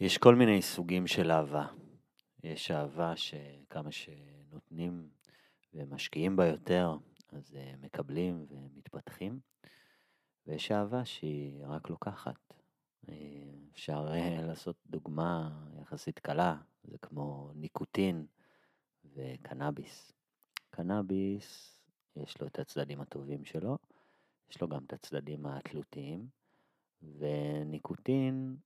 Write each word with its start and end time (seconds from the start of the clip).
יש 0.00 0.18
כל 0.18 0.34
מיני 0.34 0.62
סוגים 0.62 1.06
של 1.06 1.30
אהבה. 1.30 1.66
יש 2.44 2.70
אהבה 2.70 3.16
שכמה 3.16 3.92
שנותנים 3.92 5.08
ומשקיעים 5.74 6.36
בה 6.36 6.46
יותר, 6.46 6.96
אז 7.32 7.56
אה, 7.56 7.72
מקבלים 7.80 8.46
ומתפתחים, 8.50 9.40
ויש 10.46 10.72
אהבה 10.72 11.04
שהיא 11.04 11.66
רק 11.66 11.90
לוקחת. 11.90 12.54
אה, 13.08 13.14
אפשר 13.72 14.08
אה, 14.12 14.42
לעשות 14.42 14.76
דוגמה 14.86 15.50
יחסית 15.80 16.18
קלה, 16.18 16.56
זה 16.84 16.98
כמו 16.98 17.50
ניקוטין 17.54 18.26
וקנאביס. 19.14 20.12
קנאביס, 20.70 21.80
יש 22.16 22.40
לו 22.40 22.46
את 22.46 22.58
הצדדים 22.58 23.00
הטובים 23.00 23.44
שלו, 23.44 23.78
יש 24.50 24.60
לו 24.60 24.68
גם 24.68 24.84
את 24.84 24.92
הצדדים 24.92 25.46
התלותיים, 25.46 26.26
וניקוטין 27.02 28.56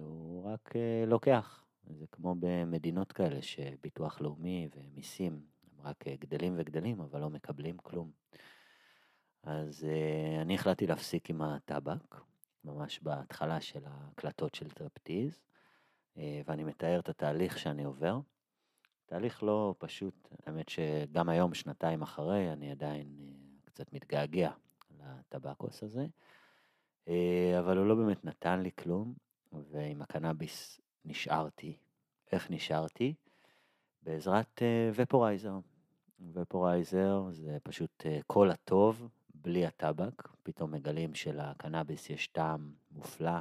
הוא 0.00 0.44
רק 0.52 0.74
לוקח. 1.06 1.64
זה 1.90 2.06
כמו 2.06 2.34
במדינות 2.38 3.12
כאלה 3.12 3.42
שביטוח 3.42 4.20
לאומי 4.20 4.68
ומיסים 4.76 5.32
הם 5.32 5.86
רק 5.86 6.04
גדלים 6.08 6.54
וגדלים, 6.56 7.00
אבל 7.00 7.20
לא 7.20 7.30
מקבלים 7.30 7.76
כלום. 7.78 8.10
אז 9.42 9.86
אני 10.42 10.54
החלטתי 10.54 10.86
להפסיק 10.86 11.30
עם 11.30 11.42
הטבק, 11.42 12.16
ממש 12.64 13.00
בהתחלה 13.02 13.60
של 13.60 13.84
ההקלטות 13.86 14.54
של 14.54 14.70
טרפטיז, 14.70 15.42
ואני 16.16 16.64
מתאר 16.64 17.00
את 17.00 17.08
התהליך 17.08 17.58
שאני 17.58 17.84
עובר. 17.84 18.20
תהליך 19.06 19.42
לא 19.42 19.74
פשוט, 19.78 20.28
האמת 20.46 20.68
שגם 20.68 21.28
היום, 21.28 21.54
שנתיים 21.54 22.02
אחרי, 22.02 22.52
אני 22.52 22.70
עדיין 22.70 23.34
קצת 23.64 23.92
מתגעגע 23.92 24.50
לטבקוס 24.98 25.82
הזה, 25.82 26.06
אבל 27.58 27.78
הוא 27.78 27.86
לא 27.86 27.94
באמת 27.94 28.24
נתן 28.24 28.60
לי 28.60 28.70
כלום, 28.78 29.14
ועם 29.70 30.02
הקנאביס 30.02 30.80
נשארתי. 31.04 31.76
איך 32.32 32.50
נשארתי? 32.50 33.14
בעזרת 34.02 34.62
ופורייזר. 34.94 35.58
ופורייזר 36.32 37.22
זה 37.30 37.58
פשוט 37.62 38.06
כל 38.26 38.50
הטוב, 38.50 39.08
בלי 39.34 39.66
הטבק. 39.66 40.28
פתאום 40.42 40.72
מגלים 40.72 41.14
שלקנאביס 41.14 42.10
יש 42.10 42.26
טעם 42.26 42.72
מופלא, 42.90 43.38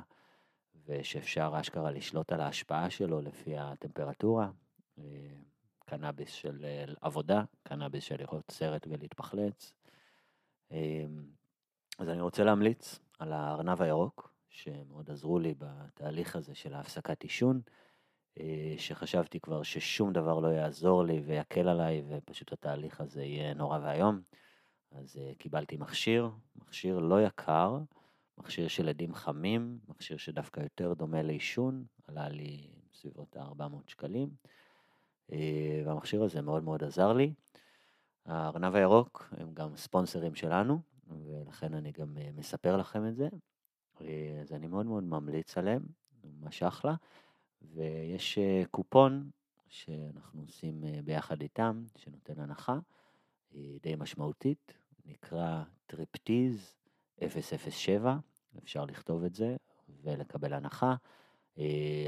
ושאפשר 0.85 1.53
אשכרה 1.59 1.91
לשלוט 1.91 2.31
על 2.31 2.41
ההשפעה 2.41 2.89
שלו 2.89 3.21
לפי 3.21 3.57
הטמפרטורה. 3.57 4.49
קנאביס 5.85 6.29
של 6.29 6.65
עבודה, 7.01 7.43
קנאביס 7.63 8.03
של 8.03 8.15
לראות 8.19 8.51
סרט 8.51 8.87
ולהתפחלץ. 8.89 9.73
אז 11.99 12.09
אני 12.09 12.21
רוצה 12.21 12.43
להמליץ 12.43 12.99
על 13.19 13.33
הארנב 13.33 13.81
הירוק, 13.81 14.32
שמאוד 14.53 15.11
עזרו 15.11 15.39
לי 15.39 15.53
בתהליך 15.57 16.35
הזה 16.35 16.55
של 16.55 16.73
ההפסקת 16.73 17.23
עישון, 17.23 17.61
שחשבתי 18.77 19.39
כבר 19.39 19.63
ששום 19.63 20.13
דבר 20.13 20.39
לא 20.39 20.47
יעזור 20.47 21.03
לי 21.03 21.19
ויקל 21.19 21.67
עליי, 21.67 22.03
ופשוט 22.07 22.53
התהליך 22.53 23.01
הזה 23.01 23.23
יהיה 23.23 23.53
נורא 23.53 23.79
ואיום. 23.83 24.21
אז 24.91 25.19
קיבלתי 25.37 25.77
מכשיר, 25.77 26.29
מכשיר 26.55 26.99
לא 26.99 27.21
יקר, 27.21 27.77
מכשיר 28.37 28.67
של 28.67 28.89
עדים 28.89 29.13
חמים, 29.13 29.79
מכשיר 29.87 30.17
שדווקא 30.17 30.59
יותר 30.59 30.93
דומה 30.93 31.21
לעישון, 31.21 31.85
עלה 32.07 32.29
לי 32.29 32.69
בסביבות 32.91 33.37
ה-400 33.37 33.75
שקלים, 33.87 34.29
והמכשיר 35.85 36.23
הזה 36.23 36.41
מאוד 36.41 36.63
מאוד 36.63 36.83
עזר 36.83 37.13
לי. 37.13 37.33
הארנב 38.25 38.75
הירוק 38.75 39.33
הם 39.37 39.53
גם 39.53 39.75
ספונסרים 39.75 40.35
שלנו, 40.35 40.79
ולכן 41.07 41.73
אני 41.73 41.91
גם 41.91 42.17
מספר 42.35 42.77
לכם 42.77 43.07
את 43.07 43.15
זה. 43.15 43.29
אז 44.41 44.53
אני 44.53 44.67
מאוד 44.67 44.85
מאוד 44.85 45.03
ממליץ 45.03 45.57
עליהם, 45.57 45.83
ממש 46.23 46.63
אחלה. 46.63 46.95
ויש 47.61 48.39
קופון 48.71 49.29
שאנחנו 49.67 50.41
עושים 50.41 50.83
ביחד 51.05 51.41
איתם, 51.41 51.83
שנותן 51.95 52.39
הנחה 52.39 52.79
די 53.81 53.95
משמעותית, 53.97 54.73
נקרא 55.05 55.63
טריפטיז 55.85 56.75
007, 57.29 58.17
אפשר 58.63 58.85
לכתוב 58.85 59.23
את 59.23 59.35
זה 59.35 59.55
ולקבל 60.03 60.53
הנחה. 60.53 60.95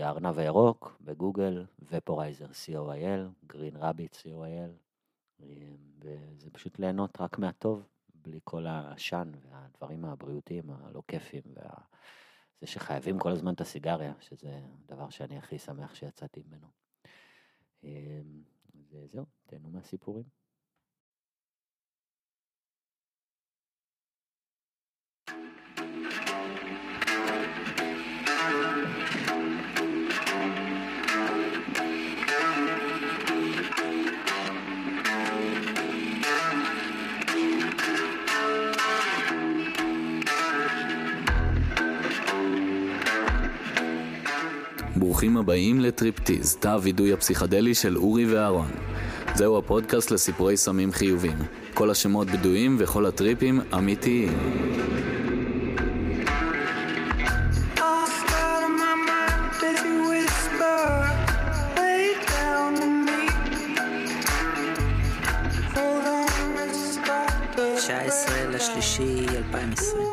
הארנב 0.02 0.40
הירוק 0.40 0.98
בגוגל, 1.02 1.66
ופורייזר 1.90 2.48
co.il, 2.48 3.48
גרין 3.48 3.76
רביט 3.76 4.16
co.il, 4.16 5.44
וזה 6.00 6.50
פשוט 6.52 6.80
ליהנות 6.80 7.22
רק 7.22 7.38
מהטוב, 7.38 7.88
בלי 8.26 8.40
כל 8.44 8.68
העשן 8.68 9.32
והדברים 9.42 10.06
הבריאותיים 10.06 10.70
הלא 10.70 11.04
כיפים, 11.08 11.44
וזה 11.48 12.68
שחייבים 12.72 13.20
כל 13.20 13.32
הזמן 13.32 13.54
את 13.54 13.62
הסיגריה, 13.62 14.14
שזה 14.20 14.60
הדבר 14.84 15.10
שאני 15.10 15.38
הכי 15.38 15.60
שמח 15.60 15.96
שיצאתי 15.96 16.44
ממנו. 16.48 16.68
וזהו, 18.92 19.26
תהנו 19.46 19.70
מהסיפורים. 19.70 20.45
ברוכים 45.16 45.38
הבאים 45.38 45.80
לטריפטיז, 45.80 46.56
תא 46.56 46.68
הווידוי 46.68 47.14
הפסיכדלי 47.14 47.76
של 47.76 47.98
אורי 47.98 48.34
ואהרון. 48.34 48.72
זהו 49.36 49.58
הפודקאסט 49.58 50.12
לסיפורי 50.12 50.58
סמים 50.58 50.92
חיובים. 50.92 51.38
כל 51.74 51.90
השמות 51.90 52.28
בדויים 52.28 52.76
וכל 52.80 53.06
הטריפים 53.06 53.62
אמיתיים. 53.74 54.38
לשלישי 68.50 69.26
2020. 69.38 70.05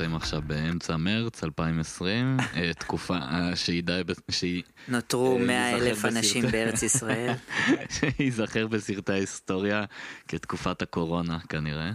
נמצאים 0.00 0.16
עכשיו 0.16 0.42
באמצע 0.46 0.96
מרץ 0.96 1.44
2020, 1.44 2.36
תקופה 2.78 3.18
שהיא 3.54 3.82
די... 3.82 4.02
שהיא... 4.30 4.62
נותרו 4.88 5.38
100 5.38 5.76
אלף 5.76 6.04
אנשים 6.04 6.44
בארץ 6.50 6.82
ישראל. 6.82 7.32
שייזכר 8.16 8.66
בסרטי 8.66 9.12
ההיסטוריה 9.12 9.84
כתקופת 10.28 10.82
הקורונה 10.82 11.38
כנראה. 11.48 11.90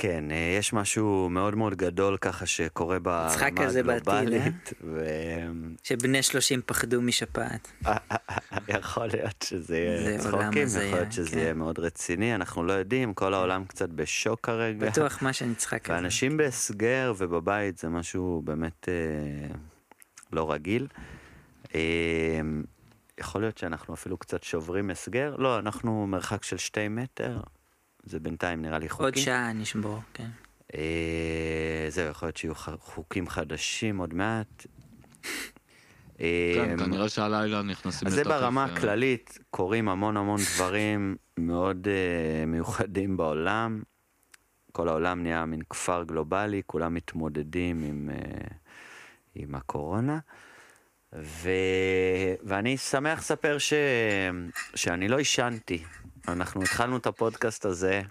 כן, 0.00 0.24
יש 0.58 0.72
משהו 0.72 1.28
מאוד 1.30 1.54
מאוד 1.54 1.74
גדול 1.74 2.16
ככה 2.16 2.46
שקורה 2.46 2.98
ברמה 2.98 3.34
הגלובלית. 3.40 4.72
ו... 4.84 5.06
שבני 5.82 6.22
30 6.22 6.62
פחדו 6.66 7.02
משפעת. 7.02 7.72
יכול 8.68 9.06
להיות 9.06 9.44
שזה 9.44 9.78
יהיה 9.78 10.18
צחוקים, 10.18 10.62
יכול 10.68 10.82
להיות 10.82 11.12
שזה 11.12 11.40
יהיה 11.40 11.54
מאוד 11.54 11.78
רציני, 11.78 12.34
אנחנו 12.34 12.64
לא 12.64 12.72
יודעים, 12.72 13.14
כל 13.14 13.34
העולם 13.34 13.64
קצת 13.64 13.88
בשוק 13.88 14.40
כרגע. 14.40 14.90
בטוח 14.90 15.22
מה 15.22 15.32
שנצחק 15.32 15.84
כזה. 15.84 15.94
ואנשים 15.94 16.36
בהסגר 16.36 17.12
ובבית 17.18 17.78
זה 17.78 17.88
משהו 17.88 18.42
באמת 18.44 18.88
לא 20.32 20.52
רגיל. 20.52 20.86
יכול 23.20 23.40
להיות 23.40 23.58
שאנחנו 23.58 23.94
אפילו 23.94 24.16
קצת 24.16 24.42
שוברים 24.42 24.90
הסגר, 24.90 25.36
לא, 25.36 25.58
אנחנו 25.58 26.06
מרחק 26.06 26.44
של 26.44 26.56
שתי 26.56 26.88
מטר. 26.88 27.40
זה 28.04 28.20
בינתיים 28.20 28.62
נראה 28.62 28.78
לי 28.78 28.88
חוקי. 28.88 29.04
עוד 29.04 29.16
שעה 29.16 29.52
נשבור, 29.52 30.00
כן. 30.14 30.28
אה, 30.74 31.86
זהו, 31.88 32.10
יכול 32.10 32.26
להיות 32.26 32.36
שיהיו 32.36 32.54
חוקים 32.78 33.28
חדשים 33.28 33.98
עוד 33.98 34.14
מעט. 34.14 34.66
כן, 36.18 36.76
כנראה 36.78 37.08
שהלילה 37.08 37.62
נכנסים 37.62 38.08
לתוקף. 38.08 38.20
אז 38.20 38.24
זה 38.24 38.24
ברמה 38.24 38.64
הכללית, 38.64 39.38
קורים 39.50 39.88
המון 39.88 40.16
המון 40.16 40.40
דברים 40.54 41.16
מאוד 41.38 41.88
מיוחדים 42.46 43.16
בעולם. 43.16 43.82
כל 44.72 44.88
העולם 44.88 45.22
נהיה 45.22 45.44
מין 45.44 45.60
כפר 45.70 46.04
גלובלי, 46.04 46.62
כולם 46.66 46.94
מתמודדים 46.94 47.82
עם, 47.82 48.10
עם 49.34 49.54
הקורונה. 49.54 50.18
ו... 51.12 51.50
ואני 52.42 52.76
שמח 52.76 53.18
לספר 53.18 53.58
ש... 53.58 53.72
שאני 54.74 55.08
לא 55.08 55.18
עישנתי. 55.18 55.84
אנחנו 56.32 56.62
התחלנו 56.62 56.96
את 56.96 57.06
הפודקאסט 57.06 57.64
הזה 57.64 58.02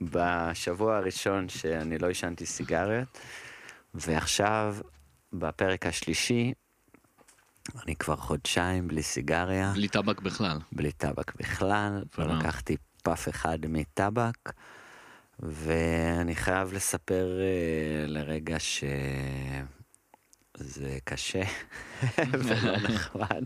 בשבוע 0.00 0.96
הראשון 0.96 1.48
שאני 1.48 1.98
לא 1.98 2.08
עישנתי 2.08 2.46
סיגריות, 2.46 3.18
ועכשיו, 3.94 4.76
בפרק 5.32 5.86
השלישי, 5.86 6.52
אני 7.82 7.96
כבר 7.96 8.16
חודשיים 8.16 8.88
בלי 8.88 9.02
סיגריה. 9.02 9.72
בלי 9.74 9.88
טבק 9.88 10.20
בכלל. 10.20 10.58
בלי 10.72 10.92
טבק 10.92 11.36
בכלל, 11.36 12.02
לקחתי 12.18 12.76
פף 13.02 13.28
אחד 13.28 13.58
מטבק, 13.68 14.52
ואני 15.40 16.34
חייב 16.34 16.72
לספר 16.72 17.26
uh, 17.26 18.10
לרגע 18.10 18.56
ש... 18.58 18.84
זה 20.56 20.98
קשה 21.04 21.42
ולא 22.32 22.76
נחמד, 22.88 23.44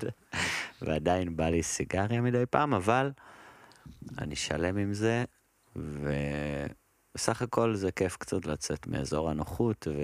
ועדיין 0.83 1.37
בא 1.37 1.49
לי 1.49 1.63
סיגריה 1.63 2.21
מדי 2.21 2.45
פעם, 2.51 2.75
אבל 2.75 3.11
אני 4.19 4.37
שלם 4.37 4.77
עם 4.77 4.95
זה, 4.95 5.25
ובסך 5.77 7.43
הכל 7.43 7.75
זה 7.75 7.93
כיף 7.93 8.17
קצת 8.17 8.47
לצאת 8.47 8.87
מאזור 8.87 9.31
הנוחות 9.31 9.89
ו... 9.91 10.01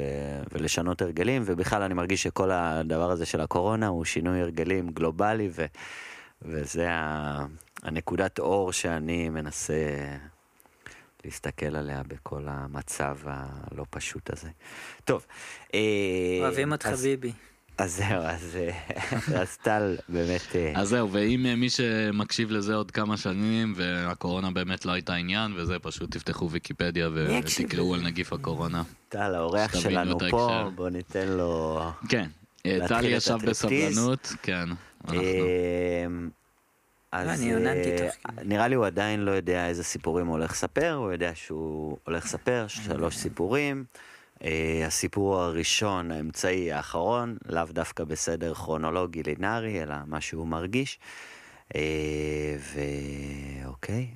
ולשנות 0.53 1.03
הרגלים, 1.03 1.43
ובכלל 1.47 1.83
אני 1.83 1.95
מרגיש 1.95 2.23
שכל 2.23 2.51
הדבר 2.51 3.11
הזה 3.11 3.27
של 3.27 3.41
הקורונה 3.41 3.87
הוא 3.87 4.05
שינוי 4.05 4.41
הרגלים 4.41 4.91
גלובלי, 4.91 5.49
ו... 5.53 5.67
וזה 6.43 6.91
ה... 6.91 7.47
הנקודת 7.83 8.39
אור 8.39 8.73
שאני 8.73 9.29
מנסה 9.29 10.07
להסתכל 11.25 11.77
עליה 11.77 12.03
בכל 12.03 12.45
המצב 12.49 13.19
הלא 13.25 13.85
פשוט 13.91 14.31
הזה. 14.31 14.49
טוב. 15.05 15.27
אה, 15.75 15.81
אוהבים 16.41 16.73
אותך 16.73 16.87
ביבי. 16.87 17.33
אז 17.79 17.97
זהו, 17.97 18.23
אז, 18.23 18.57
אה, 18.57 18.71
אז 19.41 19.57
טל 19.57 19.97
באמת... 20.09 20.57
אה, 20.57 20.73
אז 20.75 20.89
זהו, 20.89 21.13
ואם 21.13 21.47
אה, 21.47 21.57
מי 21.57 21.71
שמקשיב 21.71 22.51
לזה 22.51 22.75
עוד 22.75 22.91
כמה 22.91 23.17
שנים 23.17 23.73
והקורונה 23.77 24.51
באמת 24.51 24.85
לא 24.85 24.93
הייתה 24.93 25.15
עניין 25.15 25.53
וזה 25.57 25.79
פשוט 25.79 26.11
תפתחו 26.11 26.51
ויקיפדיה 26.51 27.09
ותקראו 27.15 27.95
על? 27.95 28.01
נגיף 28.01 28.33
הקורונה. 28.33 28.83
טל, 29.09 29.35
האורח 29.35 29.75
שלנו 29.79 30.19
פה. 30.31 30.71
בוא 30.75 30.89
ניתן 30.91 31.29
לו... 31.29 31.81
כן, 32.09 32.29
את 32.61 32.67
ישב. 33.03 33.37
בסבלנות, 33.47 34.33
כן. 34.43 34.69
אנחנו- 35.05 35.21
אמ, 36.07 36.29
אז 37.13 37.41
תוך 37.41 37.59
כדי. 37.85 38.09
נראה 38.45 38.69
לי 38.69 38.75
הוא 38.75 38.87
עדיין 38.87 39.21
לא 39.21 39.31
יודע 39.31 39.69
איזה 39.69 39.85
סיפורים 39.85 40.27
הוא 40.27 40.37
הולך 40.37 40.51
לספר, 40.51 40.93
הוא 40.93 41.13
יודע 41.13 41.31
שהוא 41.35 41.97
הולך 42.05 42.25
לספר 42.25 42.65
שלוש 42.69 43.17
סיפורים. 43.17 43.85
אה, 44.45 44.87
הסיפור 44.87 45.41
הראשון, 45.41 46.11
האמצעי, 46.11 46.73
האחרון, 46.73 47.37
לאו 47.47 47.65
דווקא 47.71 48.05
בסדר 48.05 48.55
כרונולוגי 48.55 49.23
לינארי, 49.23 49.83
אלא 49.83 49.95
מה 50.07 50.21
שהוא 50.21 50.47
מרגיש. 50.47 50.99
אה, 51.75 52.57
ואוקיי, 53.65 54.07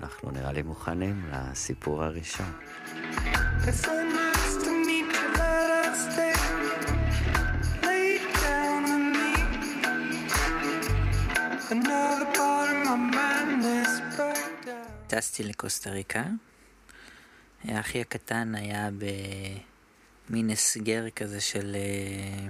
אנחנו 0.00 0.30
נראה 0.30 0.52
לי 0.52 0.62
מוכנים 0.62 1.26
לסיפור 1.32 2.02
הראשון. 2.02 2.52
טסתי 15.06 15.42
לקוסטה 15.42 15.90
ריקה. 15.90 16.22
האחי 17.68 18.00
הקטן 18.00 18.54
היה 18.54 18.88
במין 20.28 20.50
הסגר 20.50 21.10
כזה 21.10 21.40
של... 21.40 21.76
אה, 21.76 22.48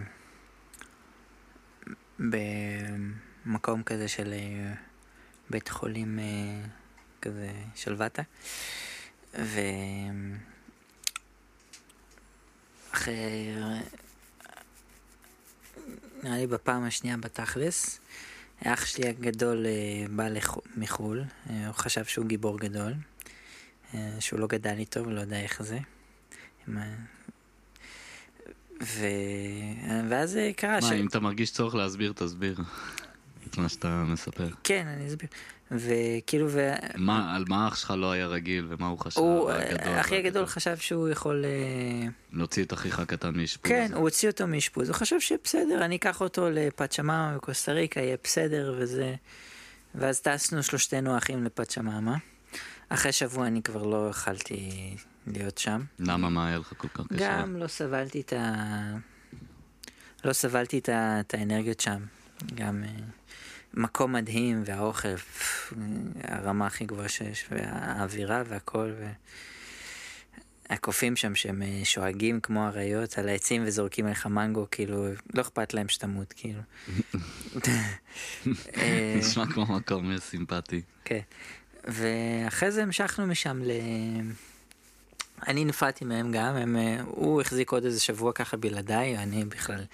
במקום 3.46 3.82
כזה 3.82 4.08
של 4.08 4.32
אה, 4.32 4.75
בית 5.50 5.69
חולים 5.69 6.19
אה, 6.19 6.25
כזה 7.22 7.52
שלוותה. 7.75 8.22
ו... 9.38 9.61
אחרי... 12.93 13.55
נראה 16.22 16.37
לי 16.37 16.46
בפעם 16.46 16.84
השנייה 16.84 17.16
בתכלס, 17.16 18.00
אח 18.64 18.87
שלי 18.87 19.08
הגדול 19.08 19.66
בא 20.11 20.28
לח... 20.28 20.56
מחו"ל, 20.76 21.25
הוא 21.46 21.72
חשב 21.72 22.05
שהוא 22.05 22.26
גיבור 22.26 22.58
גדול, 22.58 22.93
שהוא 24.20 24.41
לא 24.41 24.46
גדל 24.46 24.75
איתו 24.79 25.06
ולא 25.06 25.20
יודע 25.20 25.41
איך 25.41 25.62
זה. 25.62 25.79
ו... 28.82 29.06
ואז 30.08 30.37
אה, 30.37 30.50
קרה 30.56 30.82
ש... 30.82 30.85
מה, 30.85 30.93
אם 30.93 31.06
אתה 31.06 31.20
מרגיש 31.20 31.50
צורך 31.50 31.75
להסביר, 31.75 32.12
תסביר. 32.17 32.56
את 33.50 33.58
מה 33.58 33.69
שאתה 33.69 34.05
מספר. 34.06 34.49
כן, 34.64 34.87
אני 34.87 35.06
אסביר. 35.06 35.29
וכאילו, 35.70 36.46
ו... 36.50 36.70
מה, 36.96 37.37
על 37.37 37.44
מה 37.49 37.69
אח 37.69 37.76
שלך 37.76 37.94
לא 37.96 38.12
היה 38.12 38.26
רגיל 38.26 38.67
ומה 38.69 38.87
הוא 38.87 38.99
חשב? 38.99 39.20
הוא, 39.20 39.50
הגדול, 39.50 40.00
אחי 40.00 40.17
הגדול. 40.17 40.47
חשב 40.47 40.76
שהוא 40.76 41.08
יכול... 41.08 41.44
אה, 41.44 42.08
להוציא 42.32 42.64
את 42.64 42.73
אחיך 42.73 42.99
הקטן 42.99 43.37
מאשפוז. 43.37 43.69
כן, 43.70 43.90
הוא 43.94 44.02
הוציא 44.02 44.31
אותו 44.31 44.47
מאשפוז, 44.47 44.88
הוא 44.88 44.97
חשב 44.97 45.20
שבסדר, 45.20 45.85
אני 45.85 45.97
אקח 45.97 46.20
אותו 46.20 46.50
לפצ'מאמה 46.50 47.32
בקוסטה 47.37 47.73
ריקה, 47.73 48.00
יהיה 48.00 48.17
בסדר 48.25 48.75
וזה. 48.79 49.14
ואז 49.94 50.20
טסנו 50.20 50.62
שלושתנו 50.62 51.19
אחים 51.19 51.44
לפצ'מאמה. 51.44 52.17
אחרי 52.94 53.12
שבוע 53.12 53.46
אני 53.46 53.62
כבר 53.62 53.82
לא 53.82 54.08
יכלתי 54.11 54.70
להיות 55.26 55.58
שם. 55.58 55.81
למה, 55.99 56.29
מה 56.29 56.49
היה 56.49 56.58
לך 56.58 56.73
כל 56.76 56.88
כך 56.88 57.06
קשה? 57.06 57.41
גם 57.41 57.56
לא 57.56 57.67
סבלתי 57.67 58.20
את 58.20 58.32
ה... 58.32 58.55
לא 60.25 60.32
סבלתי 60.32 60.79
את, 60.79 60.88
ה... 60.88 61.20
את 61.20 61.35
האנרגיות 61.35 61.81
שם. 61.81 62.05
גם 62.55 62.85
אה, 62.85 63.05
מקום 63.75 64.12
מדהים, 64.12 64.62
והאוכל, 64.67 65.17
פפ, 65.17 65.73
הרמה 66.23 66.67
הכי 66.67 66.85
גבוהה 66.85 67.08
שיש, 67.08 67.46
והאווירה 67.50 68.43
והכל, 68.49 68.91
ו... 68.99 69.06
הקופים 70.70 71.17
שם 71.17 71.35
שהם 71.35 71.62
אה, 71.62 71.81
שואגים 71.85 72.40
כמו 72.40 72.67
אריות 72.67 73.19
על 73.19 73.29
העצים 73.29 73.62
וזורקים 73.67 74.06
עליך 74.06 74.26
מנגו, 74.26 74.67
כאילו, 74.70 75.06
לא 75.35 75.40
אכפת 75.40 75.75
להם 75.75 75.88
שתמות, 75.88 76.32
כאילו. 76.32 76.61
אה, 78.76 79.14
נשמע 79.19 79.47
כמו 79.47 79.67
מקום 79.67 80.12
אה, 80.12 80.19
סימפטי. 80.19 80.82
כן. 81.05 81.20
ואחרי 81.84 82.70
זה 82.70 82.82
המשכנו 82.82 83.26
משם 83.26 83.62
ל... 83.64 83.70
אני 85.48 85.64
נפלתי 85.64 86.04
מהם 86.04 86.32
גם, 86.32 86.56
הם, 86.56 86.76
אה, 86.76 87.00
הוא 87.06 87.40
החזיק 87.40 87.72
עוד 87.72 87.84
איזה 87.84 88.00
שבוע 88.00 88.32
ככה 88.32 88.56
בלעדיי, 88.56 89.19
אני 89.19 89.44
בכלל, 89.44 89.84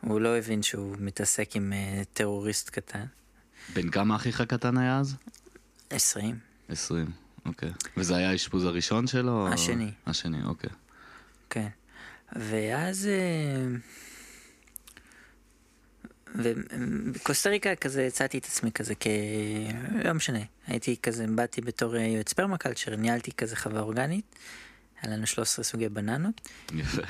הוא 0.00 0.20
לא 0.20 0.38
הבין 0.38 0.62
שהוא 0.62 0.96
מתעסק 0.98 1.56
עם 1.56 1.72
אה, 1.72 2.02
טרוריסט 2.12 2.70
קטן. 2.70 3.04
בן 3.74 3.90
כמה 3.90 4.16
אחיך 4.16 4.40
הקטן 4.40 4.78
היה 4.78 4.98
אז? 4.98 5.16
20. 5.90 6.38
20, 6.68 7.06
אוקיי. 7.46 7.70
וזה 7.96 8.16
היה 8.16 8.30
האשפוז 8.30 8.64
הראשון 8.64 9.06
שלו? 9.06 9.32
או- 9.32 9.48
השני. 9.48 9.90
השני, 10.06 10.44
אוקיי. 10.44 10.70
כן. 11.50 11.68
ואז... 12.36 13.08
ובקוסטה 16.34 17.50
ריקה 17.50 17.74
כזה 17.74 18.06
הצעתי 18.06 18.38
את 18.38 18.44
עצמי 18.44 18.72
כזה 18.72 18.94
כ... 19.00 19.06
לא 20.04 20.12
משנה. 20.12 20.38
הייתי 20.66 20.96
כזה, 21.02 21.26
באתי 21.34 21.60
בתור 21.60 21.96
אה, 21.96 22.00
יועץ 22.02 22.32
פרמקלצ'ר, 22.32 22.96
ניהלתי 22.96 23.32
כזה 23.32 23.56
חווה 23.56 23.80
אורגנית. 23.80 24.24
היה 25.02 25.12
לנו 25.16 25.26
13 25.26 25.64
סוגי 25.64 25.88
בננות. 25.88 26.48
יפה. 26.74 27.02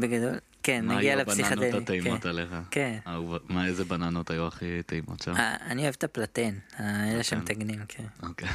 בגדול, 0.00 0.34
כן, 0.62 0.84
מה 0.86 0.96
נגיע 0.96 1.12
היו 1.14 1.20
לפסיכדלי. 1.22 1.66
הבננות 1.66 1.82
הטעימות 1.82 2.22
כן. 2.22 2.28
עליך? 2.28 2.48
כן. 2.70 2.98
אהוב- 3.06 3.38
מה, 3.48 3.66
איזה 3.66 3.84
בננות 3.84 4.30
היו 4.30 4.46
הכי 4.46 4.82
טעימות 4.86 5.22
שם? 5.22 5.36
אה, 5.36 5.56
אני 5.66 5.82
אוהב 5.82 5.94
את 5.98 6.04
הפלטן, 6.04 6.54
אה, 6.80 7.12
אלה 7.12 7.22
שמטגנים, 7.22 7.80
כן. 7.88 8.04
אוקיי. 8.22 8.48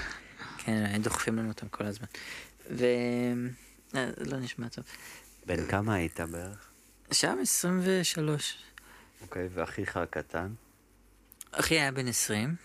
כן, 0.57 1.01
דוחפים 1.01 1.37
לנו 1.37 1.47
אותם 1.47 1.67
כל 1.67 1.85
הזמן. 1.85 2.07
ו... 2.71 2.85
לא 4.25 4.37
נשמע 4.39 4.67
טוב. 4.67 4.85
בן 5.45 5.67
כמה 5.67 5.93
היית 5.95 6.19
בערך? 6.19 6.69
שם 7.11 7.37
23. 7.41 8.57
אוקיי, 9.21 9.49
ואחיך 9.53 9.97
הקטן? 9.97 10.53
אחי 11.51 11.75
היה 11.79 11.91
בן 11.91 12.07
20. 12.07 12.55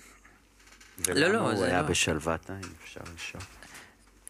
ולמה 0.98 1.32
לא, 1.32 1.38
הוא 1.38 1.58
זה 1.58 1.66
היה 1.66 1.82
לא. 1.82 1.88
בשלוותה, 1.88 2.52
אם 2.56 2.70
אפשר 2.82 3.00
לשאול? 3.14 3.42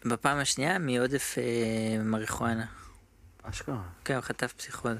בפעם 0.05 0.37
השנייה 0.37 0.79
מעודף 0.79 1.35
אה, 1.37 2.03
מריחואנה. 2.03 2.65
אשכרה. 3.43 3.83
כן, 4.05 4.13
הוא 4.13 4.21
חטף 4.21 4.53
פסיכוזה. 4.53 4.99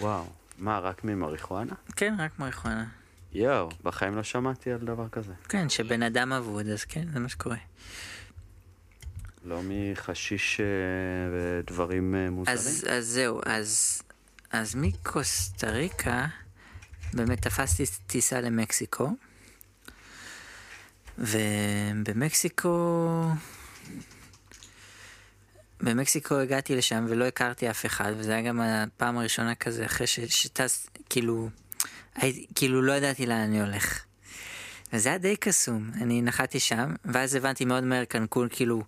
וואו. 0.00 0.24
מה, 0.58 0.78
רק 0.78 1.04
ממריחואנה? 1.04 1.74
כן, 1.96 2.14
רק 2.18 2.38
מריחואנה. 2.38 2.86
יואו, 3.32 3.68
בחיים 3.82 4.16
לא 4.16 4.22
שמעתי 4.22 4.72
על 4.72 4.78
דבר 4.78 5.08
כזה. 5.08 5.32
כן, 5.48 5.68
שבן 5.68 6.02
אדם 6.02 6.32
אבוד, 6.32 6.66
אז 6.66 6.84
כן, 6.84 7.08
זה 7.12 7.18
מה 7.18 7.28
שקורה. 7.28 7.56
לא 9.44 9.60
מחשיש 9.64 10.60
אה, 10.60 10.66
ודברים 11.32 12.14
אה, 12.14 12.30
מוזרים? 12.30 12.56
אז, 12.56 12.86
אז 12.90 13.06
זהו, 13.06 13.40
אז, 13.46 14.02
אז 14.50 14.74
מקוסטה 14.74 15.70
ריקה 15.70 16.26
באמת 17.14 17.42
תפסתי 17.42 17.84
טיסה 18.06 18.40
למקסיקו, 18.40 19.10
ובמקסיקו... 21.18 22.68
במקסיקו 25.80 26.34
הגעתי 26.34 26.76
לשם 26.76 27.06
ולא 27.08 27.24
הכרתי 27.24 27.70
אף 27.70 27.86
אחד, 27.86 28.12
וזה 28.16 28.32
היה 28.32 28.42
גם 28.42 28.60
הפעם 28.60 29.18
הראשונה 29.18 29.54
כזה 29.54 29.86
אחרי 29.86 30.06
ש, 30.06 30.20
שטס, 30.20 30.86
כאילו, 31.10 31.48
הייתי, 32.14 32.46
כאילו 32.54 32.82
לא 32.82 32.92
ידעתי 32.92 33.26
לאן 33.26 33.40
אני 33.40 33.60
הולך. 33.60 34.04
וזה 34.92 35.08
היה 35.08 35.18
די 35.18 35.36
קסום, 35.36 35.90
אני 36.00 36.22
נחתי 36.22 36.60
שם, 36.60 36.94
ואז 37.04 37.34
הבנתי 37.34 37.64
מאוד 37.64 37.84
מהר 37.84 38.04
קנקון 38.04 38.48
כאילו 38.50 38.82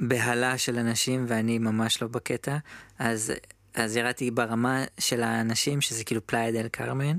בהלה 0.00 0.58
של 0.58 0.78
אנשים 0.78 1.24
ואני 1.28 1.58
ממש 1.58 2.02
לא 2.02 2.08
בקטע, 2.08 2.56
אז, 2.98 3.32
אז 3.78 3.96
ירדתי 3.96 4.30
ברמה 4.30 4.84
של 4.98 5.22
האנשים, 5.22 5.80
שזה 5.80 6.04
כאילו 6.04 6.26
פלאיה 6.26 6.52
דל 6.52 6.68
קרמן, 6.68 7.18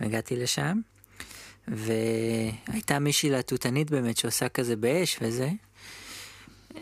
והגעתי 0.00 0.36
לשם, 0.36 0.80
והייתה 1.68 2.98
מישהי 2.98 3.30
להטוטנית 3.30 3.90
באמת 3.90 4.16
שעושה 4.16 4.48
כזה 4.48 4.76
באש 4.76 5.18
וזה. 5.22 5.50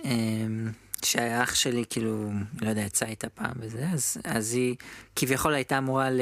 אמ, 0.04 0.70
שהאח 1.04 1.54
שלי 1.54 1.84
כאילו, 1.90 2.30
לא 2.60 2.68
יודע, 2.68 2.80
יצא 2.82 3.06
איתה 3.06 3.28
פעם 3.28 3.52
וזה, 3.56 3.86
אז, 3.92 4.16
אז 4.24 4.54
היא 4.54 4.76
כביכול 5.16 5.54
הייתה 5.54 5.78
אמורה 5.78 6.10
ל, 6.10 6.20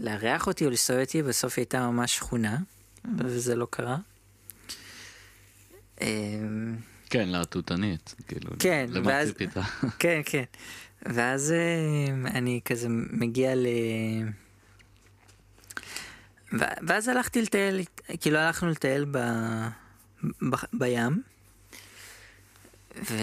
לארח 0.00 0.46
אותי 0.46 0.64
או 0.64 0.70
לנסוע 0.70 1.00
איתי, 1.00 1.22
בסוף 1.22 1.52
היא 1.56 1.62
הייתה 1.62 1.80
ממש 1.90 2.16
שכונה, 2.16 2.56
וזה 3.18 3.54
לא 3.56 3.66
קרה. 3.70 3.96
אמ, 6.00 6.76
כן, 7.10 7.28
להטוטנית. 7.28 8.14
כאילו, 8.28 8.50
כן, 8.58 8.86
למה 8.90 9.06
ואז- 9.08 9.28
ציפית? 9.28 9.50
כן, 9.98 10.20
כן. 10.24 10.44
ואז 11.02 11.52
אמ, 11.52 12.26
אני 12.26 12.60
כזה 12.64 12.86
מגיע 12.90 13.54
ל... 13.54 13.66
ואז 16.52 17.08
הלכתי 17.08 17.42
לטייל, 17.42 17.80
כאילו 18.20 18.38
הלכנו 18.38 18.68
לטייל 18.68 19.04
ב... 19.04 19.18
ב... 20.24 20.54
בים. 20.72 21.22
ו... 23.10 23.14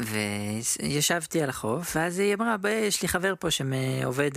וישבתי 0.00 1.42
על 1.42 1.48
החוף, 1.50 1.96
ואז 1.96 2.18
היא 2.18 2.34
אמרה, 2.34 2.56
"ב- 2.56 2.66
יש 2.66 3.02
לי 3.02 3.08
חבר 3.08 3.34
פה 3.38 3.48
שעובד 3.50 4.30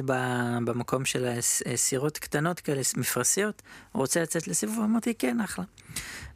במקום 0.66 1.06
של 1.06 1.40
סירות 1.76 2.18
קטנות 2.18 2.60
כאלה, 2.60 2.82
מפרשיות, 2.98 3.62
רוצה 3.94 4.22
לצאת 4.22 4.48
לסיבוב? 4.48 4.80
אמרתי, 4.84 5.14
כן, 5.14 5.42
אחלה. 5.42 5.66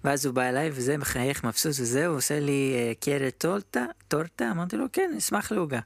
ואז 0.03 0.25
הוא 0.25 0.33
בא 0.33 0.41
אליי 0.41 0.69
וזה, 0.73 0.97
מחייך, 0.97 1.43
מבסוט 1.43 1.71
וזה, 1.79 2.07
עושה 2.07 2.39
לי 2.39 2.73
אה, 2.75 2.93
קיירה 2.99 3.31
טורטה, 3.31 3.85
טורטה, 4.07 4.51
אמרתי 4.51 4.77
לו, 4.77 4.85
כן, 4.93 5.11
אשמח 5.17 5.51
לעוגה. 5.51 5.79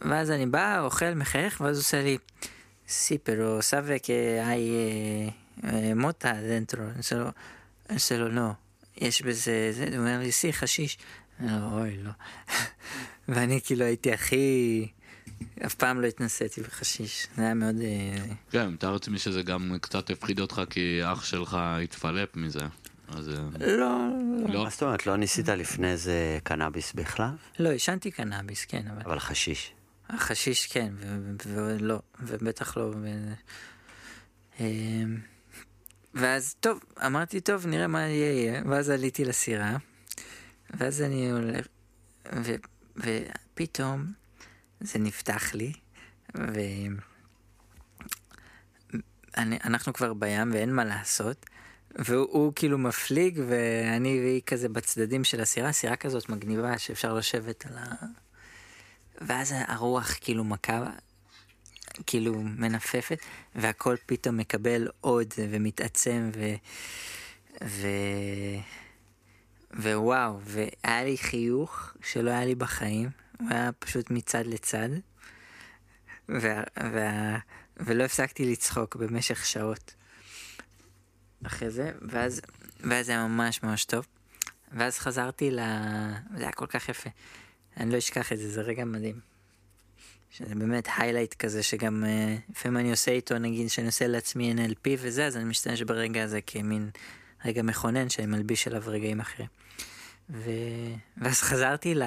ואז 0.00 0.30
אני 0.30 0.46
בא, 0.46 0.80
אוכל, 0.80 1.14
מחייך, 1.14 1.60
ואז 1.60 1.76
הוא 1.76 1.80
עושה 1.82 2.02
לי, 2.02 2.18
סי, 2.88 3.18
pero 3.26 3.62
sabe 3.70 4.00
que 4.06 4.40
hay 4.48 4.64
eh, 4.70 5.64
eh, 5.64 5.94
mota 6.04 6.32
dentro. 6.52 6.80
אני 7.88 7.94
עושה 7.94 8.18
לו, 8.18 8.28
לא, 8.28 8.50
יש 8.96 9.22
בזה, 9.22 9.70
זה, 9.72 9.84
הוא 9.88 9.96
אומר 9.96 10.18
לי, 10.18 10.32
סי, 10.32 10.52
חשיש. 10.52 10.98
אוי, 11.42 11.96
לא. 11.96 12.10
ואני 13.28 13.60
כאילו 13.64 13.84
הייתי 13.84 14.12
הכי, 14.12 14.88
אף 15.66 15.74
פעם 15.74 16.00
לא 16.00 16.06
התנסיתי 16.06 16.60
בחשיש. 16.60 17.26
זה 17.36 17.42
היה 17.42 17.54
מאוד... 17.54 17.80
אה, 17.80 18.34
כן, 18.50 18.68
מתאר 18.68 18.92
לעצמי 18.92 19.18
שזה 19.18 19.42
גם 19.42 19.76
קצת 19.80 20.10
הפחיד 20.10 20.40
אותך 20.40 20.62
כי 20.70 21.00
אח 21.04 21.24
שלך 21.24 21.58
התפלפ 21.84 22.36
מזה. 22.36 22.60
אז... 23.08 23.28
אה, 23.28 23.34
לא, 23.60 23.76
לא, 23.76 24.54
לא? 24.54 24.64
מה 24.64 24.70
זאת 24.70 24.82
אומרת, 24.82 25.06
לא 25.06 25.16
ניסית 25.16 25.48
לפני 25.48 25.96
זה 25.96 26.38
קנאביס 26.42 26.92
בכלל? 26.92 27.30
לא, 27.58 27.70
עישנתי 27.70 28.10
קנאביס, 28.10 28.64
כן, 28.64 28.82
אבל... 28.90 29.02
אבל 29.04 29.18
חשיש. 29.18 29.72
החשיש 30.08 30.66
כן, 30.66 30.92
ולא, 31.46 31.98
ובטח 32.20 32.76
לא. 32.76 32.92
אמ, 34.60 35.16
ואז, 36.14 36.54
טוב, 36.60 36.80
אמרתי, 37.06 37.40
טוב, 37.40 37.66
נראה 37.66 37.86
מה 37.86 38.00
יהיה. 38.00 38.62
ואז 38.70 38.90
עליתי 38.90 39.24
לסירה, 39.24 39.76
ואז 40.70 41.02
אני 41.02 41.30
הולך, 41.30 41.66
ו- 42.34 42.54
ופתאום 42.96 44.12
זה 44.80 44.98
נפתח 44.98 45.54
לי, 45.54 45.72
ואנחנו 49.36 49.92
כבר 49.92 50.14
בים 50.14 50.52
ואין 50.52 50.74
מה 50.74 50.84
לעשות. 50.84 51.46
והוא 51.98 52.28
הוא 52.30 52.52
כאילו 52.56 52.78
מפליג 52.78 53.40
ואני 53.48 54.20
והיא 54.20 54.42
כזה 54.46 54.68
בצדדים 54.68 55.24
של 55.24 55.40
הסירה, 55.40 55.72
סירה 55.72 55.96
כזאת 55.96 56.28
מגניבה 56.28 56.78
שאפשר 56.78 57.14
לשבת 57.14 57.66
על 57.66 57.78
ה... 57.78 57.94
ואז 59.20 59.54
הרוח 59.66 60.14
כאילו 60.20 60.44
מכה, 60.44 60.84
כאילו 62.06 62.42
מנפפת, 62.42 63.18
והכל 63.54 63.96
פתאום 64.06 64.36
מקבל 64.36 64.88
עוד 65.00 65.34
ומתעצם, 65.36 66.30
ו... 66.34 66.54
ו... 67.64 67.86
ווואו, 69.78 70.40
והיה 70.40 71.04
לי 71.04 71.16
חיוך 71.18 71.92
שלא 72.04 72.30
היה 72.30 72.44
לי 72.44 72.54
בחיים, 72.54 73.10
הוא 73.40 73.48
היה 73.50 73.70
פשוט 73.78 74.10
מצד 74.10 74.46
לצד, 74.46 74.88
וה... 76.28 76.62
וה... 76.92 77.38
ולא 77.76 78.04
הפסקתי 78.04 78.52
לצחוק 78.52 78.96
במשך 78.96 79.46
שעות. 79.46 79.94
אחרי 81.46 81.70
זה, 81.70 81.92
ואז, 82.02 82.40
ואז 82.80 83.08
היה 83.08 83.26
ממש 83.26 83.62
ממש 83.62 83.84
טוב. 83.84 84.06
ואז 84.72 84.98
חזרתי 84.98 85.50
ל... 85.50 85.60
זה 86.36 86.42
היה 86.42 86.52
כל 86.52 86.66
כך 86.66 86.88
יפה. 86.88 87.10
אני 87.76 87.92
לא 87.92 87.98
אשכח 87.98 88.32
את 88.32 88.38
זה, 88.38 88.50
זה 88.50 88.60
רגע 88.60 88.84
מדהים. 88.84 89.20
שזה 90.30 90.54
באמת 90.54 90.88
היילייט 90.96 91.34
כזה 91.34 91.62
שגם 91.62 92.04
אה, 92.04 92.36
לפעמים 92.50 92.76
אני 92.76 92.90
עושה 92.90 93.10
איתו, 93.10 93.38
נגיד 93.38 93.70
שאני 93.70 93.86
עושה 93.86 94.06
לעצמי 94.06 94.54
NLP 94.54 94.88
וזה, 94.98 95.26
אז 95.26 95.36
אני 95.36 95.44
משתמש 95.44 95.82
ברגע 95.82 96.22
הזה 96.22 96.40
כמין 96.46 96.90
רגע 97.44 97.62
מכונן 97.62 98.08
שאני 98.08 98.26
מלביש 98.26 98.66
עליו 98.66 98.82
רגעים 98.86 99.20
אחרים. 99.20 99.48
ו... 100.30 100.50
ואז 101.16 101.40
חזרתי 101.40 101.94
ל... 101.94 102.02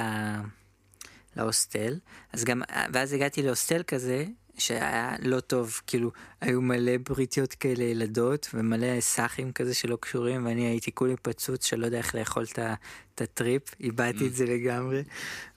להוסטל, 1.35 1.99
אז 2.33 2.43
גם, 2.43 2.61
ואז 2.93 3.13
הגעתי 3.13 3.41
להוסטל 3.41 3.83
כזה, 3.87 4.25
שהיה 4.57 5.15
לא 5.19 5.39
טוב, 5.39 5.81
כאילו, 5.87 6.11
היו 6.41 6.61
מלא 6.61 6.91
בריטיות 7.09 7.53
כאלה 7.53 7.83
ילדות, 7.83 8.49
ומלא 8.53 9.01
סאחים 9.01 9.51
כזה 9.51 9.73
שלא 9.73 9.97
קשורים, 10.01 10.45
ואני 10.45 10.65
הייתי 10.65 10.91
כולי 10.91 11.15
פצוץ 11.21 11.65
שלא 11.65 11.85
יודע 11.85 11.97
איך 11.97 12.15
לאכול 12.15 12.45
את 12.53 13.21
הטריפ, 13.21 13.63
איבדתי 13.79 14.27
את 14.27 14.35
זה 14.35 14.45
לגמרי, 14.45 15.03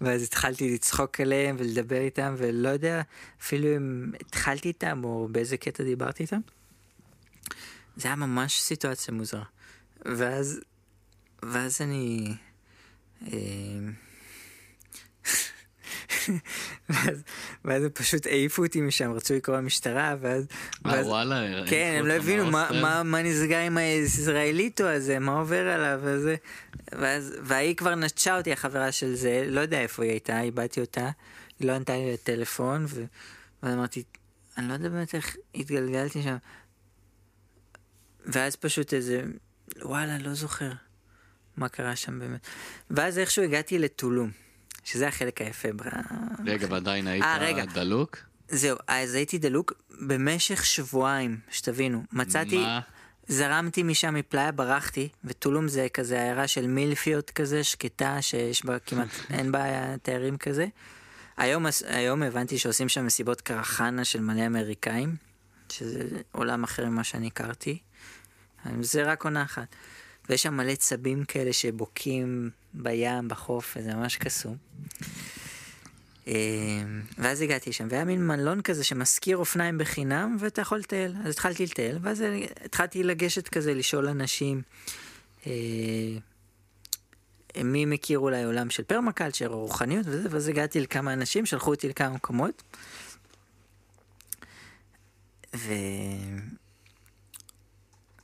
ואז 0.01 0.23
התחלתי 0.23 0.75
לצחוק 0.75 1.21
עליהם 1.21 1.57
ולדבר 1.59 2.01
איתם, 2.01 2.35
ולא 2.39 2.69
יודע 2.69 3.03
אפילו 3.41 3.77
אם 3.77 4.13
התחלתי 4.21 4.69
איתם, 4.69 5.05
או 5.05 5.29
באיזה 5.33 5.57
קטע 5.57 5.85
דיברתי 5.85 6.23
איתם. 6.23 6.41
זה 7.97 8.09
היה 8.09 8.17
ממש 8.17 8.61
סיטואציה 8.61 9.15
מוזרה. 9.15 9.45
ואז, 10.05 10.61
ואז 11.43 11.81
אני... 11.81 12.35
ואז, 16.89 17.23
ואז 17.65 17.85
הם 17.85 17.91
פשוט 17.91 18.27
העיפו 18.27 18.65
אותי 18.65 18.81
משם, 18.81 19.13
רצו 19.13 19.35
לקרוא 19.35 19.57
למשטרה, 19.57 20.17
ואז... 20.21 20.47
אה, 20.87 20.93
ואז 20.93 21.07
וואלה, 21.07 21.67
כן, 21.67 21.97
הם 21.99 22.07
לא 22.07 22.13
הבינו 22.13 22.51
מה? 22.51 22.69
מה, 22.83 23.03
מה 23.03 23.23
נסגר 23.23 23.59
עם 23.59 23.77
הישראליטו 23.77 24.85
הזה, 24.85 25.19
מה 25.19 25.33
עובר 25.33 25.69
עליו 25.69 26.01
וזה. 26.03 26.37
ואז, 26.93 27.35
והיא 27.43 27.77
כבר 27.77 27.95
נטשה 27.95 28.37
אותי, 28.37 28.53
החברה 28.53 28.93
של 28.93 29.15
זה, 29.15 29.45
לא 29.49 29.61
יודע 29.61 29.81
איפה 29.81 30.03
היא 30.03 30.11
הייתה, 30.11 30.41
איבדתי 30.41 30.81
אותה, 30.81 31.11
היא 31.59 31.69
לא 31.69 31.73
ענתה 31.73 31.97
לי 31.97 32.13
לטלפון, 32.13 32.85
ו... 32.89 33.05
ואז 33.63 33.75
אמרתי, 33.75 34.03
אני 34.59 34.69
לא 34.69 34.73
יודע 34.73 34.89
באמת 34.89 35.15
איך 35.15 35.37
התגלגלתי 35.55 36.23
שם. 36.23 36.37
ואז 38.27 38.57
פשוט 38.57 38.95
איזה, 38.95 39.23
וואלה, 39.83 40.19
לא 40.19 40.35
זוכר 40.35 40.71
מה 41.57 41.69
קרה 41.69 41.97
שם 41.97 42.19
באמת. 42.19 42.41
ואז 42.91 43.19
איכשהו 43.19 43.45
הגעתי 43.45 43.79
לטולום, 43.79 44.31
שזה 44.85 45.09
החלק 45.09 45.41
היפה. 45.41 45.69
ב... 45.73 45.83
רגע, 46.47 46.67
ועדיין 46.71 47.07
היית 47.07 47.25
אה, 47.25 47.39
רגע. 47.39 47.65
דלוק? 47.65 48.19
זהו, 48.49 48.79
אז 48.89 49.15
הייתי 49.15 49.39
דלוק 49.39 49.73
במשך 50.01 50.67
שבועיים, 50.67 51.41
שתבינו. 51.51 52.05
מצאתי, 52.13 52.57
מה? 52.57 52.81
זרמתי 53.29 53.83
משם 53.83 54.15
מפלאיה, 54.15 54.53
ברחתי, 54.53 55.09
וטולום 55.25 55.69
זה 55.69 55.87
כזה 55.95 56.23
עיירה 56.23 56.49
של 56.49 56.67
מילפיות 56.67 57.31
כזה, 57.31 57.65
שקטה, 57.65 58.23
שיש 58.23 58.65
בה 58.65 58.79
כמעט, 58.79 59.09
אין 59.35 59.53
בה 59.53 59.97
תיירים 60.03 60.37
כזה. 60.37 60.67
היום, 61.37 61.67
היום 61.87 62.23
הבנתי 62.23 62.59
שעושים 62.59 62.89
שם 62.89 63.07
מסיבות 63.07 63.41
קרחנה 63.41 64.05
של 64.05 64.21
מלא 64.21 64.47
אמריקאים, 64.47 65.17
שזה 65.69 66.05
עולם 66.33 66.65
אחר 66.65 66.87
ממה 66.87 67.05
שאני 67.05 67.27
הכרתי. 67.27 67.79
זה 68.81 69.03
רק 69.05 69.25
עונה 69.25 69.43
אחת. 69.43 69.77
ויש 70.29 70.43
שם 70.43 70.55
מלא 70.57 70.75
צבים 70.75 71.25
כאלה 71.25 71.53
שבוקעים 71.53 72.51
בים, 72.75 73.29
בחוף, 73.29 73.77
וזה 73.77 73.95
ממש 73.95 74.17
קסום. 74.17 74.57
אה, 76.29 76.35
ואז 77.19 77.41
הגעתי 77.41 77.73
שם, 77.73 77.87
והיה 77.91 78.05
מין 78.05 78.27
מלון 78.27 78.63
כזה 78.63 78.85
שמשכיר 78.85 79.37
אופניים 79.37 79.79
בחינם, 79.79 80.37
ואתה 80.41 80.61
יכול 80.61 80.79
לטייל. 80.79 81.15
אז 81.25 81.31
התחלתי 81.31 81.67
לטייל, 81.67 81.99
ואז 82.03 82.25
התחלתי 82.65 83.03
לגשת 83.03 83.49
כזה, 83.49 83.75
לשאול 83.75 84.09
אנשים, 84.09 84.63
אה, 85.47 85.53
מי 87.65 87.85
מכיר 87.85 88.19
אולי 88.19 88.45
עולם 88.45 88.71
של 88.71 88.83
פרמקלצ'ר 88.83 89.49
או 89.49 89.61
רוחניות 89.61 90.07
וזה, 90.09 90.29
ואז 90.31 90.49
הגעתי 90.49 90.81
לכמה 90.81 91.13
אנשים, 91.13 91.47
שלחו 91.47 91.71
אותי 91.71 91.89
לכמה 91.89 92.09
מקומות. 92.09 92.63
ו... 95.57 95.73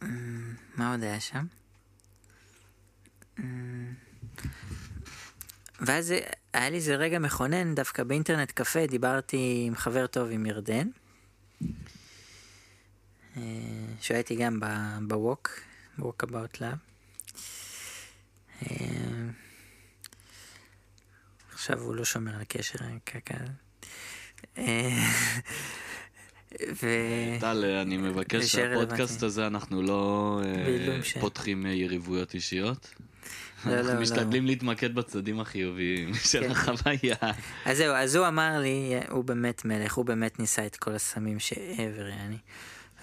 אמ, 0.02 0.54
מה 0.76 0.90
עוד 0.92 1.02
היה 1.02 1.20
שם? 1.20 1.46
אמ, 3.38 3.94
ואז 5.80 6.14
היה 6.52 6.70
לי 6.70 6.76
איזה 6.76 6.96
רגע 6.96 7.18
מכונן, 7.18 7.74
דווקא 7.74 8.04
באינטרנט 8.04 8.50
קפה, 8.50 8.86
דיברתי 8.86 9.64
עם 9.66 9.74
חבר 9.74 10.06
טוב, 10.06 10.28
עם 10.30 10.46
ירדן, 10.46 10.88
אה, 13.36 13.42
איתי 14.10 14.36
גם 14.36 14.60
בווק, 15.08 15.60
About 15.98 16.56
Love. 16.56 16.78
אה, 18.62 18.76
עכשיו 21.52 21.80
הוא 21.80 21.94
לא 21.94 22.04
שומר 22.04 22.36
על 22.36 22.42
קשר. 22.48 22.78
אה, 24.58 25.04
ו... 26.82 26.86
טל, 27.40 27.64
אני 27.64 27.96
מבקש 27.96 28.52
שהפודקאסט. 28.52 29.22
הזה 29.22 29.46
אנחנו 29.46 29.82
לא 29.82 30.40
אה. 30.44 31.20
פותחים 31.20 31.66
אה, 31.66 31.70
יריבויות 31.70 32.34
אישיות. 32.34 32.94
לא, 33.66 33.72
לא, 33.72 33.78
אנחנו 33.78 33.94
לא. 33.94 34.00
משתדלים 34.00 34.46
להתמקד 34.46 34.94
בצדדים 34.94 35.40
החיוביים 35.40 36.14
של 36.30 36.40
כן. 36.40 36.50
החוויה. 36.50 37.16
אז 37.64 37.76
זהו, 37.76 37.94
אז 37.94 38.14
הוא 38.14 38.28
אמר 38.28 38.58
לי, 38.58 38.94
הוא 39.10 39.24
באמת 39.24 39.64
מלך, 39.64 39.94
הוא 39.94 40.04
באמת 40.04 40.38
ניסה 40.38 40.66
את 40.66 40.76
כל 40.76 40.94
הסמים 40.94 41.38
שאבר, 41.38 42.08
יעני. 42.08 42.38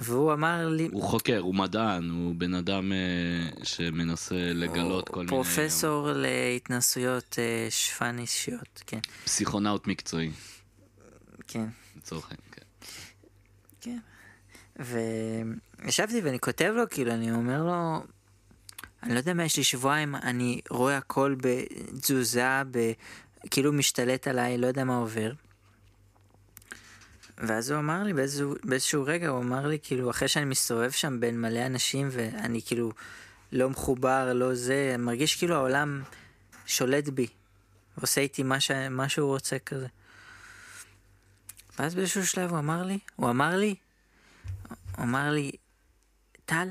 והוא 0.01 0.33
אמר 0.33 0.69
לי, 0.69 0.89
הוא 0.91 1.03
חוקר, 1.03 1.39
הוא 1.39 1.55
מדען, 1.55 2.09
הוא 2.09 2.35
בן 2.35 2.53
אדם 2.53 2.91
אה, 2.91 2.97
שמנסה 3.63 4.35
לגלות 4.35 5.09
כל 5.09 5.19
מיני... 5.19 5.29
פרופסור 5.29 6.09
להתנסויות 6.13 7.35
אה, 7.39 7.67
שפן 7.69 8.19
אישיות, 8.19 8.83
כן, 8.87 8.99
פסיכונאוט 9.23 9.87
מקצועי, 9.87 10.31
כן. 11.47 11.65
לצורך 11.97 12.25
העניין. 12.31 12.45
כן. 12.51 12.61
כן. 13.81 13.99
וישבתי 15.83 16.21
ואני 16.21 16.39
כותב 16.39 16.73
לו, 16.75 16.83
כאילו, 16.89 17.11
אני 17.11 17.31
אומר 17.31 17.63
לו, 17.63 18.03
אני 19.03 19.13
לא 19.13 19.19
יודע 19.19 19.33
מה, 19.33 19.43
יש 19.43 19.57
לי 19.57 19.63
שבועיים, 19.63 20.15
אני 20.15 20.61
רואה 20.69 20.97
הכל 20.97 21.35
בתזוזה, 21.41 22.61
ב... 22.71 22.91
כאילו 23.51 23.73
משתלט 23.73 24.27
עליי, 24.27 24.57
לא 24.57 24.67
יודע 24.67 24.83
מה 24.83 24.97
עובר. 24.97 25.31
ואז 27.37 27.71
הוא 27.71 27.79
אמר 27.79 28.03
לי, 28.03 28.13
באיזשהו, 28.13 28.55
באיזשהו 28.63 29.03
רגע, 29.05 29.27
הוא 29.27 29.39
אמר 29.39 29.67
לי, 29.67 29.77
כאילו, 29.83 30.09
אחרי 30.09 30.27
שאני 30.27 30.45
מסתובב 30.45 30.91
שם 30.91 31.19
בין 31.19 31.41
מלא 31.41 31.65
אנשים, 31.65 32.09
ואני 32.11 32.61
כאילו 32.65 32.91
לא 33.51 33.69
מחובר, 33.69 34.33
לא 34.33 34.55
זה, 34.55 34.95
מרגיש 34.99 35.35
כאילו 35.35 35.55
העולם 35.55 36.03
שולט 36.65 37.09
בי, 37.09 37.27
ועושה 37.97 38.21
איתי 38.21 38.43
מה, 38.43 38.59
ש... 38.59 38.71
מה 38.71 39.09
שהוא 39.09 39.27
רוצה 39.27 39.59
כזה. 39.59 39.87
ואז 41.79 41.95
באיזשהו 41.95 42.27
שלב 42.27 42.49
הוא 42.49 42.59
אמר 42.59 42.83
לי, 42.83 42.99
הוא 43.15 43.29
אמר 43.29 43.57
לי, 43.57 43.75
הוא 44.97 45.03
אמר 45.03 45.31
לי, 45.31 45.51
טל, 46.45 46.67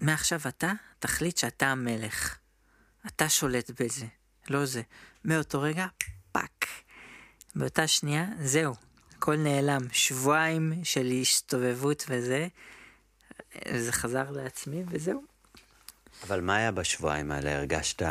מעכשיו 0.00 0.40
אתה 0.48 0.72
תחליט 0.98 1.36
שאתה 1.36 1.66
המלך. 1.66 2.36
אתה 3.06 3.28
שולט 3.28 3.70
בזה, 3.82 4.06
לא 4.50 4.64
זה. 4.64 4.82
מאותו 5.24 5.60
רגע, 5.60 5.86
פאק. 6.32 6.66
באותה 7.54 7.86
שנייה, 7.86 8.26
זהו, 8.40 8.74
הכל 9.16 9.36
נעלם. 9.36 9.80
שבועיים 9.92 10.72
של 10.84 11.06
הסתובבות 11.20 12.04
וזה, 12.08 12.48
זה 13.76 13.92
חזר 13.92 14.30
לעצמי 14.30 14.84
וזהו. 14.88 15.22
אבל 16.26 16.40
מה 16.40 16.56
היה 16.56 16.70
בשבועיים 16.70 17.30
האלה? 17.30 17.56
הרגשת 17.56 18.02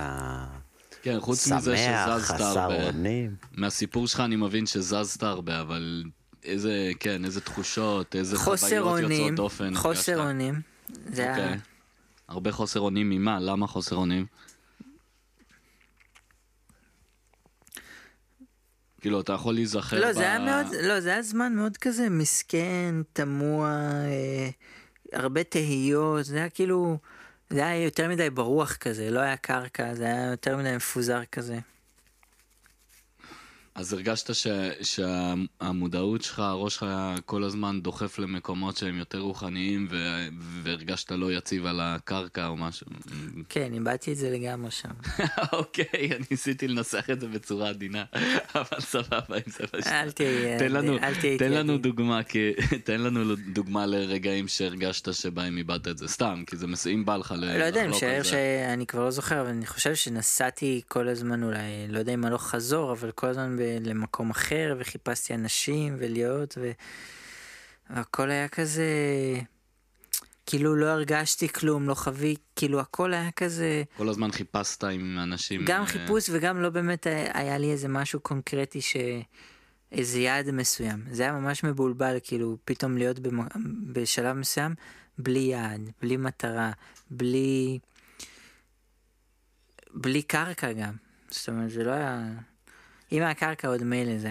כן, 1.02 1.20
חוץ 1.20 1.48
מזה 1.48 1.78
שמח, 1.78 2.18
שזזת 2.18 2.36
חסר 2.36 2.60
הרבה. 2.60 2.88
אונים? 2.88 3.36
מהסיפור 3.52 4.08
שלך 4.08 4.20
אני 4.20 4.36
מבין 4.36 4.66
שזזת 4.66 5.24
הרבה, 5.24 5.62
אבל 5.62 6.04
איזה, 6.44 6.92
כן, 7.00 7.26
איזה 7.26 7.42
תחושות, 7.42 8.16
איזה 8.16 8.38
חוסר 8.38 8.68
חוויות 8.68 9.04
אונים, 9.04 9.12
יוצאות 9.12 9.36
דופן. 9.36 9.76
חוסר 9.76 10.12
הרגשת? 10.12 10.28
אונים. 10.28 10.62
זה 11.06 11.30
אוקיי. 11.30 11.44
היה... 11.44 11.58
הרבה 12.28 12.52
חוסר 12.52 12.80
אונים 12.80 13.10
ממה? 13.10 13.40
למה 13.40 13.68
חוסר 13.68 13.96
אונים? 13.96 14.26
כאילו, 19.02 19.22
אתה 19.22 19.34
יכול 19.34 19.54
להיזכר 19.54 20.00
לא, 20.00 20.10
ב... 20.10 20.12
זה 20.12 20.22
היה 20.22 20.40
מאוד, 20.40 20.76
לא, 20.84 21.00
זה 21.00 21.10
היה 21.10 21.22
זמן 21.22 21.54
מאוד 21.56 21.78
כזה 21.78 22.10
מסכן, 22.10 22.96
תמוה, 23.14 23.70
אה, 24.06 24.50
הרבה 25.14 25.44
תהיות, 25.44 26.26
זה 26.26 26.38
היה 26.38 26.50
כאילו, 26.50 26.98
זה 27.50 27.66
היה 27.66 27.84
יותר 27.84 28.10
מדי 28.10 28.30
ברוח 28.30 28.76
כזה, 28.76 29.12
לא 29.12 29.20
היה 29.20 29.38
קרקע, 29.38 29.94
זה 29.94 30.04
היה 30.04 30.32
יותר 30.32 30.58
מדי 30.58 30.76
מפוזר 30.76 31.26
כזה. 31.32 31.60
אז 33.76 33.94
הרגשת 33.94 34.36
ש... 34.36 34.48
שהמודעות 34.82 36.22
שלך, 36.22 36.40
הראש 36.40 36.76
שלך 36.76 36.86
כל 37.26 37.44
הזמן 37.44 37.82
דוחף 37.82 38.20
למקומות 38.20 38.78
שהם 38.78 38.98
יותר 38.98 39.20
רוחניים, 39.20 39.88
ו... 39.92 39.98
והרגשת 40.64 41.12
לא 41.12 41.32
יציב 41.32 41.66
על 41.66 41.80
הקרקע 41.82 42.48
או 42.48 42.58
משהו. 42.58 42.88
כן, 43.50 43.74
איבדתי 43.74 44.12
את 44.12 44.18
זה 44.18 44.30
לגמרי 44.30 44.72
שם. 44.72 44.90
אוקיי, 45.54 45.86
אני 46.16 46.26
ניסיתי 46.32 46.68
לנסח 46.68 47.10
את 47.10 47.20
זה 47.20 47.28
בצורה 47.28 47.70
עדינה, 47.70 48.04
אבל 48.56 48.80
סבבה, 48.80 49.38
אם 49.38 49.52
זה 49.52 49.82
ש... 49.82 49.88
אל 49.88 50.12
תהיה, 50.12 50.60
תן 50.60 50.72
לנו, 50.72 50.98
אל 50.98 51.16
תהיה 51.16 51.38
תן 51.38 51.52
לנו. 51.52 51.78
דוגמה, 51.78 52.24
כי, 52.24 52.52
תן 52.84 53.02
לנו 53.02 53.36
דוגמה 53.36 53.86
לרגעים 53.86 54.48
שהרגשת 54.48 55.14
שבהם 55.14 55.58
איבדת 55.58 55.88
את 55.88 55.98
זה, 55.98 56.08
סתם, 56.08 56.44
כי 56.48 56.58
זה. 56.58 56.90
אם 56.94 57.06
בא 57.06 57.18
לך 57.18 57.34
ל- 57.38 57.58
לא 57.58 57.64
יודע, 57.64 57.82
אני 57.82 57.88
לחלוק 57.88 58.04
משער 58.04 58.16
על 58.18 58.24
זה. 58.24 58.30
שאני 58.30 58.86
כבר 58.86 59.04
לא 59.04 59.12
זוכר, 59.12 59.42
אבל 59.42 59.50
אני 59.50 59.66
חושב 59.66 59.96
שנסעתי 59.96 60.82
כל 60.88 61.08
הזמן 61.08 61.44
אולי, 61.44 61.88
לא 61.88 62.00
יודע 62.00 62.14
אם 62.14 62.26
הלוך 62.26 62.48
חזור, 62.48 62.92
אבל 62.92 63.12
כל 63.12 63.28
הזמן 63.28 63.58
ב- 63.60 63.78
למקום 63.82 64.30
אחר, 64.30 64.76
וחיפשתי 64.80 65.34
אנשים 65.34 65.96
ולהיות, 66.00 66.58
ו... 66.62 66.72
והכל 67.90 68.30
היה 68.30 68.48
כזה, 68.48 68.86
כאילו 70.46 70.76
לא 70.76 70.86
הרגשתי 70.86 71.50
כלום, 71.50 71.90
לא 71.90 71.94
חווי, 71.94 72.36
כאילו 72.56 72.80
הכל 72.80 73.14
היה 73.14 73.32
כזה, 73.32 73.84
כל 73.98 74.10
הזמן 74.10 74.32
חיפשת 74.32 74.84
עם 74.84 75.20
אנשים. 75.24 75.62
גם 75.66 75.82
אה, 75.82 75.88
חיפוש 75.88 76.30
וגם 76.30 76.62
לא 76.62 76.70
באמת 76.70 77.08
היה 77.34 77.58
לי 77.58 77.72
איזה 77.72 77.88
משהו 77.88 78.20
קונקרטי 78.20 78.82
ש... 78.82 78.96
איזה 79.92 80.20
יעד 80.20 80.52
מסוים. 80.52 81.04
זה 81.12 81.24
היה 81.24 81.32
ממש 81.32 81.64
מבולבל, 81.64 82.18
כאילו, 82.24 82.58
פתאום 82.66 82.98
להיות 82.98 83.20
במ... 83.20 83.40
בשלב 83.94 84.36
מסוים 84.36 84.76
בלי 85.18 85.40
יעד, 85.40 85.92
בלי 86.02 86.18
מטרה, 86.18 86.72
בלי... 87.12 87.80
בלי 89.94 90.22
קרקע 90.22 90.72
גם. 90.72 90.94
זאת 91.30 91.50
אומרת, 91.50 91.72
זה 91.72 91.84
לא 91.84 91.92
היה... 91.92 92.32
אם 93.12 93.22
היה 93.22 93.34
קרקע 93.34 93.68
עוד 93.68 93.84
מילא, 93.84 94.18
זה 94.18 94.30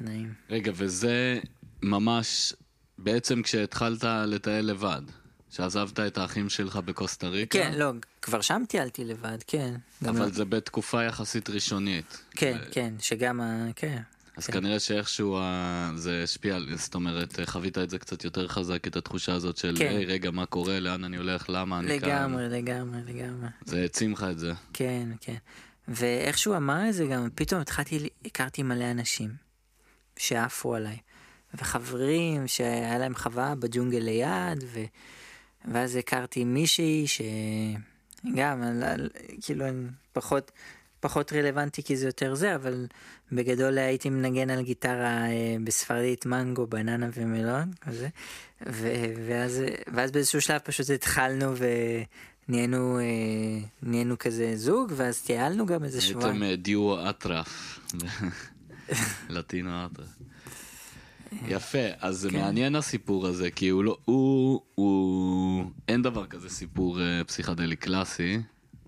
נעים. 0.00 0.34
רגע, 0.50 0.72
וזה 0.74 1.38
ממש 1.82 2.54
בעצם 2.98 3.42
כשהתחלת 3.42 4.04
לטייל 4.26 4.64
לבד, 4.66 5.02
שעזבת 5.50 6.00
את 6.00 6.18
האחים 6.18 6.48
שלך 6.48 6.76
בקוסטה 6.76 7.28
ריקה. 7.28 7.58
כן, 7.58 7.72
לא, 7.78 7.90
כבר 8.22 8.40
שם 8.40 8.62
טיילתי 8.68 9.04
לבד, 9.04 9.38
כן. 9.46 9.74
אבל 10.08 10.20
לא- 10.20 10.28
זה 10.28 10.44
בתקופה 10.44 11.02
יחסית 11.04 11.50
ראשונית. 11.50 12.24
כן, 12.30 12.58
ו- 12.62 12.72
כן, 12.72 12.94
שגם 12.98 13.40
ה... 13.40 13.66
כן. 13.76 14.02
אז 14.36 14.46
כן. 14.46 14.52
כנראה 14.52 14.78
שאיכשהו 14.78 15.38
ה- 15.40 15.90
זה 15.96 16.20
השפיע, 16.24 16.58
זאת 16.76 16.94
אומרת, 16.94 17.38
חווית 17.44 17.78
את 17.78 17.90
זה 17.90 17.98
קצת 17.98 18.24
יותר 18.24 18.48
חזק, 18.48 18.86
את 18.86 18.96
התחושה 18.96 19.34
הזאת 19.34 19.56
של, 19.56 19.74
כן. 19.78 19.86
היי, 19.88 20.04
רגע, 20.04 20.30
מה 20.30 20.46
קורה, 20.46 20.80
לאן 20.80 21.04
אני 21.04 21.16
הולך, 21.16 21.44
למה 21.48 21.78
אני 21.78 22.00
כאן. 22.00 22.08
לגמרי, 22.08 22.48
לגמרי, 22.48 22.98
לגמרי. 23.06 23.48
זה 23.64 23.80
העצים 23.82 24.12
לך 24.12 24.26
את 24.30 24.38
זה. 24.38 24.52
כן, 24.72 25.08
כן. 25.20 25.36
ואיך 25.90 26.38
שהוא 26.38 26.56
אמר 26.56 26.88
את 26.88 26.94
זה 26.94 27.06
גם, 27.06 27.28
פתאום 27.34 27.60
התחלתי, 27.60 28.08
הכרתי 28.24 28.62
מלא 28.62 28.90
אנשים 28.90 29.30
שעפו 30.16 30.74
עליי. 30.74 30.98
וחברים 31.54 32.46
שהיה 32.46 32.98
להם 32.98 33.14
חווה 33.14 33.54
בג'ונגל 33.54 33.98
ליד, 33.98 34.64
ו... 34.66 34.80
ואז 35.72 35.96
הכרתי 35.96 36.44
מישהי 36.44 37.04
שגם, 37.06 38.62
על- 38.62 39.10
כאילו, 39.42 39.64
פחות, 40.12 40.52
פחות 41.00 41.32
רלוונטי 41.32 41.82
כי 41.82 41.96
זה 41.96 42.06
יותר 42.06 42.34
זה, 42.34 42.54
אבל 42.54 42.86
בגדול 43.32 43.78
הייתי 43.78 44.10
מנגן 44.10 44.50
על 44.50 44.62
גיטרה 44.62 45.26
אה, 45.26 45.56
בספרדית 45.64 46.26
מנגו, 46.26 46.66
בננה 46.66 47.08
ומלון, 47.14 47.70
כזה. 47.80 48.08
ו- 48.68 49.14
ואז, 49.26 49.62
ואז 49.94 50.10
באיזשהו 50.10 50.40
שלב 50.40 50.58
פשוט 50.58 50.90
התחלנו 50.90 51.54
ונהיינו 52.48 52.98
אה, 52.98 53.04
נהיינו 53.82 54.18
כזה 54.18 54.56
זוג, 54.56 54.92
ואז 54.96 55.22
טיילנו 55.22 55.66
גם 55.66 55.84
איזה 55.84 56.00
שבועיים. 56.00 56.42
הייתם 56.42 56.50
אה, 56.50 56.56
דיו 56.56 57.10
אטרף. 57.10 57.80
לטינו 59.30 59.86
אטרף. 59.86 60.08
יפה, 61.48 61.78
אז 62.00 62.16
זה 62.18 62.30
כן. 62.30 62.40
מעניין 62.40 62.76
הסיפור 62.76 63.26
הזה, 63.26 63.50
כי 63.50 63.68
הוא 63.68 63.84
לא, 63.84 63.98
הוא, 64.04 64.60
הוא, 64.74 65.64
אין 65.88 66.02
דבר 66.02 66.26
כזה 66.26 66.48
סיפור 66.48 67.00
אה, 67.00 67.24
פסיכדלי 67.24 67.76
קלאסי, 67.76 68.38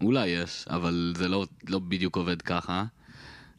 אולי 0.01 0.29
יש, 0.29 0.65
אבל 0.71 1.15
זה 1.17 1.29
לא, 1.29 1.47
לא 1.69 1.79
בדיוק 1.79 2.17
עובד 2.17 2.43
ככה. 2.43 2.85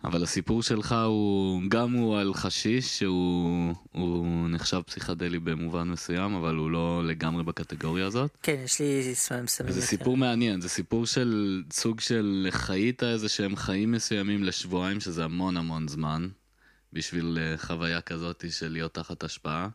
אבל 0.04 0.24
הסיפור 0.24 0.64
שלך 0.64 0.96
הוא, 1.08 1.62
גם 1.68 1.92
הוא 1.92 2.18
על 2.18 2.34
חשיש, 2.34 3.00
שהוא 3.00 3.74
הוא 3.92 4.50
נחשב 4.50 4.82
פסיכדלי 4.82 5.40
במובן 5.40 5.90
מסוים, 5.90 6.36
אבל 6.36 6.56
הוא 6.56 6.72
לא 6.72 7.02
לגמרי 7.06 7.44
בקטגוריה 7.44 8.06
הזאת. 8.06 8.38
כן, 8.42 8.56
יש 8.64 8.80
לי 8.80 9.16
סמים 9.16 9.48
סמים. 9.48 9.70
יותר. 9.70 9.82
סיפור 9.82 10.18
מעניין, 10.18 10.62
זה 10.62 10.70
סיפור 10.70 11.06
של 11.06 11.64
סוג 11.72 12.00
של 12.00 12.48
חיית 12.50 13.04
איזה 13.04 13.30
שהם 13.30 13.56
חיים 13.56 13.92
מסוימים 13.92 14.44
לשבועיים, 14.44 15.00
שזה 15.00 15.24
המון 15.24 15.58
המון 15.58 15.88
זמן, 15.88 16.28
בשביל 16.94 17.38
אה, 17.42 17.58
חוויה 17.58 18.02
כזאת 18.02 18.46
של 18.50 18.72
להיות 18.72 18.94
תחת 18.94 19.24
השפעה. 19.24 19.68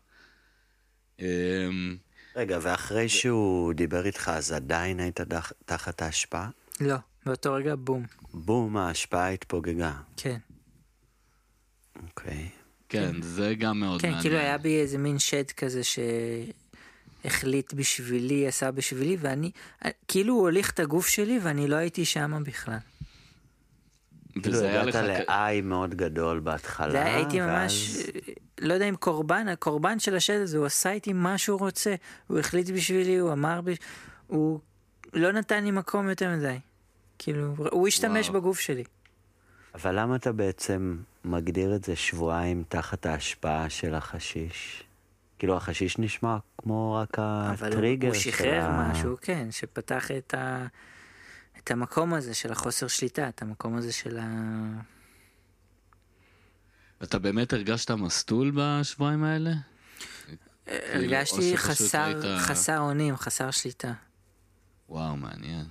אמ, 1.19 1.97
רגע, 2.35 2.59
ואחרי 2.61 3.09
שהוא 3.09 3.73
דיבר 3.73 4.05
איתך, 4.05 4.31
אז 4.33 4.51
עדיין 4.51 4.99
היית 4.99 5.19
תחת 5.65 6.01
ההשפעה? 6.01 6.49
לא, 6.81 6.95
באותו 7.29 7.53
רגע 7.53 7.75
בום. 7.77 8.05
בום, 8.33 8.77
ההשפעה 8.77 9.29
התפוגגה. 9.29 9.91
כן. 10.17 10.37
אוקיי. 12.07 12.49
כן, 12.89 13.21
זה 13.21 13.53
גם 13.59 13.79
מאוד 13.79 14.01
כן, 14.01 14.07
מעניין. 14.07 14.21
כאילו 14.23 14.37
היה 14.37 14.57
בי 14.57 14.81
איזה 14.81 14.97
מין 14.97 15.19
שד 15.19 15.51
כזה 15.51 15.81
שהחליט 17.23 17.73
בשבילי, 17.73 18.47
עשה 18.47 18.71
בשבילי, 18.71 19.17
ואני, 19.19 19.51
כאילו 20.07 20.33
הוא 20.33 20.41
הוליך 20.41 20.71
את 20.71 20.79
הגוף 20.79 21.07
שלי 21.07 21.39
ואני 21.43 21.67
לא 21.67 21.75
הייתי 21.75 22.05
שם 22.05 22.43
בכלל. 22.45 22.77
כאילו. 24.43 24.59
הגעת 24.63 24.95
ל-I 24.95 25.61
מאוד 25.63 25.95
גדול 25.95 26.39
בהתחלה, 26.39 26.91
זה 26.91 27.05
היה- 27.05 27.15
הייתי 27.15 27.41
ואז- 27.41 27.49
ממש, 27.63 27.97
לא 28.61 28.73
יודע 28.73 28.89
אם 28.89 28.95
קורבן, 28.95 29.47
הקורבן 29.47 29.99
של 29.99 30.15
השד 30.15 30.41
הזה, 30.41 30.57
הוא 30.57 30.65
עשה 30.65 30.91
איתי 30.91 31.13
מה 31.13 31.37
שהוא 31.37 31.59
רוצה, 31.59 31.95
הוא 32.27 32.39
החליט 32.39 32.69
בשבילי, 32.69 33.17
הוא 33.17 33.31
אמר. 33.33 33.59
הוא 34.27 34.59
לא 35.13 35.31
נתן 35.31 35.63
לי 35.63 35.71
מקום 35.71 36.09
יותר 36.09 36.35
מדי. 36.37 36.57
כאילו, 37.19 37.55
הוא 37.71 37.87
השתמש 37.87 38.29
וואו. 38.29 38.41
בגוף 38.41 38.59
שלי. 38.59 38.83
אבל 39.75 39.99
למה 39.99 40.15
אתה 40.15 40.31
בעצם 40.31 40.97
מגדיר 41.25 41.75
את 41.75 41.83
זה 41.83 41.95
שבועיים 41.95 42.63
תחת 42.69 43.05
ההשפעה 43.05 43.69
של 43.69 43.95
החשיש? 43.95 44.83
כאילו 45.39 45.57
החשיש 45.57 45.97
נשמע 45.97 46.37
כמו 46.57 46.93
רק 46.93 47.19
אבל 47.19 47.55
הוא, 47.59 47.67
הטריגר 47.67 48.07
הוא 48.07 48.15
של 48.15 48.31
שחרר 48.31 48.63
ה... 48.65 48.91
משהו, 48.91 49.17
כן, 49.21 49.47
שפתח 49.51 50.11
את, 50.11 50.33
ה... 50.33 50.65
את 51.57 51.71
המקום 51.71 52.13
הזה 52.13 52.33
של 52.33 52.51
החוסר 52.51 52.87
שליטה, 52.87 53.29
את 53.29 53.41
המקום 53.41 53.75
הזה 53.75 53.93
של 53.93 54.17
ה... 54.21 54.25
אתה 57.03 57.19
באמת 57.19 57.53
הרגשת 57.53 57.91
מסטול 57.91 58.51
בשבועיים 58.55 59.23
האלה? 59.23 59.51
כאילו, 60.25 60.37
הרגשתי 60.93 61.51
שפשוט 61.51 61.65
חסר, 61.69 62.01
היית- 62.03 62.39
חסר 62.39 62.79
אונים, 62.79 63.15
חסר 63.15 63.51
שליטה. 63.51 63.93
וואו, 64.89 65.17
מעניין. 65.17 65.65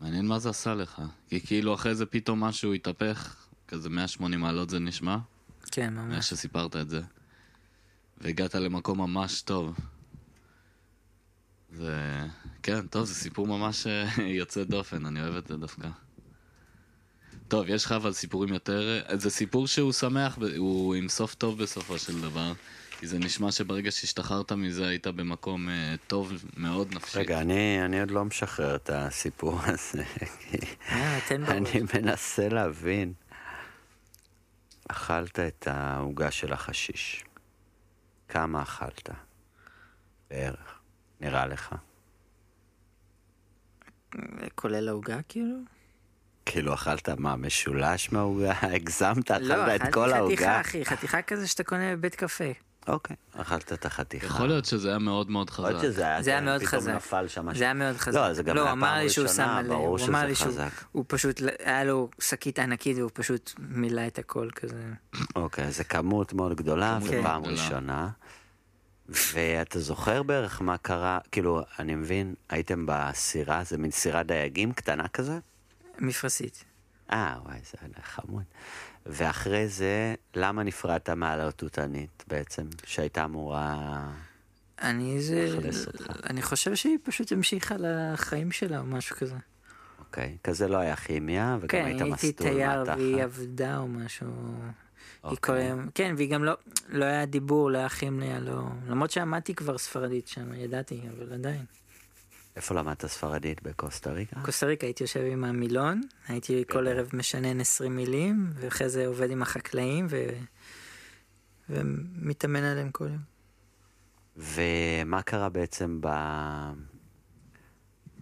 מעניין 0.00 0.26
מה 0.26 0.38
זה 0.38 0.50
עשה 0.50 0.74
לך. 0.74 1.02
כי 1.28 1.40
כאילו 1.40 1.74
אחרי 1.74 1.94
זה 1.94 2.06
פתאום 2.06 2.44
משהו 2.44 2.72
התהפך, 2.72 3.36
כזה 3.68 3.88
180 3.90 4.40
מעלות 4.40 4.70
זה 4.70 4.78
נשמע, 4.78 5.16
כן, 5.70 5.94
ממש. 5.94 6.28
שסיפרת 6.28 6.76
את 6.76 6.88
זה. 6.88 7.00
והגעת 8.20 8.54
למקום 8.54 9.00
ממש 9.00 9.42
טוב. 9.42 9.76
זה... 11.72 12.26
כן, 12.62 12.86
טוב, 12.86 13.04
זה 13.04 13.14
סיפור 13.14 13.46
ממש 13.46 13.86
אה, 13.86 14.22
יוצא 14.40 14.64
דופן, 14.64 15.06
אני 15.06 15.22
אוהב 15.22 15.34
את 15.34 15.46
זה 15.46 15.56
דווקא. 15.56 15.88
טוב, 17.48 17.68
יש 17.68 17.84
לך 17.84 17.92
אבל 17.92 18.12
סיפורים 18.12 18.52
יותר... 18.52 19.00
אה, 19.08 19.16
זה 19.16 19.30
סיפור 19.30 19.66
שהוא 19.66 19.92
שמח, 19.92 20.38
הוא 20.56 20.94
עם 20.94 21.08
סוף 21.08 21.34
טוב 21.34 21.62
בסופו 21.62 21.98
של 21.98 22.20
דבר. 22.20 22.52
כי 22.98 23.06
זה 23.06 23.18
נשמע 23.18 23.52
שברגע 23.52 23.90
שהשתחררת 23.90 24.52
מזה 24.52 24.88
היית 24.88 25.06
במקום 25.06 25.68
אה, 25.68 25.94
טוב 26.06 26.32
מאוד 26.56 26.94
נפשית. 26.94 27.16
רגע, 27.16 27.40
אני, 27.40 27.84
אני 27.84 28.00
עוד 28.00 28.10
לא 28.10 28.24
משחרר 28.24 28.76
את 28.76 28.90
הסיפור 28.90 29.60
הזה, 29.66 30.04
כי 30.38 30.58
אה. 30.88 31.18
אני 31.30 31.82
מנסה 31.94 32.48
להבין. 32.48 33.12
אכלת 34.88 35.38
את 35.38 35.68
העוגה 35.70 36.30
של 36.30 36.52
החשיש. 36.52 37.24
כמה 38.28 38.62
אכלת? 38.62 39.10
בערך. 40.30 40.78
נראה 41.20 41.46
לך. 41.46 41.74
כולל 44.54 44.88
העוגה 44.88 45.18
כאילו? 45.28 45.56
כאילו 46.46 46.74
אכלת 46.74 47.08
מה, 47.08 47.36
משולש 47.36 48.12
מהעוגה? 48.12 48.52
הגזמת? 48.74 49.30
אכלת 49.30 49.48
לא, 49.48 49.74
את 49.74 49.80
כל 49.94 50.04
אכלתי 50.04 50.18
העוגה? 50.18 50.34
חתיכה, 50.34 50.60
אחי, 50.60 50.84
חתיכה 50.84 51.22
כזה 51.22 51.46
שאתה 51.46 51.64
קונה 51.64 51.96
בבית 51.96 52.14
קפה. 52.14 52.67
אוקיי, 52.88 53.16
אכלת 53.36 53.72
את 53.72 53.86
החתיכה. 53.86 54.26
יכול 54.26 54.46
להיות 54.46 54.64
שזה 54.64 54.88
היה 54.88 54.98
מאוד 54.98 55.30
מאוד 55.30 55.48
יכול 55.48 55.64
להיות 55.64 55.80
חזק. 55.80 55.88
שזה 55.88 56.02
היה, 56.06 56.22
זה 56.22 56.30
היה 56.30 56.40
מאוד 56.40 56.60
פתאום 56.62 56.80
חזק. 56.80 56.92
נפל 56.92 57.28
שם 57.28 57.46
משהו. 57.46 57.58
זה 57.58 57.64
היה 57.64 57.74
מאוד 57.74 57.96
חזק. 57.96 58.18
לא, 58.18 58.32
זה 58.34 58.42
גם 58.42 58.56
לא, 58.56 58.60
היה 58.60 58.70
הוא 58.70 58.78
אמר 58.78 58.88
פעם 58.88 58.98
לי 58.98 59.10
שהוא 59.10 59.26
ראשונה, 59.26 59.62
ברור 59.68 59.86
הוא 59.86 60.08
אמר 60.08 60.18
שזה 60.18 60.26
לי 60.26 60.34
שהוא, 60.34 60.48
חזק. 60.48 60.70
הוא 60.92 61.04
פשוט, 61.08 61.40
היה 61.64 61.84
לו 61.84 62.08
שקית 62.20 62.58
ענקית 62.58 62.96
והוא 62.96 63.10
פשוט 63.14 63.52
מילא 63.58 64.06
את 64.06 64.18
הכל 64.18 64.48
כזה. 64.54 64.82
אוקיי, 65.36 65.72
זה 65.72 65.84
כמות 65.84 66.32
מאוד 66.32 66.56
גדולה, 66.56 66.98
ופעם 67.02 67.42
גדולה. 67.42 67.62
ראשונה. 67.62 68.08
ואתה 69.08 69.80
זוכר 69.80 70.22
בערך 70.22 70.62
מה 70.62 70.76
קרה? 70.76 71.18
כאילו, 71.32 71.62
אני 71.78 71.94
מבין, 71.94 72.34
הייתם 72.48 72.84
בסירה, 72.88 73.64
זה 73.64 73.78
מין 73.78 73.90
סירת 73.90 74.26
דייגים 74.26 74.72
קטנה 74.72 75.08
כזה? 75.08 75.38
מפרשית. 75.98 76.64
אה, 77.12 77.34
וואי, 77.44 77.58
זה 77.64 77.78
היה 77.80 78.04
חמוד. 78.04 78.42
ואחרי 79.08 79.68
זה, 79.68 80.14
למה 80.34 80.62
נפרדת 80.62 81.10
מעל 81.10 81.40
התותנית 81.40 82.24
בעצם, 82.28 82.66
שהייתה 82.84 83.24
אמורה... 83.24 84.02
אני 84.82 85.20
זה, 85.20 85.54
מאכלס 85.56 85.86
אותך. 85.86 86.06
אני 86.30 86.42
חושב 86.42 86.74
שהיא 86.74 86.98
פשוש 87.02 87.32
המשיכה 87.32 87.74
לחיים 87.78 88.52
שלה 88.52 88.78
או 88.78 88.84
משהו 88.84 89.16
כזה. 89.16 89.34
אוקיי, 89.98 90.36
כזה 90.44 90.68
לא 90.68 90.76
היה 90.76 90.96
כימיה, 90.96 91.56
וגם 91.60 91.68
כן, 91.68 91.84
היית 91.84 92.02
הייתי 92.02 92.28
מסטול 92.28 92.48
תייר 92.48 92.82
והיא 92.86 93.16
מהתחת. 93.16 93.38
עבדה 93.38 93.78
או 93.78 93.88
משהו. 93.88 94.26
היא 94.26 95.30
אוקיי. 95.30 95.36
כל 95.40 95.60
היום, 95.60 95.88
כן, 95.94 96.14
והיא 96.16 96.30
גם 96.30 96.44
לא, 96.44 96.52
לא 96.88 97.04
היה 97.04 97.26
דיבור, 97.26 97.70
לא 97.70 97.78
היה 97.78 97.88
כימיה, 97.88 98.40
לא, 98.40 98.62
למרות 98.88 99.10
שעמדתי 99.10 99.54
כבר 99.54 99.78
ספרדית 99.78 100.28
שם, 100.28 100.54
ידעתי, 100.54 101.00
אבל 101.16 101.32
עדיין. 101.32 101.64
איפה 102.58 102.74
למדת 102.74 103.06
ספרדית? 103.06 103.62
בקוסטה 103.62 104.10
ריקה? 104.10 104.40
קוסטה 104.44 104.66
ריקה 104.66 104.86
הייתי 104.86 105.04
יושב 105.04 105.20
עם 105.20 105.44
המילון, 105.44 106.00
הייתי 106.28 106.64
כל 106.70 106.88
ערב 106.88 107.10
משנן 107.12 107.60
20 107.60 107.96
מילים, 107.96 108.50
ואחרי 108.54 108.88
זה 108.88 109.06
עובד 109.06 109.30
עם 109.30 109.42
החקלאים 109.42 110.06
ו... 110.10 110.28
ומתאמן 111.70 112.62
עליהם 112.62 112.90
כל 112.90 113.04
יום. 113.04 113.22
ומה 114.36 115.22
קרה 115.22 115.48
בעצם 115.48 115.98
ב... 116.00 116.08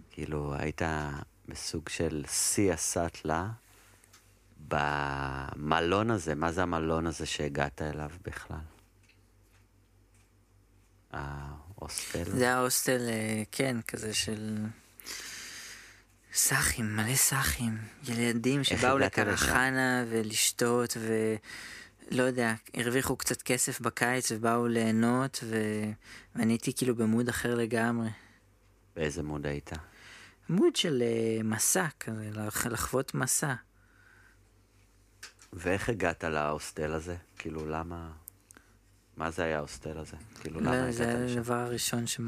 כאילו, 0.09 0.53
היית 0.53 0.81
בסוג 1.47 1.89
של 1.89 2.23
שיא 2.27 2.73
הסאטלה 2.73 3.49
במלון 4.67 6.11
הזה, 6.11 6.35
מה 6.35 6.51
זה 6.51 6.63
המלון 6.63 7.07
הזה 7.07 7.25
שהגעת 7.25 7.81
אליו 7.81 8.09
בכלל? 8.25 8.57
ההוסטל? 11.81 12.23
זה 12.23 12.43
היה 12.43 12.59
הוסטל, 12.59 13.09
אה, 13.09 13.43
כן, 13.51 13.77
כזה 13.87 14.13
של... 14.13 14.65
סאחים, 16.33 16.95
מלא 16.95 17.15
סאחים. 17.15 17.77
ילדים 18.07 18.63
שבאו? 18.63 18.97
לקרחנה 18.97 20.05
ולשתות 20.09 20.97
ו... 20.99 21.35
לא 22.11 22.23
יודע, 22.23 22.53
הרוויחו 22.73 23.15
קצת 23.15 23.41
כסף 23.41 23.79
בקיץ 23.81 24.31
ובאו 24.31 24.67
ליהנות 24.67 25.39
ו... 25.43 25.55
ואני 26.35 26.53
הייתי 26.53 26.73
כאילו 26.73 26.95
במוד 26.95 27.29
אחר 27.29 27.55
לגמרי. 27.55 28.09
באיזה 28.95 29.23
מוד 29.23 29.45
היית? 29.45 29.71
מוד 30.49 30.75
של 30.75 31.03
אה, 31.05 31.43
מסע 31.43 31.87
כזה, 31.99 32.29
לח- 32.33 32.65
לחוות 32.65 33.13
מסע. 33.15 33.53
ואיך 35.53 35.89
הגעת 35.89 36.23
להוסטל 36.23 36.93
הזה? 36.93 37.15
כאילו, 37.37 37.65
למה... 37.65 38.11
מה 39.17 39.31
זה 39.31 39.43
היה 39.43 39.57
ההוסטל 39.57 39.97
הזה? 39.97 40.17
כאילו, 40.41 40.59
למה 40.59 40.71
לא, 40.71 40.77
הגעת 40.77 40.93
זה 40.93 41.25
לשם? 41.25 41.39
הדבר 41.39 41.55
הראשון 41.55 42.07
ש... 42.07 42.19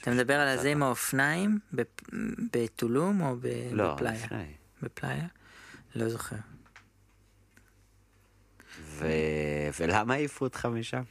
אתה 0.00 0.10
מדבר 0.10 0.34
על 0.34 0.48
הזה 0.48 0.68
עם 0.68 0.82
האופניים 0.82 1.58
בטולום 2.52 3.20
או. 3.20 3.36
לא, 3.72 3.94
בפלאיה? 3.94 4.24
לפני. 4.24 4.52
בפלאיה? 4.82 5.26
לא 5.94 6.08
זוכר. 6.08 6.36
ו... 8.80 9.06
ולמה 9.80 10.14
העיפו 10.14 10.44
אותך 10.44 10.66
משם? 10.66 11.02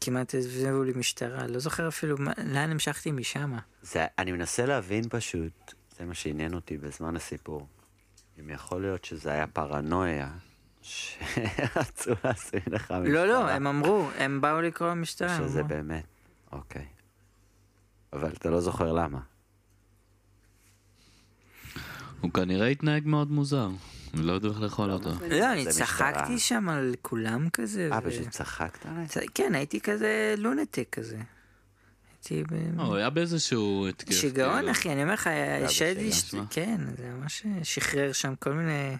כמעט 0.00 0.34
הביאו 0.34 0.84
לי 0.84 0.92
משטרה, 0.96 1.46
לא 1.46 1.58
זוכר 1.58 1.88
אפילו 1.88 2.16
לאן 2.44 2.70
המשכתי 2.70 3.10
משם. 3.10 3.52
זה, 3.82 4.06
אני 4.18 4.32
מנסה 4.32 4.66
להבין 4.66 5.04
פשוט, 5.08 5.74
זה 5.98 6.04
מה 6.04 6.14
שעניין 6.14 6.54
אותי 6.54 6.78
בזמן 6.78 7.16
הסיפור. 7.16 7.66
אם 8.40 8.50
יכול 8.50 8.82
להיות 8.82 9.04
שזה 9.04 9.30
היה 9.30 9.46
פרנויה, 9.46 10.30
שרצו 10.88 12.10
לשים 12.24 12.60
לך 12.66 12.82
משטרה. 12.82 12.98
לא, 12.98 13.26
לא, 13.26 13.50
הם 13.50 13.66
אמרו, 13.66 14.08
הם 14.18 14.40
באו 14.40 14.60
לקרוא 14.60 14.90
למשטרה. 14.90 15.32
הם 15.32 15.48
שזה 15.48 15.60
אמרו. 15.60 15.68
באמת, 15.68 16.04
אוקיי. 16.52 16.86
אבל 18.12 18.32
אתה 18.32 18.50
לא 18.50 18.60
זוכר 18.60 18.92
למה. 18.92 19.18
הוא 22.20 22.30
כנראה 22.32 22.66
התנהג 22.66 23.06
מאוד 23.06 23.30
מוזר. 23.30 23.68
אני 24.14 24.22
לא 24.22 24.32
יודע 24.32 24.48
איך 24.48 24.60
לאכול 24.60 24.90
אותו. 24.90 25.10
לא, 25.30 25.52
אני 25.52 25.64
זה 25.64 25.70
צחקתי 25.70 26.34
משטרה. 26.34 26.38
שם 26.38 26.68
על 26.68 26.94
כולם 27.02 27.48
כזה. 27.50 27.88
אה, 27.92 28.00
פשוט 28.00 28.28
צחקת 28.28 28.86
עליי? 28.86 29.06
כן, 29.34 29.54
הייתי 29.54 29.80
כזה 29.80 30.34
לונטק 30.38 30.86
כזה. 30.92 31.18
הייתי 32.14 32.44
ב... 32.44 32.80
אה, 32.80 32.84
הוא 32.84 32.96
היה 32.96 33.10
באיזשהו 33.10 33.88
התקף. 33.88 34.14
שיגעון, 34.14 34.56
כאילו. 34.56 34.70
אחי, 34.70 34.92
אני 34.92 35.02
אומר 35.02 35.14
לך, 35.14 35.30
שד 35.68 35.94
לי, 35.98 36.08
בשאלה. 36.08 36.42
כן, 36.50 36.80
זה 36.96 37.10
ממש 37.10 37.46
שחרר 37.62 38.12
שם 38.12 38.34
כל 38.38 38.52
מיני... 38.52 38.96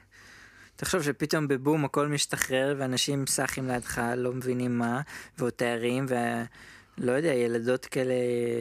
תחשוב 0.79 1.03
שפתאום 1.03 1.49
בבום 1.49 1.85
הכל 1.85 2.09
משתחרר 2.09 2.77
ואנשים 2.79 3.27
סאחים 3.27 3.69
לידך, 3.69 4.03
לא 4.17 4.33
מבינים 4.33 4.79
מה, 4.79 5.01
ועוד 5.39 5.53
תיירים, 5.53 6.07
ולא 6.09 7.13
יודע, 7.13 7.35
ילדות 7.35 7.87
כאלה, 7.87 8.15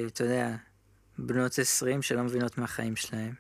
אתה 0.08 0.24
יודע, 0.24 0.56
בנות 1.18 1.60
20 1.60 2.02
שלא 2.02 2.24
מבינות 2.24 2.58
מהחיים 2.58 2.96
שלהם. 2.96 3.34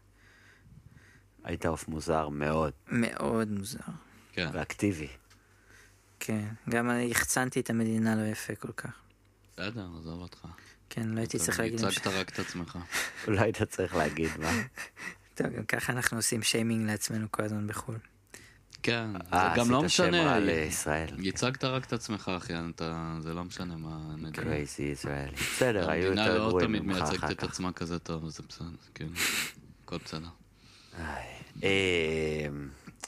היית 1.44 1.66
עוף 1.66 1.88
מוזר 1.88 2.30
מאוד, 2.30 2.74
מאוד 2.88 3.52
מוזר. 3.52 3.80
כן. 4.34 4.50
ואקטיבי. 4.54 5.08
כן, 6.20 6.48
גם 6.70 6.90
אני 6.90 7.12
החצנתי 7.12 7.60
את 7.60 7.70
המדינה 7.70 8.16
לא 8.16 8.28
יפה 8.28 8.56
כל 8.56 8.72
כך. 8.72 9.02
בסדר, 9.54 9.88
עזוב 10.00 10.22
אותך. 10.22 10.48
כן, 10.90 11.10
לא 11.10 11.20
הייתי 11.20 11.40
צריך 11.40 11.60
להגיד... 11.60 11.86
הצגת 11.86 12.08
רק 12.08 12.30
את 12.30 12.40
עצמך. 12.40 12.78
אולי 13.28 13.40
היית 13.40 13.64
צריך 13.64 13.96
להגיד 13.96 14.32
מה. 14.40 14.52
טוב, 15.36 15.48
גם 15.48 15.66
ככה 15.66 15.94
אנחנו 15.94 16.18
עושים 16.18 16.44
שיימינג 16.44 16.86
לעצמנו 16.86 17.28
כל 17.32 17.44
הזמן 17.44 17.68
בחו"ל. 17.68 17.98
כן, 18.84 19.10
אה, 19.34 19.50
זה 19.56 19.62
גם 19.62 19.72
לא 19.72 19.78
עשית 19.78 19.90
שם 19.90 20.04
משנה. 20.04 20.24
רע 20.24 20.40
לישראל. 20.40 21.08
ייצגת 21.20 21.64
רק 21.64 21.86
את 21.86 21.94
עצמך, 21.94 22.32
אחי. 22.38 22.54
זה 23.20 23.34
לא 23.34 23.44
משנה 23.44 23.78
מה 23.78 24.16
נדע. 24.18 24.42
crazy 24.42 24.84
Israeli. 24.84 25.36
בסדר, 25.36 25.90
היו 25.90 26.08
המדינה 26.08 26.28
יותר 26.28 26.44
לא 26.44 26.50
גרועים 26.50 26.68
תמיד 26.68 26.82
ממך 26.82 26.98
מייצגת 26.98 27.18
אחר 27.18 27.32
את 27.32 27.38
כך. 27.38 27.44
עצמה 27.44 27.72
כזה 27.72 28.00
טוב, 28.00 28.30
זה 28.30 28.44
בסדר, 28.50 28.66
כאילו, 28.96 29.10
הכל 29.86 29.98
בסדר. 30.06 30.28
אה, 31.64 32.48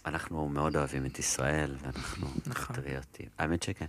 אנחנו 0.05 0.49
מאוד 0.49 0.75
אוהבים 0.75 1.05
את 1.05 1.19
ישראל, 1.19 1.75
ואנחנו 1.81 2.27
נכון. 2.47 2.75
פטריוטים. 2.75 3.29
האמת 3.37 3.63
שכן. 3.63 3.85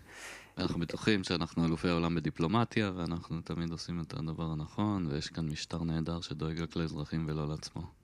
אנחנו 0.58 0.80
בטוחים 0.80 1.24
שאנחנו 1.24 1.66
אלופי 1.66 1.88
העולם 1.88 2.14
בדיפלומטיה, 2.14 2.92
ואנחנו 2.96 3.40
תמיד 3.40 3.70
עושים 3.70 4.00
את 4.00 4.14
הדבר 4.14 4.52
הנכון, 4.52 5.06
ויש 5.06 5.28
כאן 5.28 5.48
משטר 5.48 5.84
נהדר 5.84 6.20
שדואג 6.20 6.60
רק 6.60 6.76
לאזרחים 6.76 7.24
ולא 7.28 7.48
לעצמו. 7.48 7.99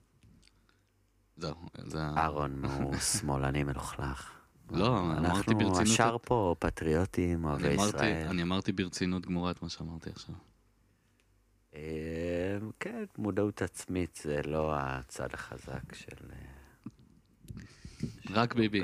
זהו, 1.37 1.55
זה. 1.85 1.99
אהרון 2.01 2.65
הוא 2.65 2.97
שמאלני 2.97 3.63
מלוכלך. 3.63 4.31
לא, 4.71 4.99
אמרתי 4.99 5.25
אנחנו 5.27 5.53
ברצינות 5.57 5.77
השאר 5.87 6.15
את- 6.15 6.21
פה 6.25 6.55
פטריוטים, 6.59 7.45
אוהבי 7.45 7.73
ישראל. 7.73 8.27
אני 8.27 8.41
אמרתי 8.41 8.71
ברצינות 8.71 9.25
גמורה 9.25 9.51
את 9.51 9.61
מה 9.61 9.69
שאמרתי 9.69 10.09
עכשיו. 10.09 10.35
אה, 11.75 11.81
כן, 12.79 13.03
מודעות 13.17 13.61
עצמית 13.61 14.19
זה 14.23 14.41
לא 14.45 14.71
הצד 14.75 15.27
החזק 15.33 15.93
של... 15.95 16.15
אה, 16.31 16.37
רק 18.29 18.53
ביבי. 18.55 18.81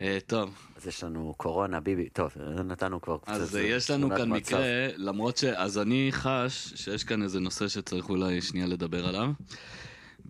אה, 0.00 0.18
טוב, 0.26 0.54
אז 0.76 0.86
יש 0.86 1.04
לנו 1.04 1.34
קורונה, 1.36 1.80
ביבי, 1.80 2.08
טוב, 2.08 2.32
נתנו 2.64 3.00
כבר 3.00 3.18
קצת... 3.18 3.28
אז 3.32 3.56
יש 3.62 3.90
לנו 3.90 4.08
כאן 4.10 4.30
מקרה, 4.30 4.88
למרות 4.96 5.36
ש... 5.36 5.44
אז 5.44 5.78
אני 5.78 6.08
חש 6.12 6.72
שיש 6.74 7.04
כאן 7.04 7.22
איזה 7.22 7.40
נושא 7.40 7.68
שצריך 7.68 8.08
אולי 8.08 8.42
שנייה 8.42 8.66
לדבר 8.66 9.06
עליו. 9.06 9.30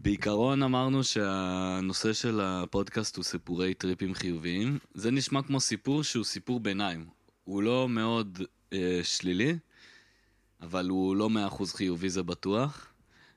בעיקרון 0.06 0.62
אמרנו 0.62 1.04
שהנושא 1.04 2.12
של 2.12 2.40
הפודקאסט 2.42 3.16
הוא 3.16 3.24
סיפורי 3.24 3.74
טריפים 3.74 4.14
חיוביים. 4.14 4.78
זה 4.94 5.10
נשמע 5.10 5.42
כמו 5.42 5.60
סיפור 5.60 6.02
שהוא 6.04 6.24
סיפור 6.24 6.60
ביניים. 6.60 7.06
הוא 7.44 7.62
לא 7.62 7.88
מאוד 7.88 8.38
אה, 8.72 9.00
שלילי, 9.02 9.56
אבל 10.62 10.88
הוא 10.88 11.16
לא 11.16 11.30
מאה 11.30 11.46
אחוז 11.46 11.74
חיובי 11.74 12.08
זה 12.10 12.22
בטוח. 12.22 12.86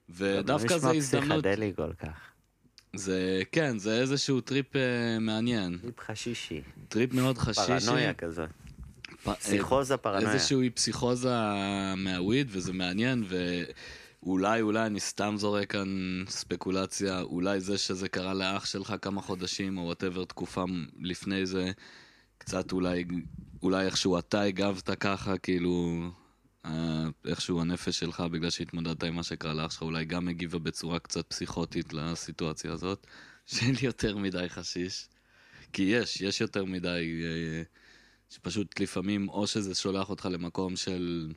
ודווקא 0.09 0.77
זה 0.77 0.79
זה 0.79 0.89
הזדמנות, 0.91 1.25
נשמע 1.25 1.41
פסיכדלי 1.41 1.73
כל 1.75 1.93
כך. 1.93 2.17
זה 2.95 3.41
כן, 3.51 3.77
זה 3.77 3.99
איזשהו 4.01 4.41
טריפ 4.41 4.75
אה, 4.75 5.19
מעניין. 5.19 5.77
טריפ 5.81 5.99
חשישי. 5.99 6.61
טריפ 6.89 7.13
מאוד 7.13 7.37
חשישי. 7.37 7.85
פרנויה 7.85 8.13
כזאת. 8.13 8.49
פ- 9.23 9.27
אה, 9.27 9.35
פסיכוזה 9.35 9.97
פרנויה. 9.97 10.33
איזושהי 10.33 10.69
פסיכוזה 10.69 11.35
מהוויד, 11.97 12.47
וזה 12.51 12.73
מעניין, 12.73 13.23
ואולי, 14.23 14.61
אולי 14.61 14.85
אני 14.85 14.99
סתם 14.99 15.35
זורק 15.37 15.71
כאן 15.71 16.23
ספקולציה, 16.27 17.21
אולי 17.21 17.59
זה 17.59 17.77
שזה 17.77 18.09
קרה 18.09 18.33
לאח 18.33 18.65
שלך 18.65 18.93
כמה 19.01 19.21
חודשים, 19.21 19.77
או 19.77 19.83
וואטאבר 19.83 20.25
תקופה 20.25 20.65
לפני 21.01 21.45
זה, 21.45 21.71
קצת 22.37 22.71
אולי, 22.71 23.03
אולי 23.63 23.85
איכשהו 23.85 24.19
אתה 24.19 24.41
הגבת 24.41 24.89
ככה, 24.89 25.37
כאילו, 25.37 26.03
אה, 26.65 27.05
איכשהו 27.25 27.61
הנפש 27.61 27.99
שלך, 27.99 28.23
בגלל 28.31 28.49
שהתמודדת 28.49 29.03
עם 29.03 29.15
מה 29.15 29.23
שקרה 29.23 29.53
לאח 29.53 29.71
שלך, 29.71 29.81
אולי 29.81 30.05
גם 30.05 30.27
הגיבה 30.27 30.59
בצורה 30.59 30.99
קצת 30.99 31.27
פסיכוטית 31.27 31.93
לסיטואציה 31.93 32.71
הזאת, 32.71 33.07
שאין 33.45 33.75
לי 33.75 33.85
יותר 33.87 34.17
מדי 34.17 34.49
חשיש. 34.49 35.07
כי 35.73 35.81
יש, 35.81 36.21
יש 36.21 36.41
יותר 36.41 36.65
מדי... 36.65 37.21
אה, 37.23 37.63
שפשוט 38.29 38.79
לפעמים 38.79 39.29
או 39.29 39.47
שזה 39.47 39.75
שולח 39.75 40.09
אותך 40.09 40.25
למקום 40.31 40.75
של 40.75 41.33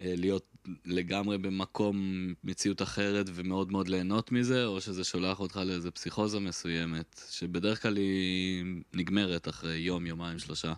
להיות 0.00 0.54
לגמרי 0.84 1.38
במקום 1.38 2.26
מציאות 2.44 2.82
אחרת 2.82 3.26
ומאוד 3.34 3.72
מאוד 3.72 3.88
ליהנות 3.88 4.32
מזה, 4.32 4.64
או 4.64 4.80
שזה 4.80 5.04
שולח 5.04 5.40
אותך 5.40 5.56
לאיזה 5.56 5.90
פסיכוזה 5.90 6.40
מסוימת, 6.40 7.20
שבדרך 7.30 7.82
כלל 7.82 7.96
היא 7.96 8.64
נגמרת 8.94 9.48
אחרי 9.48 9.76
יום, 9.76 10.06
יומיים, 10.06 10.38
שלושה. 10.38 10.72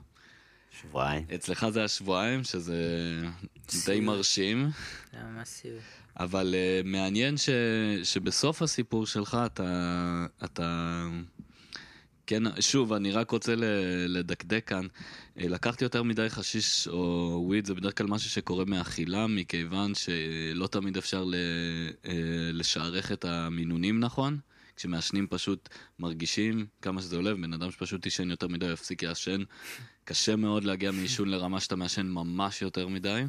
שבועיים. 0.81 1.27
אצלך 1.35 1.69
זה 1.69 1.85
השבועיים, 1.85 2.45
שזה 2.45 2.77
די 3.67 3.73
סיוט. 3.73 4.05
מרשים, 4.05 4.71
זה 5.13 5.19
ממש 5.23 5.49
סיוט. 5.49 5.81
אבל 6.21 6.55
uh, 6.55 6.87
מעניין 6.87 7.37
ש, 7.37 7.49
שבסוף 8.05 8.63
הסיפור 8.63 9.07
שלך 9.07 9.39
אתה, 9.47 10.27
אתה... 10.45 11.09
כן, 12.27 12.61
שוב, 12.61 12.93
אני 12.93 13.13
רק 13.13 13.31
רוצה 13.31 13.55
לדקדק 14.09 14.65
כאן. 14.67 14.87
אה, 15.39 15.49
לקחתי 15.49 15.85
יותר 15.85 16.03
מדי 16.03 16.29
חשיש 16.29 16.89
או 16.89 17.43
וויד, 17.47 17.67
זה 17.67 17.75
בדרך 17.75 17.99
כלל 17.99 18.07
משהו 18.07 18.31
שקורה 18.31 18.65
מאכילה, 18.65 19.27
מכיוון 19.27 19.93
שלא 19.95 20.67
תמיד 20.67 20.97
אפשר 20.97 21.25
אה, 21.35 22.11
לשערך 22.53 23.13
את 23.13 23.25
המינונים 23.25 24.01
נכון. 24.01 24.39
כשמעשנים 24.77 25.27
פשוט 25.27 25.69
מרגישים 25.99 26.67
כמה 26.83 27.03
שזה 27.03 27.17
עולה, 27.17 27.35
בן 27.35 27.53
אדם 27.53 27.71
שפשוט 27.71 28.05
עישן 28.05 28.31
יותר 28.31 28.49
מדי 28.49 28.73
יפסיק 28.73 29.03
לעשן. 29.03 29.43
קשה 30.05 30.37
מאוד 30.37 30.65
להגיע 30.65 30.91
מעישון 30.91 31.29
לרמה 31.29 31.61
שאתה 31.61 31.77
מעשן 31.77 32.07
ממש 32.07 32.63
יותר 32.63 32.89
מדי. 32.89 33.23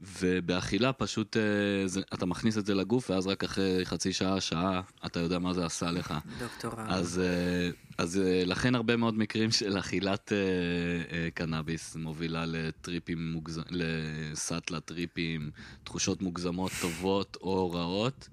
ובאכילה 0.00 0.92
פשוט 0.92 1.36
אה, 1.36 1.42
זה, 1.86 2.00
אתה 2.14 2.26
מכניס 2.26 2.58
את 2.58 2.66
זה 2.66 2.74
לגוף, 2.74 3.10
ואז 3.10 3.26
רק 3.26 3.44
אחרי 3.44 3.84
חצי 3.84 4.12
שעה, 4.12 4.40
שעה, 4.40 4.80
אתה 5.06 5.20
יודע 5.20 5.38
מה 5.38 5.54
זה 5.54 5.66
עשה 5.66 5.90
לך. 5.90 6.14
דוקטור 6.38 6.72
רב. 6.72 6.86
אז, 6.88 7.18
אה, 7.18 7.70
אז 7.98 8.18
אה, 8.18 8.42
לכן 8.44 8.74
הרבה 8.74 8.96
מאוד 8.96 9.18
מקרים 9.18 9.50
של 9.50 9.78
אכילת 9.78 10.32
קנאביס 11.34 11.96
מובילה 11.96 12.44
לטריפים, 12.46 13.32
מוגז... 13.32 13.60
לסאטלה 13.70 14.80
טריפים, 14.80 15.50
תחושות 15.84 16.22
מוגזמות 16.22 16.72
טובות 16.80 17.36
או 17.40 17.70
רעות, 17.70 18.28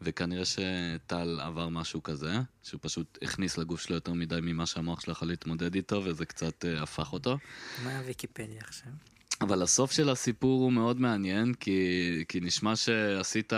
וכנראה 0.00 0.44
שטל 0.44 1.40
עבר 1.40 1.68
משהו 1.68 2.02
כזה, 2.02 2.32
שהוא 2.62 2.80
פשוט 2.82 3.18
הכניס 3.22 3.58
לגוף 3.58 3.80
שלו 3.80 3.94
יותר 3.94 4.12
מדי 4.12 4.38
ממה 4.42 4.66
שהמוח 4.66 5.00
שלו 5.00 5.12
יכול 5.12 5.28
להתמודד 5.28 5.74
איתו, 5.74 6.02
וזה 6.04 6.26
קצת 6.26 6.64
הפך 6.78 7.12
אותו. 7.12 7.38
מה 7.84 7.98
הוויקיפדיה 7.98 8.60
עכשיו? 8.60 8.92
אבל 9.40 9.62
הסוף 9.62 9.92
של 9.92 10.08
הסיפור 10.08 10.60
הוא 10.62 10.72
מאוד 10.72 11.00
מעניין, 11.00 11.54
כי, 11.54 12.24
כי 12.28 12.40
נשמע 12.40 12.76
שעשית 12.76 13.52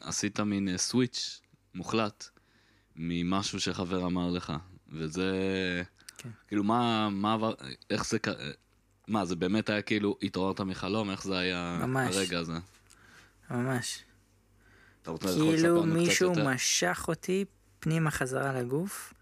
עשית 0.00 0.40
מין 0.40 0.68
אה, 0.68 0.78
סוויץ' 0.78 1.40
מוחלט 1.74 2.28
ממשהו 2.96 3.60
שחבר 3.60 4.06
אמר 4.06 4.30
לך. 4.30 4.52
וזה... 4.88 5.32
כן. 6.18 6.28
כאילו, 6.48 6.64
מה, 6.64 7.08
מה 7.10 7.32
עבר... 7.32 7.54
איך 7.90 8.06
זה... 8.06 8.18
מה, 9.08 9.24
זה 9.24 9.36
באמת 9.36 9.70
היה 9.70 9.82
כאילו, 9.82 10.16
התעוררת 10.22 10.60
מחלום? 10.60 11.10
איך 11.10 11.24
זה 11.24 11.38
היה 11.38 11.78
ממש. 11.80 12.16
הרגע 12.16 12.38
הזה? 12.38 12.52
ממש. 13.50 14.04
אתה 15.02 15.10
רוצה 15.10 15.28
כאילו 15.28 15.86
מישהו? 15.86 16.32
משך 16.44 17.04
אותי 17.08 17.44
פנימה 17.80 18.10
חזרה 18.10 18.52
לגוף. 18.52 19.14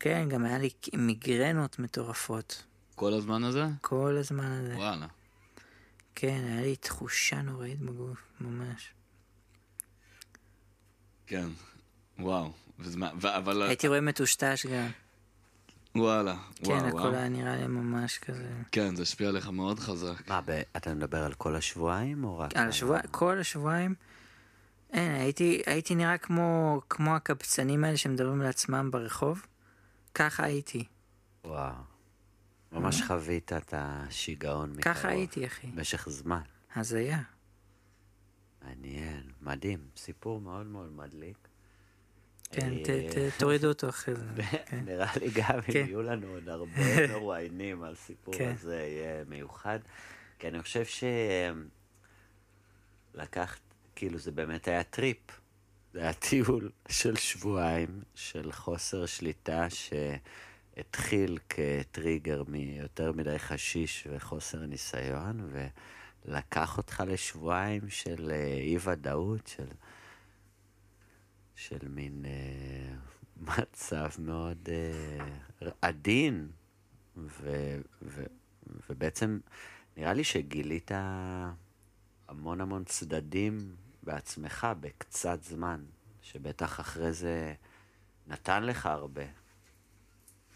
כן, 0.00 0.28
גם 0.28 0.44
היה 0.44 0.58
לי 0.58 0.70
מיגרנות 0.96 1.78
מטורפות. 1.78 2.64
כל 2.94 3.12
הזמן 3.14 3.44
הזה? 3.44 3.66
כל 3.80 4.16
הזמן 4.20 4.44
הזה. 4.44 4.74
וואלה. 4.76 5.06
כן, 6.14 6.44
היה 6.46 6.60
לי 6.62 6.76
תחושה 6.76 7.42
נוראית 7.42 7.80
בגוף, 7.80 8.18
ממש. 8.40 8.88
כן. 11.26 11.46
וואו. 12.18 12.52
וזה, 12.78 12.98
מה- 12.98 13.10
ו- 13.20 13.36
אבל... 13.36 13.62
הייתי 13.62 13.88
רואה 13.88 14.00
מטושטש 14.00 14.66
גם. 14.66 14.86
וואלה. 15.96 16.36
כן, 16.54 16.64
וואו, 16.72 16.86
הכל 16.86 16.96
וואו. 16.98 17.14
היה 17.14 17.28
נראה 17.28 17.56
לי 17.56 17.66
ממש 17.66 18.18
כזה. 18.18 18.48
כן, 18.72 18.96
זה 18.96 19.02
השפיע 19.02 19.28
עליך 19.28 19.48
מאוד 19.48 19.78
חזק. 19.80 20.28
מה, 20.28 20.40
ב- 20.46 20.62
אתה 20.76 20.94
מדבר 20.94 21.24
על 21.24 21.34
כל 21.34 21.56
השבועיים 21.56 22.24
או 22.24 22.38
רק... 22.38 22.56
על 22.56 22.68
השבוע, 22.68 22.98
כל 23.10 23.38
השבועיים. 23.38 23.94
אין, 24.92 25.12
הייתי, 25.14 25.62
הייתי 25.66 25.94
נראה 25.94 26.18
כמו, 26.18 26.80
כמו 26.90 27.16
הקבצנים 27.16 27.84
האלה 27.84 27.96
שמדברים 27.96 28.40
לעצמם 28.42 28.90
ברחוב. 28.90 29.46
ככה 30.14 30.44
הייתי. 30.44 30.84
וואו. 31.44 31.72
ממש 32.74 33.02
חווית 33.02 33.52
את 33.52 33.74
השיגעון 33.76 34.70
מקרוב. 34.70 34.82
ככה 34.96 35.08
הייתי, 35.08 35.46
אחי. 35.46 35.66
במשך 35.66 36.08
זמן. 36.08 36.40
הזיה. 36.76 37.22
מעניין, 38.62 39.30
מדהים. 39.40 39.78
סיפור 39.96 40.40
מאוד 40.40 40.66
מאוד 40.66 40.92
מדליק. 40.92 41.48
כן, 42.50 42.72
אה, 42.88 43.28
תורידו 43.38 43.68
אותו 43.68 43.88
אחרי 43.88 44.14
זה. 44.14 44.24
כן. 44.66 44.84
נראה 44.84 45.12
לי 45.20 45.30
גם 45.34 45.54
אם 45.54 45.60
כן. 45.60 45.84
יהיו 45.86 46.02
לנו 46.02 46.26
עוד 46.26 46.48
הרבה 46.48 47.06
מרואיינים 47.12 47.82
על 47.82 47.94
סיפור 47.94 48.34
כן. 48.34 48.52
הזה 48.54 48.76
יהיה 48.76 49.24
מיוחד. 49.28 49.78
כי 50.38 50.48
אני 50.48 50.62
חושב 50.62 50.84
שלקחת, 53.14 53.60
כאילו 53.96 54.18
זה 54.18 54.30
באמת 54.30 54.68
היה 54.68 54.82
טריפ. 54.82 55.40
זה 55.92 56.00
היה 56.00 56.12
טיול 56.12 56.70
של 56.88 57.16
שבועיים 57.16 58.02
של 58.14 58.52
חוסר 58.52 59.06
שליטה 59.06 59.66
שהתחיל 60.74 61.38
כטריגר 61.48 62.42
מיותר 62.48 63.12
מדי 63.12 63.38
חשיש 63.38 64.06
וחוסר 64.10 64.66
ניסיון, 64.66 65.50
ולקח 66.26 66.78
אותך 66.78 67.02
לשבועיים 67.06 67.88
של 67.88 68.30
אה, 68.34 68.54
אי 68.54 68.78
ודאות, 68.84 69.46
של... 69.46 69.66
של 71.54 71.88
מין 71.88 72.24
אה, 72.24 72.94
מצב 73.36 74.08
מאוד 74.18 74.68
אה, 74.68 75.68
עדין, 75.82 76.48
ו, 77.16 77.76
ו, 78.02 78.24
ובעצם 78.90 79.38
נראה 79.96 80.12
לי 80.12 80.24
שגילית 80.24 80.90
המון 82.28 82.60
המון 82.60 82.84
צדדים 82.84 83.76
בעצמך 84.02 84.66
בקצת 84.80 85.42
זמן, 85.42 85.84
שבטח 86.22 86.80
אחרי 86.80 87.12
זה 87.12 87.54
נתן 88.26 88.62
לך 88.62 88.86
הרבה 88.86 89.22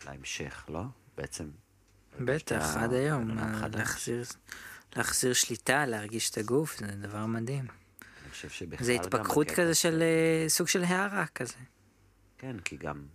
להמשך, 0.06 0.64
לא? 0.68 0.82
בעצם. 1.16 1.50
בטח, 2.20 2.76
עד 2.76 2.92
היום. 2.92 3.38
חדש. 3.61 3.80
להחזיר, 3.80 4.24
להחזיר 4.96 5.32
שליטה, 5.32 5.87
להרגיש 5.87 6.30
את 6.30 6.38
הגוף, 6.38 6.76
זה 6.78 6.87
דבר 6.87 7.26
מדהים. 7.26 7.66
אני 8.22 8.30
חושב 8.30 8.48
שבכלל 8.48 8.87
זה 8.87 8.92
התפכחות 8.92 9.50
כזה 9.50 9.74
של 9.74 10.02
אה, 10.02 10.48
סוג 10.48 10.68
של 10.68 10.84
הערה 10.84 11.26
כזה. 11.26 11.54
כן, 12.38 12.58
כי 12.58 12.76
גם, 12.76 13.06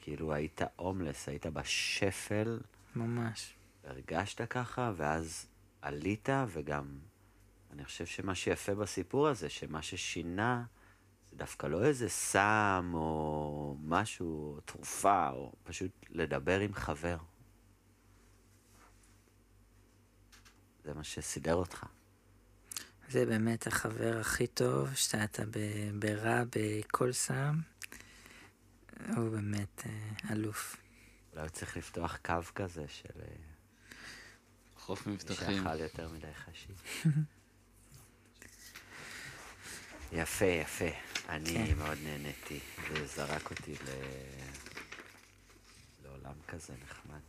כאילו 0.00 0.32
היית 0.32 0.60
הומלס, 0.76 1.28
היית 1.28 1.46
בשפל, 1.46 2.60
ממש. 2.96 3.54
הרגשת 3.84 4.48
ככה, 4.50 4.92
ואז 4.96 5.46
עלית, 5.82 6.28
וגם, 6.48 6.98
אני 7.72 7.84
חושב 7.84 8.06
שמה 8.06 8.34
שיפה 8.34 8.74
בסיפור 8.74 9.28
הזה, 9.28 9.48
שמה 9.48 9.82
ששינה, 9.82 10.64
דווקא 11.36 11.66
לא 11.66 11.84
איזה 11.84 12.08
סם, 12.08 12.90
או 12.94 13.76
משהו, 13.84 14.60
תרופה, 14.64 15.30
או 15.30 15.52
פשוט 15.64 15.90
לדבר 16.10 16.60
עם 16.60 16.74
חבר. 16.74 17.16
זה 20.84 20.94
מה 20.94 21.04
שסידר 21.04 21.54
אותך. 21.54 21.84
זה 23.08 23.26
באמת 23.26 23.66
החבר 23.66 24.18
הכי 24.20 24.46
טוב, 24.46 24.94
שאתה 24.94 25.42
ברע 25.98 26.42
בכל 26.56 27.12
סם. 27.12 27.60
הוא 29.16 29.30
באמת 29.30 29.82
אה, 29.86 30.32
אלוף. 30.32 30.76
אולי 31.32 31.48
צריך 31.48 31.76
לפתוח 31.76 32.16
קו 32.16 32.34
כזה 32.54 32.84
של 32.88 33.20
אה, 33.20 33.26
חוף 34.76 35.06
מי 35.06 35.12
מבטחים. 35.12 35.64
שאכל 35.64 35.80
יותר 35.80 36.08
מדי 36.08 36.34
חשיש. 36.34 37.04
יפה, 40.12 40.44
יפה. 40.44 41.05
אני 41.28 41.54
כן. 41.54 41.78
מאוד 41.78 41.98
נהניתי, 42.04 42.60
זה 42.92 43.06
זרק 43.06 43.50
אותי 43.50 43.72
ל... 43.72 43.88
לעולם 46.04 46.34
כזה 46.48 46.72
נחמד. 46.84 47.20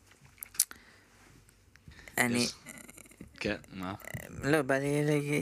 אני, 2.17 2.47
כן, 3.39 3.55
מה? 3.73 3.93
לא, 4.29 4.61
בא 4.61 4.75
לי, 4.77 4.87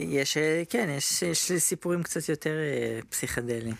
יש, 0.08 0.36
כן, 0.68 0.88
יש, 0.90 1.22
יש 1.22 1.50
לי 1.50 1.60
סיפורים 1.60 2.02
קצת 2.02 2.28
יותר 2.28 2.58
אה, 2.58 3.00
פסיכדליים. 3.08 3.74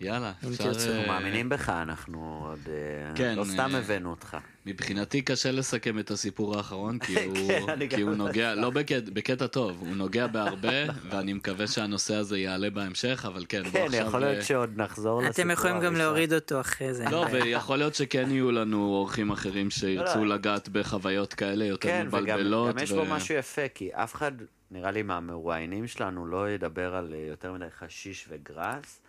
יאללה, 0.00 0.32
אם 0.44 0.48
אפשר... 0.48 0.64
תרצו, 0.64 0.88
אה, 0.88 0.96
אנחנו 0.96 1.12
מאמינים 1.12 1.48
בך, 1.48 1.68
אנחנו 1.68 2.46
עוד... 2.48 2.58
אה, 2.68 3.14
כן, 3.14 3.34
לא 3.36 3.44
סתם 3.44 3.70
אה, 3.74 3.78
הבאנו 3.78 4.10
אותך. 4.10 4.36
מבחינתי 4.66 5.22
קשה 5.22 5.52
לסכם 5.52 5.98
את 5.98 6.10
הסיפור 6.10 6.56
האחרון, 6.56 6.98
כי 6.98 7.14
הוא, 7.26 7.36
כן, 7.66 7.88
כי 7.88 7.96
גם 7.96 8.02
הוא 8.02 8.10
לא 8.10 8.16
נוגע, 8.16 8.54
לא 8.54 8.70
בקטע, 8.70 9.10
בקטע 9.12 9.46
טוב, 9.46 9.76
הוא 9.80 9.96
נוגע 9.96 10.26
בהרבה, 10.26 10.84
ואני 11.10 11.32
מקווה 11.32 11.66
שהנושא 11.66 12.14
הזה 12.14 12.38
יעלה 12.38 12.70
בהמשך, 12.70 13.24
אבל 13.28 13.44
כן, 13.48 13.62
בוא 13.62 13.70
כן, 13.70 13.86
עכשיו... 13.86 14.06
יכול 14.06 14.20
להיות 14.20 14.44
שעוד 14.44 14.70
נחזור 14.76 15.22
לסיפור 15.22 15.42
אתם 15.42 15.50
יכולים 15.50 15.80
גם. 15.80 15.96
להוריד 15.96 16.32
אותו 16.32 16.60
אחרי 16.60 16.94
זה. 16.94 17.04
לא. 17.10 17.26
ויכול 17.32 17.76
להיות 17.78 17.94
שכן 17.94 18.30
יהיו 18.30 18.50
לנו 18.50 18.84
אורחים 18.84 19.30
אחרים 19.30 19.70
שירצו 19.70 20.24
לא. 20.24 20.34
לגעת 20.34 20.68
בחוויות 20.68 21.34
כאלה 21.34 21.64
יותר 21.64 21.88
כן, 21.88 22.06
וגם 22.08 22.22
מבלבלות. 22.22 22.76
גם 22.76 22.82
יש 22.82 22.92
בו 22.92 23.04
משהו 23.04 23.34
יפה, 23.34 23.68
כי 23.74 23.90
אף 23.92 24.14
אחד, 24.14 24.32
נראה 24.70 24.90
לי 24.90 25.02
מהמרואיינים 25.02 25.86
שלנו, 25.86 26.26
לא 26.26 26.50
ידבר 26.50 26.94
על 26.94 27.14
יותר 27.28 27.52
מדי 27.52 27.70
חשיש 27.78 28.28
וגראס. 28.28 29.00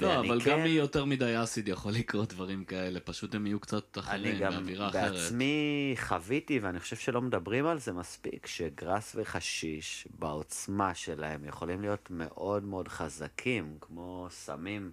לא, 0.00 0.20
אבל 0.20 0.40
כן- 0.40 0.50
גם 0.50 0.62
מיותר 0.62 1.04
מדי 1.04 1.42
אסיד 1.42 1.68
יכול 1.68 1.92
לקרות 1.92 2.32
דברים 2.32 2.64
כאלה, 2.64 3.00
פשוט 3.00 3.34
הם 3.34 3.46
יהיו 3.46 3.60
קצת 3.60 3.98
אני 3.98 4.04
אחרים, 4.04 4.38
גם 4.38 4.52
באווירה 4.52 4.88
אחרת. 4.88 5.12
בעצמי 5.12 5.94
חוויתי, 6.00 6.58
ואני 6.58 6.80
חושב 6.80 6.96
שלא 6.96 7.22
מדברים 7.22 7.66
על 7.66 7.78
זה 7.78 7.92
מספיק, 7.92 8.46
שגראס 8.46 9.16
וחשיש, 9.18 10.08
בעוצמה 10.18 10.94
שלהם, 10.94 11.44
יכולים 11.44 11.80
להיות 11.80 12.08
מאוד 12.10 12.64
מאוד 12.64 12.88
חזקים, 12.88 13.76
כמו 13.80 14.26
סמים. 14.30 14.92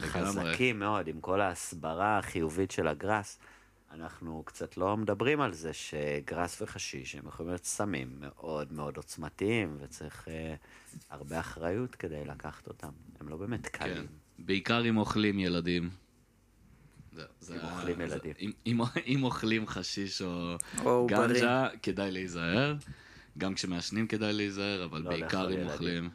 חזקים 0.00 0.78
מאוד, 0.78 1.08
עם 1.08 1.20
כל 1.20 1.40
ההסברה 1.40 2.18
החיובית 2.18 2.70
של 2.70 2.88
הגראס. 2.88 3.38
אנחנו 3.94 4.42
קצת 4.46 4.76
לא 4.76 4.96
מדברים 4.96 5.40
על 5.40 5.52
זה 5.52 5.72
שגראס 5.72 6.62
וחשיש 6.62 7.14
הם 7.14 7.26
יכולים 7.26 7.50
להיות 7.50 7.64
סמים 7.64 8.08
מאוד 8.20 8.72
מאוד 8.72 8.96
עוצמתיים, 8.96 9.76
וצריך 9.80 10.28
אה, 10.28 10.54
הרבה 11.10 11.40
אחריות 11.40 11.94
כדי 11.94 12.24
לקחת 12.24 12.66
אותם. 12.68 12.88
הם 13.20 13.28
לא 13.28 13.36
באמת 13.36 13.66
כן. 13.66 13.70
קלים. 13.78 14.06
בעיקר 14.38 14.88
אם 14.88 14.96
אוכלים 14.96 15.38
ילדים. 15.38 15.90
זה- 17.12 17.22
זה 17.40 17.54
אם 17.54 17.70
אוכלים 17.70 17.96
זה- 17.96 18.02
ילדים. 18.14 18.32
אם- 18.40 18.52
אם- 18.66 18.80
אם 19.06 19.24
אוכלים 19.24 19.66
חשיש 19.66 20.22
או 20.22 20.56
או. 20.84 21.06
גנג'ה, 21.10 21.68
כדאי 21.82 22.10
להיזהר. 22.12 22.76
גם 23.38 23.54
כשמעשנים 23.54 24.06
כדאי 24.06 24.32
להיזהר, 24.32 24.84
אבל 24.84 25.02
לא 25.02 25.10
בעיקר 25.10 25.46
אם 25.46 25.52
ילדים. 25.52 25.70
אוכלים. 25.70 26.10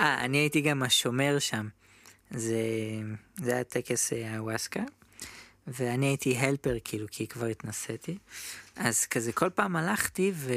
אה, 0.00 0.24
אני 0.24 0.38
הייתי 0.38 0.60
גם 0.60 0.82
השומר 0.82 1.38
שם. 1.38 1.68
זה, 2.30 2.62
זה 3.36 3.54
היה 3.54 3.64
טקס 3.64 4.12
אה, 4.12 4.36
הוואסקה, 4.36 4.82
ואני 5.66 6.06
הייתי 6.06 6.36
הלפר 6.36 6.76
כאילו, 6.84 7.06
כי 7.10 7.26
כבר 7.26 7.46
התנסיתי. 7.46 8.18
אז 8.76 9.06
כזה 9.06 9.32
כל 9.32 9.50
פעם 9.50 9.76
הלכתי 9.76 10.32
ו, 10.34 10.52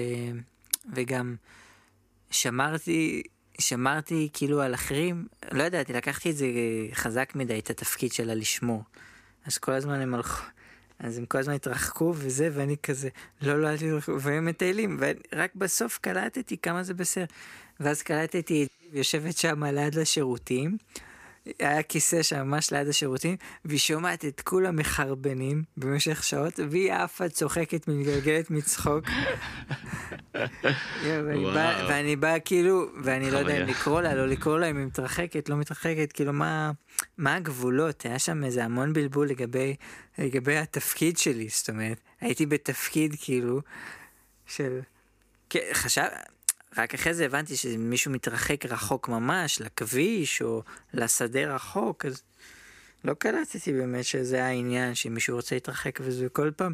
וגם 0.94 1.36
שמרתי, 2.32 3.24
שמרתי 3.60 4.30
כאילו 4.34 4.62
על 4.62 4.74
אחרים, 4.74 5.28
לא 5.52 5.64
ידעתי, 5.64 5.94
לקחתי 5.94 6.32
את 6.32 6.38
זה 6.38 6.48
חזק 6.94 7.32
מדי, 7.36 7.60
את 7.60 7.70
התפקיד 7.70 8.14
שלה 8.14 8.36
לשמור. 8.36 8.84
אז 9.46 9.58
כל 9.58 9.72
הזמן 9.72 10.02
הם 10.02 10.14
הלכו, 10.14 10.44
אז 11.00 11.18
הם 11.18 11.26
כל 11.26 11.38
הזמן 11.38 11.54
התרחקו 11.54 12.14
וזה, 12.18 12.50
ואני 12.54 12.76
כזה, 12.84 13.10
לא, 13.42 13.62
לא, 13.62 13.70
אל 13.70 13.78
תלכו, 13.78 14.22
והם 14.22 14.46
מטיילים, 14.46 15.00
ורק 15.00 15.56
בסוף 15.56 15.98
קלטתי 16.02 16.58
כמה 16.58 16.84
זה 16.84 16.94
בסדר. 16.94 17.26
ואז 17.80 18.02
קלטתי 18.02 18.68
יושבת 18.94 19.38
שם 19.38 19.64
ליד 19.64 19.96
לשירותים, 19.96 20.78
היה 21.60 21.84
כיסא 21.84 22.24
שם 22.24 22.48
ממש 22.48 22.72
ליד 22.72 22.88
השירותים, 22.88 23.36
והיא 23.66 23.80
שומעת 23.80 24.26
את 24.26 24.42
כולם 24.42 24.76
מחרבנים 24.76 25.64
במשך 25.78 26.24
שעות, 26.24 26.60
והיא 26.70 26.94
עפה 26.94 27.30
צוחקת 27.30 27.88
מתגלגלת 27.88 28.52
מצחוק. 28.52 29.06
ואני 31.04 31.46
בא-. 31.46 31.86
ואני 31.90 32.16
בא 32.16 32.36
כאילו, 32.46 32.86
ואני 33.04 33.32
לא 33.32 33.38
יודע 33.38 33.64
אם. 33.64 33.68
לקרוא 33.68 34.02
לה, 34.02 34.16
לא 34.16 34.28
לקרוא 34.28 34.60
לה, 34.60 34.70
אם 34.70 34.78
היא 34.78 34.86
מתרחקת, 34.86 35.50
לא 35.50 35.56
מתרחקת, 35.56 36.12
כאילו 36.12 36.34
מה, 36.34 36.72
מה 37.18 37.36
הגבולות, 37.36 38.06
היה 38.06 38.20
שם 38.20 38.44
איזה 38.44 38.66
המון 38.66 38.94
בלבול 38.94 39.28
לגבי, 39.28 39.76
לגבי 40.18 40.58
התפקיד 40.58 41.18
שלי, 41.18 41.48
זאת 41.50 41.70
אומרת, 41.70 42.00
הייתי 42.22 42.46
בתפקיד 42.46 43.16
כאילו 43.20 43.62
של, 44.46 44.80
כן, 45.50 45.60
חשב, 45.74 46.04
רק 46.78 46.94
אחרי 46.94 47.14
זה 47.14 47.26
הבנתי 47.26 47.56
שמישהו 47.56 48.12
מתרחק 48.12 48.66
רחוק 48.66 49.10
ממש, 49.10 49.62
לכביש 49.62 50.42
או 50.42 50.64
לשדה 50.94 51.56
רחוק, 51.56 52.06
אז 52.06 52.24
לא 53.04 53.14
קלטתי 53.14 53.74
באמת 53.74 54.06
שזה 54.06 54.46
העניין, 54.46 54.96
שמישהו 54.96 55.36
רוצה 55.36 55.56
להתרחק 55.56 56.00
וזה 56.02 56.30
כל 56.30 56.52
פעם. 56.56 56.74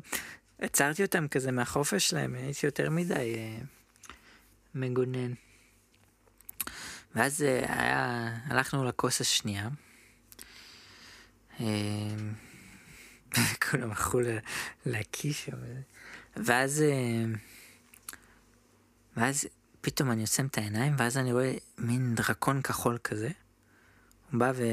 עצרתי 0.60 1.04
אותם 1.04 1.28
כזה 1.28 1.52
מהחופש 1.52 2.10
שלהם, 2.10 2.36
הייתי 2.36 2.66
יותר 2.66 2.90
מדי 2.90 3.36
אה, 3.38 3.58
מגונן. 4.76 5.34
ואז 7.16 7.44
אה, 7.44 7.82
היה, 7.82 8.30
הלכנו 8.46 8.86
לכוס 8.86 9.22
השנייה. 9.22 9.70
אה, 11.60 11.66
כולם 13.70 13.90
הלכו 13.90 14.20
ל- 14.20 14.38
לכיס 14.86 15.38
שם. 15.38 15.58
ואז, 16.36 16.82
אה, 16.82 17.26
ואז 19.18 19.48
פתאום 19.84 20.12
אני 20.12 20.22
עוצם 20.22 20.46
את 20.46 20.58
העיניים, 20.58 20.96
ואז 20.98 21.18
אני 21.18 21.34
רואה 21.34 21.54
מין 21.78 22.16
דרקון 22.16 22.62
כחול 22.62 22.98
כזה. 23.04 23.30
הוא 24.32 24.40
בא 24.40 24.52
ו... 24.56 24.64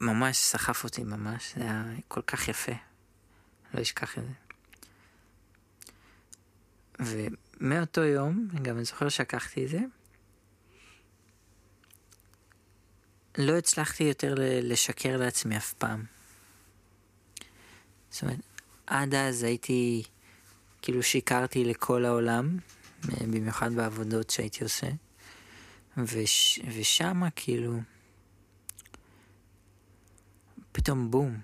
ממש 0.00 0.36
סחף 0.36 0.84
אותי 0.84 1.04
ממש, 1.04 1.54
זה 1.56 1.62
היה 1.62 1.84
כל 2.08 2.22
כך 2.22 2.48
יפה. 2.48 2.72
לא 3.74 3.82
אשכח 3.82 4.18
את 4.18 4.22
זה. 4.24 4.32
ומאותו 7.60 8.00
יום, 8.00 8.48
גם 8.62 8.76
אני 8.76 8.84
זוכר 8.84 9.08
שלקחתי 9.08 9.64
את 9.64 9.70
זה, 9.70 9.80
לא 13.38 13.58
הצלחתי 13.58 14.04
יותר 14.04 14.34
לשקר 14.38 15.16
לעצמי 15.16 15.56
אף 15.56 15.72
פעם. 15.72 16.04
זאת 18.10 18.22
אומרת, 18.22 18.38
עד 18.86 19.14
אז 19.14 19.42
הייתי, 19.42 20.02
כאילו 20.84 21.02
שיקרתי 21.02 21.64
לכל 21.64 22.04
העולם, 22.04 22.58
אה, 23.08 23.26
במיוחד 23.26 23.72
בעבודות 23.74 24.30
שהייתי 24.30 24.64
עושה, 24.64 24.86
וש, 25.96 26.60
ושמה 26.78 27.30
כאילו, 27.30 27.80
פתאום 30.72 31.10
בום, 31.10 31.40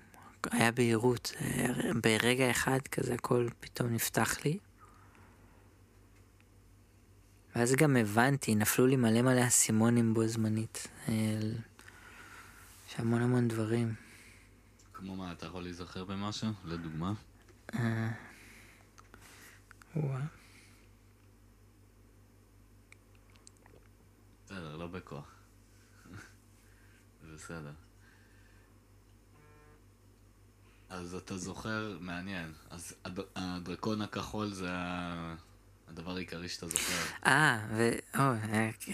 היה 0.51 0.71
בהירות, 0.71 1.33
אה, 1.41 1.67
ברגע 2.01 2.51
אחד 2.51 2.79
כזה 2.91 3.13
הכל 3.13 3.47
פתאום 3.59 3.93
נפתח 3.93 4.45
לי. 4.45 4.57
ואז 7.55 7.75
גם 7.75 7.97
הבנתי, 7.97 8.55
נפלו 8.55 8.87
לי 8.87 8.95
מלא 8.95 9.21
מלא 9.21 9.47
אסימונים 9.47 10.13
בו 10.13 10.27
זמנית. 10.27 10.87
אה, 11.07 11.13
יש 12.89 12.95
המון 12.97 13.21
המון 13.21 13.47
דברים. 13.47 13.93
כמו 14.93 15.15
מה, 15.15 15.31
אתה 15.31 15.45
יכול 15.45 15.63
להיזכר 15.63 16.03
במשהו? 16.03 16.49
לדוגמה? 16.65 17.13
אה, 19.97 20.01
וואה. 20.01 20.21
בסדר, 24.45 24.75
לא 24.77 24.87
בכוח. 24.87 25.31
בסדר. 27.35 27.71
אז 30.89 31.15
אתה 31.15 31.37
זוכר, 31.37 31.97
מעניין, 32.01 32.53
אז 32.69 32.93
הד- 33.05 33.19
הדרקון 33.35 34.01
הכחול 34.01 34.49
זה 34.53 34.69
הדבר 35.87 36.15
העיקרי 36.15 36.49
שאתה 36.49 36.67
זוכר. 36.67 36.93
אה, 37.25 37.67
ו... 37.71 37.89
או, 38.19 38.23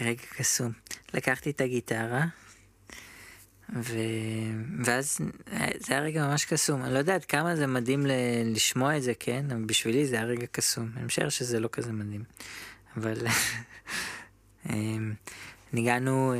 רגע 0.00 0.22
קסום. 0.30 0.72
לקחתי 1.14 1.50
את 1.50 1.60
הגיטרה, 1.60 2.24
ו... 3.76 3.98
ואז 4.84 5.18
אה, 5.52 5.68
זה 5.78 5.92
היה 5.92 6.02
רגע 6.02 6.26
ממש 6.26 6.44
קסום. 6.44 6.84
אני 6.84 6.92
לא 6.92 6.98
יודעת 6.98 7.24
כמה 7.24 7.56
זה 7.56 7.66
מדהים 7.66 8.06
ל... 8.06 8.10
לשמוע 8.44 8.96
את 8.96 9.02
זה, 9.02 9.12
כן? 9.14 9.46
אבל 9.50 9.64
בשבילי 9.64 10.06
זה 10.06 10.16
היה 10.16 10.24
רגע 10.24 10.46
קסום. 10.52 10.90
אני 10.96 11.04
משער 11.04 11.28
שזה 11.28 11.60
לא 11.60 11.68
כזה 11.72 11.92
מדהים. 11.92 12.24
אבל 12.96 13.16
אמ, 14.70 15.14
ניגענו, 15.72 16.34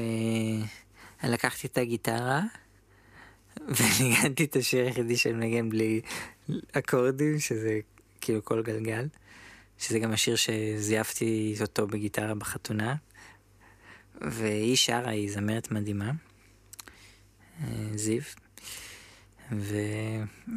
אה, 1.22 1.29
לקחתי 1.29 1.66
את 1.66 1.79
הגיטרה, 1.79 2.43
וניגנתי 3.76 4.45
את 4.45 4.57
השיר 4.57 4.85
היחידי 4.85 5.16
שאני 5.16 5.35
מנגן 5.35 5.68
בלי 5.70 6.01
אקורדים, 6.72 7.41
שזה 7.41 7.81
כאילו 8.20 8.45
כל 8.45 8.62
גלגל. 8.62 9.07
שזה 9.79 9.99
גם 9.99 10.12
השיר 10.12 10.37
שזייפתי 10.37 11.55
אותו 11.61 11.87
בגיטרה 11.87 12.35
בחתונה. 12.35 12.95
והיא 14.20 14.76
שרה, 14.76 15.11
היא 15.11 15.33
זמרת 15.33 15.70
מדהימה, 15.70 16.11
זיו. 17.95 18.23
ו... 19.53 19.77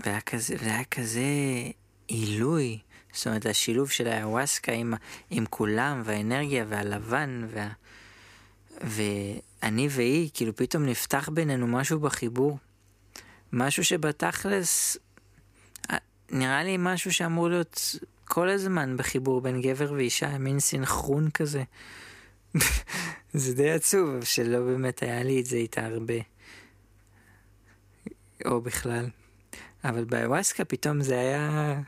והיה 0.03 0.21
כזה, 0.21 0.55
והיה 0.59 0.83
כזה 0.83 1.21
עילוי, 2.07 2.79
זאת 3.13 3.27
אומרת 3.27 3.45
השילוב 3.45 3.89
של 3.89 4.07
האיוואסקה 4.07 4.71
עם, 4.71 4.93
עם 5.29 5.45
כולם, 5.49 6.01
והאנרגיה 6.05 6.65
והלבן, 6.67 7.47
וה... 7.53 7.69
ואני 8.83 9.87
והיא, 9.91 10.29
כאילו 10.33 10.55
פתאום 10.55 10.85
נפתח 10.85 11.29
בינינו 11.33 11.67
משהו 11.67 11.99
בחיבור. 11.99 12.57
משהו 13.53 13.83
שבתכלס, 13.83 14.97
אה, 15.91 15.97
נראה 16.31 16.63
לי 16.63 16.75
משהו 16.79 17.13
שאמור 17.13 17.49
להיות 17.49 17.95
כל 18.25 18.49
הזמן 18.49 18.97
בחיבור 18.97 19.41
בין 19.41 19.61
גבר 19.61 19.93
ואישה, 19.93 20.37
מין 20.37 20.59
סינכרון 20.59 21.29
כזה. 21.29 21.63
זה 23.33 23.55
די 23.55 23.71
עצוב, 23.71 24.23
שלא 24.23 24.59
באמת 24.59 25.03
היה 25.03 25.23
לי 25.23 25.39
את 25.39 25.45
זה 25.45 25.55
איתה 25.55 25.85
הרבה. 25.85 26.13
או 28.45 28.61
בכלל. 28.61 29.09
אבל 29.83 30.03
באיוואסקה 30.03 30.65
פתאום 30.65 31.01
זה 31.01 31.19
היה... 31.19 31.79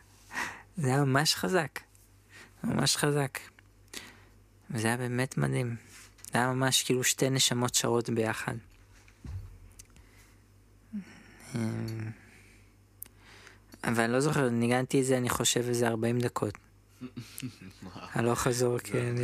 זה 0.77 0.87
היה 0.87 1.03
ממש 1.03 1.35
חזק. 1.35 1.79
ממש 2.63 2.97
חזק. 2.97 3.39
וזה 4.71 4.87
היה 4.87 4.97
באמת 4.97 5.37
מדהים. 5.37 5.75
זה 6.31 6.37
היה 6.37 6.53
ממש 6.53 6.83
כאילו 6.83 7.03
שתי 7.03 7.29
נשמות 7.29 7.75
שרות 7.75 8.09
ביחד. 8.09 8.53
אמ, 11.55 12.11
אבל 13.83 14.03
אני 14.03 14.13
לא 14.13 14.19
זוכר, 14.19 14.49
ניגנתי 14.49 15.01
את 15.01 15.05
זה, 15.05 15.17
אני 15.17 15.29
חושב, 15.29 15.65
איזה 15.67 15.87
40 15.87 16.19
דקות. 16.19 16.57
הלוך 18.13 18.39
חזור, 18.39 18.79
כן. 18.79 19.15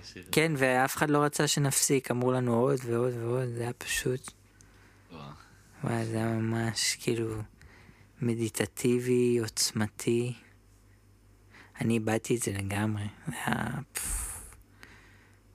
לשיר. 0.00 0.24
כן, 0.32 0.52
ואף 0.56 0.96
אחד 0.96 1.10
לא 1.10 1.18
רצה 1.18 1.46
שנפסיק, 1.46 2.10
אמרו 2.10 2.32
לנו 2.32 2.54
עוד 2.54 2.78
ועוד 2.84 3.14
ועוד, 3.16 3.48
זה 3.54 3.62
היה 3.62 3.72
פשוט. 3.72 4.32
וואי, 5.84 6.06
זה 6.06 6.16
היה 6.16 6.32
ממש 6.32 6.96
כאילו 7.00 7.42
מדיטטיבי, 8.20 9.38
עוצמתי. 9.38 10.34
אני 11.80 11.94
איבדתי 11.94 12.36
את 12.36 12.42
זה 12.42 12.52
לגמרי, 12.52 13.04
זה 13.26 13.34
היה 13.46 13.80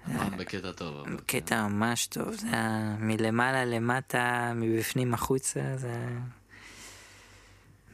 הפעם 0.05 0.37
בקטע 0.37 0.71
טוב. 0.71 1.07
אבל 1.07 1.17
קטע 1.25 1.67
ממש 1.67 2.07
טוב, 2.07 2.33
זה 2.33 2.47
היה 2.47 2.95
מלמעלה 2.99 3.65
למטה, 3.65 4.53
מבפנים 4.55 5.13
החוצה, 5.13 5.77
זה 5.77 5.87
היה 5.87 6.19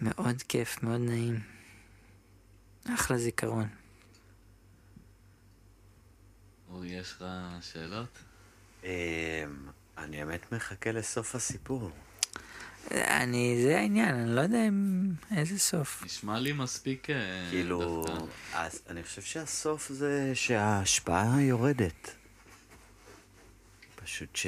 מאוד 0.01 0.41
כיף, 0.41 0.83
מאוד 0.83 1.01
נעים. 1.01 1.39
אחלה 2.95 3.17
זיכרון. 3.17 3.67
אורי, 6.69 6.89
יש 6.89 7.11
לך 7.11 7.25
שאלות? 7.61 8.17
אמ, 8.83 8.89
אני 9.97 10.19
האמת 10.21 10.51
מחכה 10.51 10.91
לסוף 10.91 11.35
הסיפור. 11.35 11.91
אני, 12.91 13.59
זה 13.63 13.77
העניין, 13.77 14.15
אני 14.15 14.35
לא 14.35 14.41
יודע 14.41 14.67
אם... 14.67 15.09
איזה 15.37 15.59
סוף. 15.59 16.03
נשמע 16.05 16.39
לי 16.39 16.51
מספיק 16.51 17.09
אה, 17.09 17.15
כאילו, 17.49 18.05
דווקא. 18.07 18.23
אז 18.53 18.81
אני 18.89 19.03
חושב 19.03 19.21
שהסוף 19.21 19.89
זה 19.89 20.31
שההשפעה 20.33 21.41
יורדת. 21.41 22.15
פשוט 24.03 24.35
ש... 24.35 24.47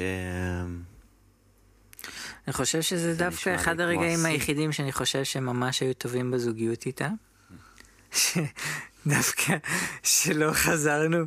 אני 2.46 2.52
חושב 2.52 2.82
שזה 2.82 3.14
זה 3.14 3.18
דווקא 3.18 3.54
אחד 3.54 3.80
הרגעים 3.80 4.18
השיא. 4.18 4.28
היחידים 4.28 4.72
שאני 4.72 4.92
חושב 4.92 5.24
שהם 5.24 5.46
ממש 5.46 5.80
היו 5.80 5.94
טובים 5.94 6.30
בזוגיות 6.30 6.86
איתה. 6.86 7.08
דווקא 9.06 9.56
שלא 10.02 10.52
חזרנו. 10.52 11.24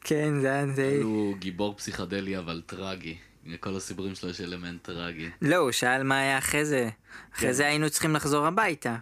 כן, 0.00 0.40
זה 0.40 0.52
היה 0.52 0.66
די... 0.66 0.96
הוא 1.02 1.36
גיבור 1.36 1.76
פסיכדלי 1.76 2.38
אבל 2.38 2.62
טרגי. 2.66 3.18
לכל 3.46 3.76
הסיפורים 3.76 4.14
שלו 4.14 4.30
יש 4.30 4.40
אלמנט 4.40 4.82
טרגי. 4.82 5.30
לא, 5.42 5.56
הוא 5.56 5.72
שאל 5.72 6.02
מה 6.02 6.18
היה 6.18 6.38
אחרי 6.38 6.64
זה. 6.64 6.88
אחרי 7.34 7.48
כן. 7.48 7.52
זה 7.52 7.66
היינו 7.66 7.90
צריכים 7.90 8.14
לחזור 8.14 8.46
הביתה. 8.46 8.96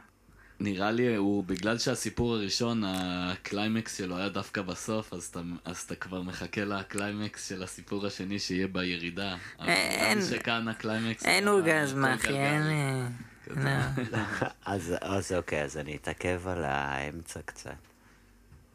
נראה 0.61 0.91
לי, 0.91 1.17
הוא, 1.17 1.45
בגלל 1.45 1.79
שהסיפור 1.79 2.35
הראשון, 2.35 2.83
הקליימקס 2.87 3.99
שלו 3.99 4.17
היה 4.17 4.29
דווקא 4.29 4.63
בסוף, 4.63 5.13
אז 5.13 5.25
אתה, 5.25 5.41
אז 5.65 5.79
אתה 5.79 5.95
כבר 5.95 6.23
מחכה 6.23 6.65
לקליימקס 6.65 7.49
של 7.49 7.63
הסיפור 7.63 8.07
השני 8.07 8.39
שיהיה 8.39 8.69
בירידה. 8.69 9.37
אבל 9.59 9.69
אין- 9.69 10.23
שכאן 10.23 10.69
הקליימקס... 10.69 11.25
אין 11.25 11.49
אורגזמה, 11.49 12.19
כל 12.19 12.25
אחי. 12.29 12.37
אין... 12.37 12.63
אה, 12.63 13.09
לא. 13.47 14.07
אז, 14.73 14.95
אז 15.01 15.33
אוקיי, 15.33 15.63
אז 15.63 15.77
אני 15.77 15.97
אתעכב 15.97 16.43
על 16.49 16.65
האמצע 16.65 17.41
קצת. 17.45 17.75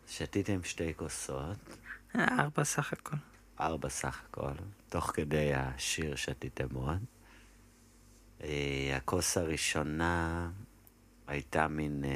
שתיתם 0.09 0.59
שתי 0.63 0.93
כוסות, 0.95 1.57
אה, 2.15 2.25
ארבע 2.39 2.63
סך 2.63 2.93
הכל. 2.93 3.15
ארבע 3.59 3.89
סך 3.89 4.21
הכל, 4.29 4.51
תוך 4.93 5.11
כדי 5.13 5.51
השיר 5.55 6.15
שתיתם 6.15 6.67
עוד. 6.73 6.97
אה, 8.43 8.93
הכוס 8.97 9.37
הראשונה 9.37 10.49
הייתה 11.27 11.67
מין 11.67 12.03
אה, 12.05 12.09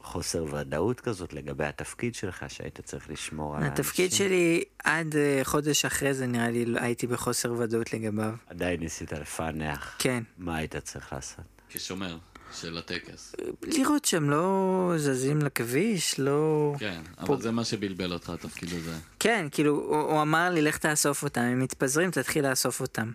חוסר 0.00 0.44
ודאות 0.54 1.00
כזאת 1.00 1.32
לגבי 1.32 1.64
התפקיד 1.64 2.14
שלך, 2.14 2.44
שהיית 2.48 2.80
צריך 2.80 3.10
לשמור 3.10 3.56
על 3.56 3.62
האנשים. 3.62 3.72
התפקיד 3.84 4.12
שלי 4.12 4.64
עד 4.84 5.16
אה, 5.16 5.40
חודש 5.44 5.84
אחרי 5.84 6.14
זה 6.14 6.26
נראה 6.26 6.50
לי 6.50 6.64
לא- 6.64 6.80
הייתי 6.80 7.06
בחוסר 7.06 7.52
ודאות 7.52 7.92
לגביו. 7.92 8.34
עדיין 8.46 8.80
ניסית 8.80 9.12
לפענח 9.12 9.96
כן. 9.98 10.22
מה 10.38 10.56
היית 10.56 10.76
צריך 10.76 11.12
לעשות. 11.12 11.44
כשומר 11.68 12.18
של 12.52 12.78
הטקס. 12.78 13.34
לראות 13.62 14.04
שהם 14.04 14.30
לא 14.30 14.92
זזים 14.96 15.38
לכביש, 15.42 16.20
לא... 16.20 16.74
כן, 16.78 17.02
פה- 17.16 17.22
אבל 17.34 17.42
זה 17.42 17.50
מה 17.50 17.64
שבלבל 17.64 18.12
אותך, 18.12 18.30
התפקיד 18.30 18.68
הזה. 18.72 18.96
כן, 19.18 19.46
כאילו, 19.50 19.74
הוא, 19.74 19.96
הוא 19.96 20.22
אמר 20.22 20.50
לי, 20.50 20.62
לך 20.62 20.78
תאסוף 20.78 21.22
אותם, 21.22 21.40
הם 21.40 21.60
מתפזרים, 21.60 22.10
תתחיל 22.10 22.48
לאסוף 22.50 22.80
אותם. 22.80 23.12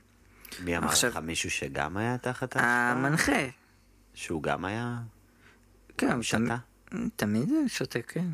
מי 0.63 0.77
אמר 0.77 0.87
עכשיו- 0.87 1.09
לך 1.09 1.17
מישהו 1.17 1.51
שגם 1.51 1.97
היה 1.97 2.17
תחת 2.17 2.55
ההשפעה? 2.55 2.91
המנחה. 2.91 3.47
שהוא 4.13 4.43
גם 4.43 4.65
היה 4.65 4.97
כן, 5.97 6.11
הוא 6.11 6.21
שתה? 6.21 6.37
תמ- 6.89 7.07
תמיד 7.15 7.49
שותה, 7.67 8.01
כן. 8.01 8.27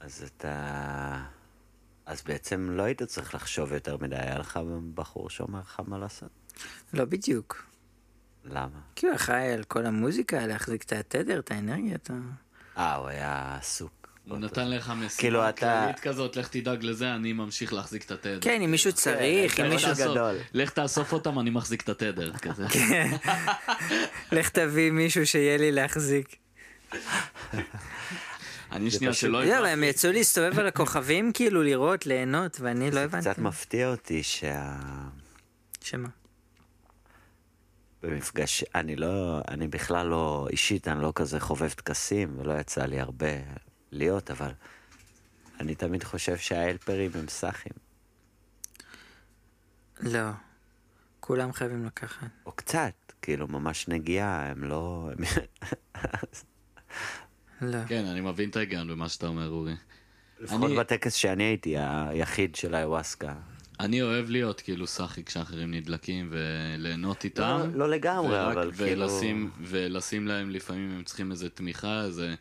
אז 0.00 0.24
אתה... 0.36 1.22
אז 2.06 2.22
בעצם 2.22 2.70
לא 2.70 2.82
היית 2.82 3.02
צריך 3.02 3.34
לחשוב 3.34 3.72
יותר 3.72 3.96
מדי, 3.96 4.16
היה 4.16 4.38
לך 4.38 4.60
בחור 4.94 5.30
שאומר 5.30 5.58
לך 5.60 5.80
מה 5.86 5.98
לעשות. 5.98 6.28
לא 6.92 7.04
בדיוק. 7.04 7.64
למה? 8.50 8.78
כי 8.96 9.06
הוא 9.06 9.14
אחראי 9.14 9.52
על 9.52 9.64
כל 9.64 9.86
המוזיקה, 9.86 10.46
להחזיק 10.46 10.82
את 10.82 10.92
התדר, 10.92 11.38
את 11.38 11.50
האנרגיה, 11.50 11.94
את 11.94 12.10
ה... 12.10 12.14
אה, 12.80 12.94
הוא 12.94 13.08
היה 13.08 13.56
עסוק. 13.60 13.92
הוא 14.28 14.38
נתן 14.38 14.70
לך 14.70 14.90
משימה 14.90 15.08
כאילו, 15.18 15.48
אתה- 15.48 15.80
כללית 15.84 16.00
כזאת, 16.00 16.36
לך 16.36 16.48
תדאג 16.48 16.84
לזה, 16.84 17.14
אני 17.14 17.32
ממשיך 17.32 17.72
להחזיק 17.72 18.04
את 18.04 18.10
התדר. 18.10 18.38
כן, 18.40 18.62
אם 18.62 18.70
מישהו 18.70 18.92
צריך, 18.92 19.60
אם 19.60 19.68
מישהו... 19.68 19.88
תאסוף. 19.90 20.10
גדול. 20.10 20.36
לך 20.54 20.70
תאסוף 20.70 21.12
אותם, 21.12 21.38
אני 21.38 21.50
מחזיק 21.50 21.82
את 21.82 21.88
התדר. 21.88 22.32
כזה. 22.32 22.66
לך 24.32 24.48
תביא 24.48 24.90
מישהו 24.90 25.26
שיהיה 25.26 25.56
לי 25.56 25.72
להחזיק. 25.72 26.36
אני 28.72 28.90
שנייה 28.90 29.12
שלא... 29.12 29.44
לא, 29.44 29.58
אבל 29.58 29.66
הם 29.66 29.84
יצאו 29.84 30.12
להסתובב 30.12 30.58
על 30.58 30.66
הכוכבים, 30.66 31.32
כאילו, 31.32 31.62
לראות, 31.62 32.06
ליהנות, 32.06 32.60
ואני 32.60 32.90
לא 32.90 33.00
הבנתי. 33.00 33.30
קצת 33.30 33.38
מפתיע 33.38 33.90
אותי 33.90 34.22
שה... 34.22 34.76
שמה? 35.80 36.08
במפגש, 38.06 38.64
אני 38.74 38.96
לא, 38.96 39.40
אני 39.48 39.68
בכלל 39.68 40.06
לא, 40.06 40.46
אישית, 40.50 40.88
אני 40.88 41.02
לא 41.02 41.12
כזה 41.14 41.40
חובב 41.40 41.70
טקסים, 41.70 42.38
ולא 42.38 42.52
יצא 42.60 42.84
לי 42.84 43.00
הרבה 43.00 43.26
להיות, 43.92 44.30
אבל 44.30 44.50
אני 45.60 45.74
תמיד 45.74 46.04
חושב 46.04 46.36
שההלפרים 46.36 47.10
הם 47.14 47.28
סאחים. 47.28 47.72
לא. 50.00 50.20
כולם 51.20 51.52
חייבים 51.52 51.84
לקחת. 51.86 52.26
או 52.46 52.52
קצת, 52.52 52.92
כאילו, 53.22 53.46
ממש 53.48 53.88
נגיעה, 53.88 54.50
הם 54.50 54.64
לא... 54.64 55.10
לא. 57.60 57.78
כן, 57.88 58.04
אני 58.04 58.20
מבין 58.20 58.50
את 58.50 58.56
ההיגיון 58.56 58.88
במה 58.88 59.08
שאתה 59.08 59.26
אומר, 59.26 59.48
אורי. 59.48 59.74
לפחות 60.40 60.70
אני- 60.70 60.76
בטקס 60.78 61.14
שאני 61.14 61.42
הייתי, 61.44 61.74
היחיד 61.78 62.54
של 62.54 62.74
האיווסקה, 62.74 63.34
אני 63.80 64.02
אוהב 64.02 64.30
להיות 64.30 64.60
כאילו 64.60 64.86
סאחי 64.86 65.24
כשאחרים 65.24 65.74
נדלקים 65.74 66.30
וליהנות 66.32 67.24
איתם. 67.24 67.60
לא, 67.72 67.78
לא 67.78 67.90
לגמרי, 67.90 68.28
ורק- 68.34 68.52
אבל 68.56 68.72
כאילו... 68.72 69.02
ולשים, 69.02 69.50
ולשים 69.62 70.26
להם 70.28 70.50
לפעמים 70.50 70.90
הם 70.90 71.02
צריכים 71.04 71.30
איזה 71.30 71.48
תמיכה, 71.50 72.04
איזה 72.04 72.34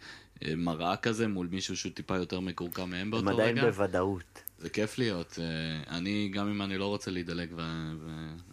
אה, 0.45 0.53
מראה 0.57 0.95
כזה 0.95 1.27
מול 1.27 1.47
מישהו 1.51 1.77
שהוא 1.77 1.91
טיפה 1.91 2.17
יותר 2.17 2.39
מקורקע 2.39 2.85
מהם 2.85 3.01
הם 3.01 3.11
באותו 3.11 3.29
עדיין 3.29 3.57
רגע. 3.57 3.67
בוודאות. 3.67 4.23
זה 4.59 4.69
כיף 4.69 4.97
להיות. 4.97 5.39
אה, 5.41 5.97
אני, 5.97 6.29
גם 6.33 6.47
אם 6.47 6.61
אני 6.61 6.77
לא 6.77 6.85
רוצה 6.85 7.11
להידלק 7.11 7.49
ו- 7.55 7.91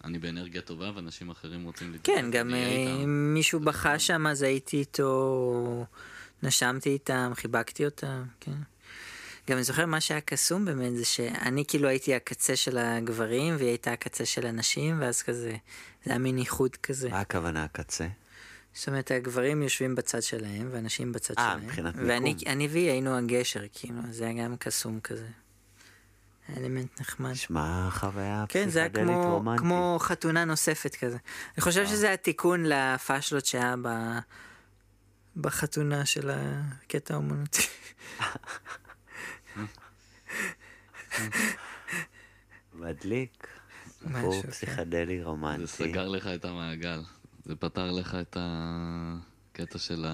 ואני 0.04 0.18
באנרגיה 0.18 0.60
טובה 0.60 0.90
ואנשים 0.94 1.30
אחרים 1.30 1.64
רוצים 1.64 1.90
להידלק, 1.90 2.06
כן, 2.06 2.30
גם 2.32 2.54
אה, 2.54 2.68
איתם. 2.68 3.00
אם 3.02 3.34
מישהו 3.34 3.60
בכה 3.60 3.98
שם 3.98 4.26
אז 4.26 4.42
הייתי 4.42 4.76
איתו, 4.76 5.86
נשמתי 6.42 6.90
איתם, 6.90 7.32
חיבקתי 7.34 7.84
אותם, 7.84 8.22
כן. 8.40 8.52
גם 9.48 9.56
אני 9.56 9.64
זוכר 9.64 9.86
מה 9.86 10.00
שהיה 10.00 10.20
קסום 10.20 10.64
באמת 10.64 10.96
זה 10.96 11.04
שאני 11.04 11.64
כאילו 11.68 11.88
הייתי 11.88 12.14
הקצה 12.14 12.56
של 12.56 12.78
הגברים 12.78 13.56
והיא 13.56 13.68
הייתה 13.68 13.92
הקצה 13.92 14.26
של 14.26 14.46
הנשים 14.46 15.00
ואז 15.00 15.22
כזה, 15.22 15.56
זה 16.04 16.10
היה 16.10 16.18
מין 16.18 16.38
איחוד 16.38 16.76
כזה. 16.76 17.08
מה 17.08 17.20
הכוונה 17.20 17.64
הקצה? 17.64 18.06
זאת 18.74 18.88
אומרת 18.88 19.10
הגברים 19.10 19.62
יושבים 19.62 19.94
בצד 19.94 20.22
שלהם 20.22 20.68
ואנשים 20.70 21.12
בצד 21.12 21.34
אה, 21.38 21.44
שלהם. 21.44 21.66
מבחינת 21.66 21.94
ואני 21.96 22.34
מיקום. 22.34 22.52
אני 22.52 22.68
והיא 22.68 22.90
היינו 22.90 23.16
הגשר 23.16 23.60
כאילו, 23.72 24.00
זה 24.10 24.24
היה 24.24 24.44
גם 24.44 24.56
קסום 24.56 25.00
כזה. 25.00 25.26
אלמנט 26.56 27.00
נחמד. 27.00 27.30
נשמע 27.30 27.88
חוויה 27.90 28.44
כן, 28.48 28.68
זה 28.68 28.78
היה 28.78 28.88
כמו, 28.88 29.32
רומנטית. 29.32 29.60
כמו 29.60 29.96
חתונה 30.00 30.44
נוספת 30.44 30.94
כזה. 30.94 31.16
אני 31.56 31.62
חושב 31.62 31.86
שזה 31.86 32.12
התיקון 32.12 32.64
לפאשלות 32.66 33.46
שהיה 33.46 33.74
ב... 33.82 33.88
בחתונה 35.36 36.06
של 36.06 36.30
הקטע 36.30 37.14
האומנותי. 37.14 37.62
מדליק. 42.74 43.48
כן. 44.02 44.40
פסיכדלי 44.50 45.22
רומנטי. 45.22 45.60
זה 45.60 45.66
סגר 45.66 46.08
לך 46.08 46.26
את 46.26 46.44
המעגל. 46.44 47.02
זה 47.44 47.56
פתר 47.56 47.90
לך 47.90 48.14
את 48.14 48.36
הקטע 48.40 49.78
של 49.78 50.06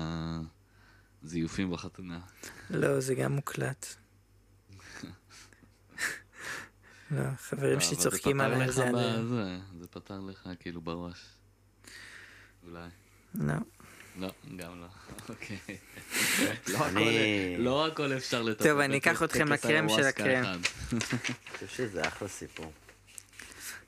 הזיופים 1.22 1.70
בחתונה. 1.70 2.20
לא, 2.70 3.01
זה 3.01 3.14
גם 3.14 3.32
מוקלט. 3.32 3.86
לא, 7.11 7.30
חברים 7.36 7.74
לא, 7.74 7.80
שלי 7.80 7.97
צוחקים 7.97 8.41
עליי 8.41 8.72
זה. 8.72 8.91
בזה, 8.95 9.59
זה 9.80 9.89
פתר 9.91 10.20
לך 10.20 10.49
כאילו 10.61 10.80
בראש. 10.80 11.26
אולי. 12.62 12.89
לא. 13.34 13.55
לא, 14.19 14.29
גם 14.57 14.81
לא. 14.81 14.87
אוקיי. 15.29 15.57
לא 16.73 16.79
הכל- 16.79 17.01
לא 17.59 17.87
הכל 17.87 18.12
אפשר 18.16 18.43
לטפל. 18.43 18.64
טוב, 18.69 18.79
אני 18.79 18.99
אקח 18.99 19.23
אתכם 19.23 19.53
לקרם 19.53 19.89
של 19.89 20.03
הקרם. 20.05 20.45
אני 20.45 21.01
חושב 21.55 21.66
שזה 21.77 22.03
אחלה 22.09 22.29
סיפור. 22.29 22.73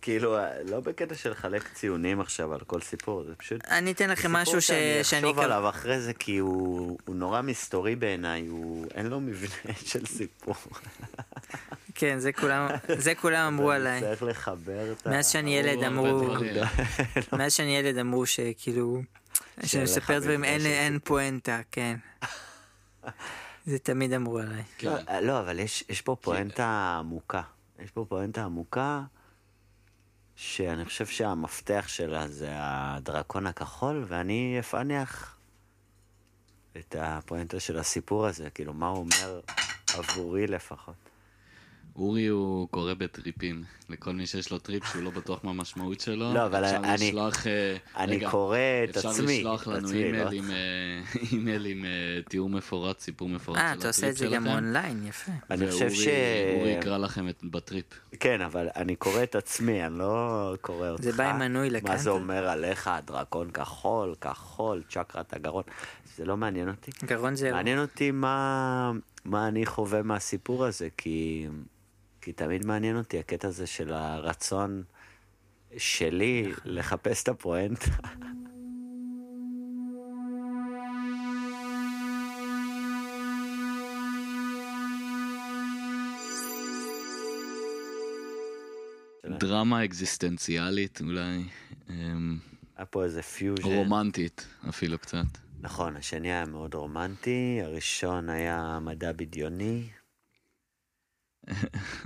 כאילו, 0.03 0.37
לא 0.69 0.81
בקטע 0.81 1.15
של 1.15 1.31
לחלק 1.31 1.69
ציונים 1.75 2.21
עכשיו 2.21 2.55
על 2.55 2.61
כל 2.61 2.81
סיפור, 2.81 3.25
זה 3.25 3.35
פשוט... 3.35 3.65
אני 3.65 3.93
אתן 3.93 4.11
לכם 4.11 4.33
משהו 4.33 4.61
ש- 4.63 4.67
שאני 4.67 5.05
שאני... 5.05 5.21
אחשוב 5.31 5.39
עליו 5.39 5.69
אחרי 5.69 6.01
זה, 6.01 6.13
כי 6.13 6.39
הוא 6.39 6.99
הוא 7.05 7.15
נורא 7.17 7.43
מסתורי 7.43 7.97
בעיניי, 7.97 8.47
הוא... 8.47 8.87
אין 8.95 9.07
לו 9.07 9.21
מבנה 9.21 9.51
של 9.91 10.07
סיפור. 10.07 10.55
כן, 11.95 12.19
זה 12.19 12.33
כולם- 12.33 12.69
זה 12.99 13.15
כולם 13.15 13.47
אמרו 13.47 13.71
עליי. 13.71 14.01
צריך 14.01 14.23
לחבר 14.23 14.93
את 14.93 15.07
ה... 15.07 15.11
מאז 15.11 15.29
שאני 15.29 15.57
ילד 15.59 15.85
אמרו... 15.85 16.35
מאז 17.33 17.53
שאני 17.53 17.77
ילד 17.77 17.99
אמרו 17.99 18.27
שכאילו, 18.27 19.03
כשאני 19.63 19.85
לך 19.85 19.91
מספר 19.91 20.19
דברים 20.19 20.45
אין 20.45 20.99
פואנטה, 21.05 21.61
כן. 21.71 21.97
זה 23.67 23.79
תמיד 23.79 24.13
אמרו 24.13 24.39
עליי. 24.39 24.63
כן. 24.79 24.89
לא, 24.89 25.21
לא, 25.21 25.41
אבל 25.41 25.59
יש, 25.59 25.85
יש 25.89 26.01
פה 26.01 26.17
פואנטה 26.21 26.97
עמוקה. 26.99 27.43
יש 27.79 27.91
פה 27.91 28.05
פואנטה 28.09 28.45
עמוקה, 28.45 29.03
שאני 30.37 30.85
חושב 30.85 31.07
שהמפתח 31.07 31.85
שלה 31.89 32.29
זה 32.29 32.49
הדרקון 32.53 33.47
הכחול, 33.47 34.05
ואני 34.09 34.57
אפענח 34.61 35.37
את 36.77 36.97
הפואנטה 36.99 37.61
של 37.61 37.79
הסיפור 37.79 38.27
הזה, 38.27 38.51
כאילו, 38.51 38.75
מה 38.75 38.89
הוא 38.89 38.99
אומר 38.99 39.41
עבורי 39.95 40.47
לפחות. 40.47 41.10
אורי 41.97 42.27
הוא 42.27 42.69
קורא 42.69 42.95
בטריפים. 42.95 43.63
לכל 43.89 44.13
מי 44.13 44.27
שיש 44.27 44.51
לו 44.51 44.59
טריפ 44.59 44.85
שהוא 44.85 45.03
לא 45.03 45.11
בטוח 45.11 45.45
מה 45.45 45.51
המשמעות 45.51 46.01
שלו. 46.01 46.35
לא, 46.35 46.47
אבל 46.47 46.65
אפשר 46.65 46.77
אני- 46.77 46.95
לשלוח... 47.09 47.47
אה, 47.47 47.77
אני 47.97 48.17
רגע, 48.17 48.31
קורא 48.31 48.59
את 48.91 48.97
אפשר 48.97 49.09
עצמי, 49.09 49.39
לשלוח 49.39 49.63
את 49.63 49.67
לנו 49.67 49.77
עצמי, 49.89 50.05
אימייל 50.05 50.25
לא 50.25 50.31
עם, 50.31 50.51
אה, 50.51 50.57
אימייל 51.33 51.67
עם 51.67 51.85
אה, 51.85 51.91
תיאור 52.29 52.51
מפורט, 52.51 53.01
סיפור 53.01 53.29
מפורט 53.29 53.59
של 53.59 53.65
אה, 53.65 53.69
הטריפ 53.71 53.81
אתה 53.81 53.89
עושה 53.89 54.09
את 54.09 54.17
זה 54.17 54.27
גם 54.27 54.43
שלכם. 54.43 54.55
אונליין, 54.55 55.07
יפה. 55.07 55.33
אני 55.51 55.71
חושב 55.71 55.91
ש... 55.91 56.07
ואורי 56.07 56.71
יקרא 56.71 56.99
לכם 56.99 57.29
את, 57.29 57.41
בטריפ. 57.45 57.85
כן, 58.21 58.41
אבל 58.41 58.69
אני 58.77 58.97
קורא 58.97 59.23
את 59.23 59.35
עצמי, 59.35 59.87
אני 59.87 59.99
לא 59.99 60.55
קורא 60.61 60.89
אותך. 60.89 61.03
זה 61.03 61.13
בא 61.13 61.31
עם 61.31 61.39
מנוי 61.39 61.69
מה 61.71 61.77
לקאנטר? 61.77 61.99
זה 62.03 62.11
אומר 62.11 62.49
עליך, 62.49 62.91
דרקון 63.05 63.51
כחול, 63.51 64.15
כחול, 64.21 64.83
צ'קרת 64.89 65.33
הגרון. 65.33 65.63
זה 66.17 66.25
לא 66.25 66.37
מעניין 66.37 66.69
אותי. 66.69 66.91
גרון 67.05 67.35
זה... 67.35 67.53
מעניין 67.53 67.79
אותי 67.79 68.11
מה, 68.11 68.93
מה 69.25 69.49
אני 69.49 69.67
חווה 69.67 70.03
מהסיפור 70.03 70.65
הזה, 70.65 70.89
כי, 70.97 71.47
כי 72.21 72.33
תמיד 72.33 72.67
מעניין 72.67 72.97
אותי 72.97 73.19
הקטע 73.19 73.49
הזה 73.49 73.67
של 73.67 73.93
הרצון 73.93 74.83
שלי 75.77 76.53
לחפש 76.65 77.23
את 77.23 77.29
הפואנטה. 77.29 77.91
דרמה 89.39 89.85
אקזיסטנציאלית 89.85 91.01
אולי, 91.01 91.45
אמ, 91.91 92.39
היה 92.77 92.87
פה 92.87 93.05
איזה 93.05 93.23
פיוז'ן. 93.23 93.63
רומנטית 93.63 94.47
אפילו 94.69 94.99
קצת. 94.99 95.25
נכון, 95.61 95.97
השני 95.97 96.33
היה 96.33 96.47
מאוד 96.47 96.75
רומנטי, 96.75 97.61
הראשון 97.65 98.29
היה 98.29 98.79
מדע 98.83 99.13
בדיוני. 99.13 99.89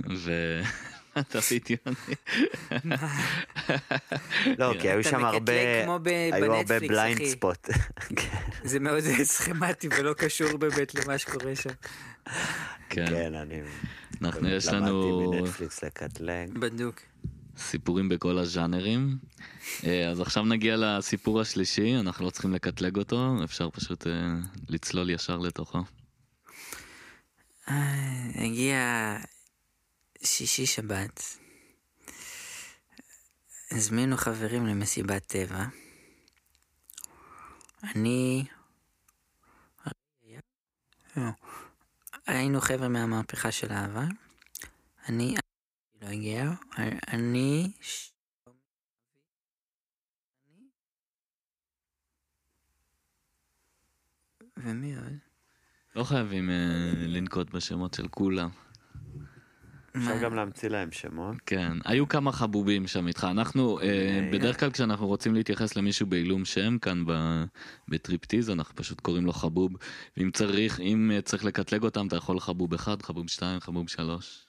ו... 0.09 0.31
אתה 1.19 1.39
בדיוני. 1.51 2.15
לא, 4.59 4.73
כי 4.81 4.89
היו 4.89 5.03
שם 5.03 5.25
הרבה, 5.25 5.53
היו 6.33 6.53
הרבה 6.53 6.79
blind. 6.79 7.25
spot. 7.25 7.69
זה 8.63 8.79
מאוד 8.79 9.03
סכמטי 9.23 9.87
ולא 9.97 10.13
קשור 10.13 10.57
באמת 10.57 10.95
למה 10.95 11.17
שקורה 11.17 11.55
שם. 11.55 11.69
כן. 12.89 13.05
כן, 13.07 13.35
אני 13.35 13.61
אנחנו, 14.21 14.49
יש 14.49 14.67
לנו 14.67 15.21
למדתי 15.21 15.41
מנטפליקס 15.41 15.83
לקטלג. 15.83 16.57
בדוק. 16.59 17.01
סיפורים 17.57 18.09
בכל 18.09 18.37
הז'אנרים. 18.37 19.17
אה, 19.85 20.09
אז 20.09 20.21
עכשיו 20.21 20.43
נגיע 20.43 20.75
לסיפור 20.77 21.41
השלישי, 21.41 21.95
אנחנו 21.99 22.25
לא 22.25 22.29
צריכים 22.29 22.53
לקטלג 22.53 22.97
אותו, 22.97 23.35
אפשר 23.43 23.69
פשוט 23.69 24.07
אה, 24.07 24.11
לצלול 24.69 25.09
ישר 25.09 25.37
לתוכו. 25.37 25.79
אה, 27.69 28.45
הגיע 28.45 28.77
שישי 30.23 30.65
שבת. 30.65 31.21
הזמינו 33.71 34.17
חברים 34.17 34.65
למסיבת 34.65 35.25
טבע. 35.25 35.65
אני... 37.83 38.45
היינו 42.27 42.61
חבר'ה 42.61 42.87
מהמהפכה 42.87 43.51
של 43.51 43.71
אהבה. 43.71 44.05
אני... 45.09 45.35
לא 46.01 46.07
הגיע. 46.07 46.51
אני... 47.07 47.71
ומי 54.57 54.95
עוד? 54.95 55.24
לא 55.95 56.03
חייבים 56.03 56.49
אה, 56.49 56.55
לנקוט 57.07 57.49
בשמות 57.53 57.93
של 57.93 58.07
כולם. 58.07 58.49
אפשר 59.97 60.17
גם 60.23 60.35
להמציא 60.35 60.69
להם 60.69 60.91
שמות. 60.91 61.35
כן, 61.45 61.71
היו 61.85 62.07
כמה 62.07 62.31
חבובים 62.31 62.87
שם 62.87 63.07
איתך. 63.07 63.27
אנחנו, 63.31 63.79
אה, 63.79 63.83
אה, 63.85 64.29
בדרך 64.33 64.59
כלל 64.59 64.71
כשאנחנו 64.71 65.07
רוצים 65.07 65.33
להתייחס 65.35 65.75
למישהו 65.75 66.07
בעילום 66.07 66.45
שם 66.45 66.77
כאן 66.79 67.03
בטריפטיז, 67.87 68.49
אנחנו 68.49 68.75
פשוט 68.75 68.99
קוראים 68.99 69.25
לו 69.25 69.33
חבוב. 69.33 69.71
ואם 70.17 70.31
צריך, 70.31 70.79
אם 70.79 71.11
צריך 71.23 71.45
לקטלג 71.45 71.83
אותם, 71.83 72.07
אתה 72.07 72.15
יכול 72.15 72.39
חבוב 72.39 72.73
אחד, 72.73 73.01
חבוב 73.01 73.29
שתיים, 73.29 73.59
חבוב 73.59 73.89
שלוש. 73.89 74.45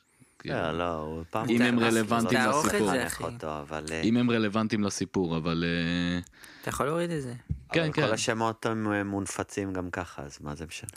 כאילו, 0.46 0.78
לא, 0.78 0.94
הוא 0.94 1.24
פעם... 1.30 1.48
אם 1.48 1.62
הם 1.62 1.78
רלוונטיים 1.78 2.40
לסיפור. 2.50 2.90
אה, 2.92 4.02
אם 4.04 4.16
הם 4.16 4.30
רלוונטיים 4.30 4.84
לסיפור, 4.84 5.36
אבל... 5.36 5.64
אה, 5.66 6.18
אתה 6.62 6.68
יכול 6.68 6.86
להוריד 6.86 7.10
את 7.10 7.22
זה. 7.22 7.34
כן, 7.72 7.92
כן. 7.92 8.06
כל 8.06 8.12
השמות 8.12 8.66
הם 8.66 8.92
אה, 8.92 9.04
מונפצים 9.04 9.72
גם 9.72 9.90
ככה, 9.90 10.22
אז 10.22 10.38
מה 10.40 10.54
זה 10.54 10.66
משנה? 10.66 10.90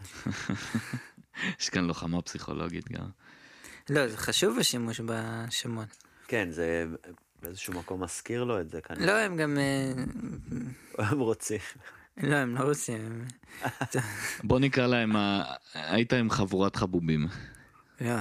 יש 1.59 1.69
כאן 1.69 1.85
לוחמה 1.85 2.21
פסיכולוגית 2.21 2.91
גם. 2.91 3.05
לא, 3.89 4.07
זה 4.07 4.17
חשוב 4.17 4.59
השימוש 4.59 5.01
בשמות. 5.05 5.87
כן, 6.27 6.47
זה 6.51 6.85
באיזשהו 7.41 7.73
מקום 7.73 8.03
מזכיר 8.03 8.43
לו 8.43 8.61
את 8.61 8.69
זה 8.69 8.81
כנראה. 8.81 9.05
לא, 9.05 9.11
הם 9.11 9.37
גם... 9.37 9.57
הם 10.97 11.19
רוצים. 11.19 11.59
לא, 12.17 12.35
הם 12.35 12.55
לא 12.55 12.63
רוצים. 12.63 13.25
בוא 14.43 14.59
נקרא 14.59 14.87
להם, 14.87 15.15
היית 15.73 16.13
עם 16.13 16.29
חבורת 16.29 16.75
חבובים. 16.75 17.27
לא, 18.01 18.11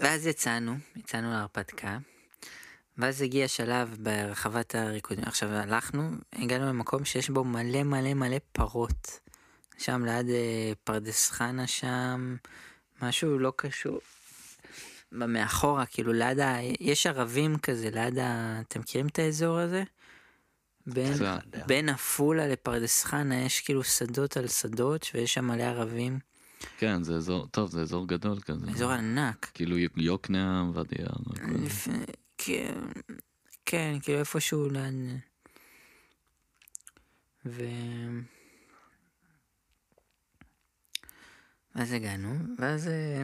ואז 0.00 0.26
יצאנו, 0.26 0.76
יצאנו 0.96 1.30
להרפתקה, 1.30 1.98
ואז 2.98 3.22
הגיע 3.22 3.48
שלב 3.48 3.96
ברחבת 4.00 4.74
הריקודים. 4.74 5.24
עכשיו 5.24 5.48
הלכנו, 5.48 6.10
הגענו 6.32 6.66
למקום 6.66 7.04
שיש 7.04 7.30
בו 7.30 7.44
מלא 7.44 7.82
מלא 7.82 8.14
מלא 8.14 8.36
פרות. 8.52 9.20
שם 9.78 10.04
ליד 10.04 10.28
אה, 10.28 10.72
פרדס 10.84 11.30
חנה 11.30 11.66
שם, 11.66 12.36
משהו 13.02 13.38
לא 13.38 13.52
קשור. 13.56 14.00
מאחורה, 15.12 15.86
כאילו 15.86 16.12
ליד 16.12 16.40
ה... 16.40 16.56
יש 16.80 17.06
ערבים 17.06 17.58
כזה, 17.58 17.90
ליד 17.90 18.18
ה... 18.18 18.60
אתם 18.60 18.80
מכירים 18.80 19.06
את 19.06 19.18
האזור 19.18 19.58
הזה? 19.58 19.82
בין, 20.86 21.14
קצת. 21.14 21.66
בין 21.66 21.88
עפולה 21.88 22.48
לפרדס 22.48 23.04
חנה 23.04 23.42
יש 23.42 23.60
כאילו 23.60 23.84
שדות 23.84 24.36
על 24.36 24.48
שדות 24.48 25.06
ויש 25.14 25.34
שם 25.34 25.44
מלא 25.44 25.62
ערבים. 25.62 26.18
כן, 26.78 27.02
זה 27.02 27.14
אזור, 27.14 27.46
טוב, 27.46 27.70
זה 27.70 27.80
אזור 27.80 28.08
גדול 28.08 28.40
כזה. 28.40 28.66
אזור 28.70 28.90
ענק. 28.90 29.50
כאילו 29.54 29.76
יוקנעם, 29.96 30.70
ואדי. 30.74 30.96
לפ- 31.64 31.88
כן, 32.38 32.78
כן, 33.66 33.94
כאילו 34.02 34.18
איפשהו 34.18 34.68
ליד... 34.70 34.94
ו... 37.46 37.62
ואז 41.74 41.92
הגענו, 41.92 42.34
ואז 42.58 42.88
אה, 42.88 43.22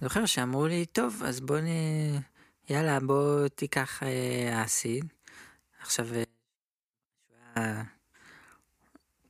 זוכר 0.00 0.26
שאמרו 0.26 0.66
לי, 0.66 0.86
טוב, 0.86 1.22
אז 1.26 1.40
בוא 1.40 1.58
נ... 1.60 1.66
יאללה, 2.70 3.00
בוא 3.00 3.48
תיקח 3.48 4.02
אה, 4.02 4.64
אסיד. 4.64 5.04
עכשיו, 5.80 6.06
אה, 7.56 7.82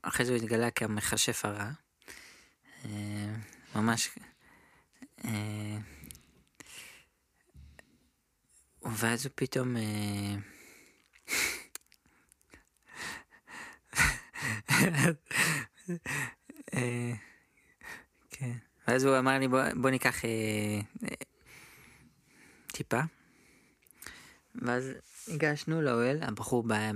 אחרי 0.01 0.25
זה 0.25 0.31
הוא 0.33 0.41
התגלה 0.41 0.71
כמכשף 0.71 1.45
הרע. 1.45 1.69
אה, 2.87 3.35
ממש... 3.75 4.09
אה, 5.25 5.77
ואז 8.85 9.25
הוא 9.25 9.31
פתאום... 9.35 9.77
אה, 16.73 17.13
כן. 18.29 18.57
ואז 18.87 19.03
הוא 19.03 19.19
אמר 19.19 19.39
לי 19.39 19.47
בוא, 19.47 19.61
בוא 19.81 19.89
ניקח 19.89 20.25
אה, 20.25 20.29
אה, 21.03 21.15
טיפה. 22.67 22.99
ואז 24.55 24.91
ניגשנו 25.27 25.81
לאוהל, 25.81 26.23
הבחור 26.23 26.63
בא 26.63 26.91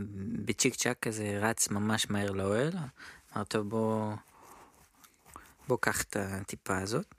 בצ'יק 0.45 0.75
צ'אק 0.75 0.97
כזה 1.01 1.39
רץ 1.41 1.69
ממש 1.69 2.09
מהר 2.09 2.31
לאוהל. 2.31 2.69
אמר 3.35 3.43
טוב 3.43 3.69
בוא... 3.69 4.15
בוא 5.71 5.77
קח 5.81 6.01
את 6.01 6.15
הטיפה 6.19 6.77
הזאת. 6.77 7.15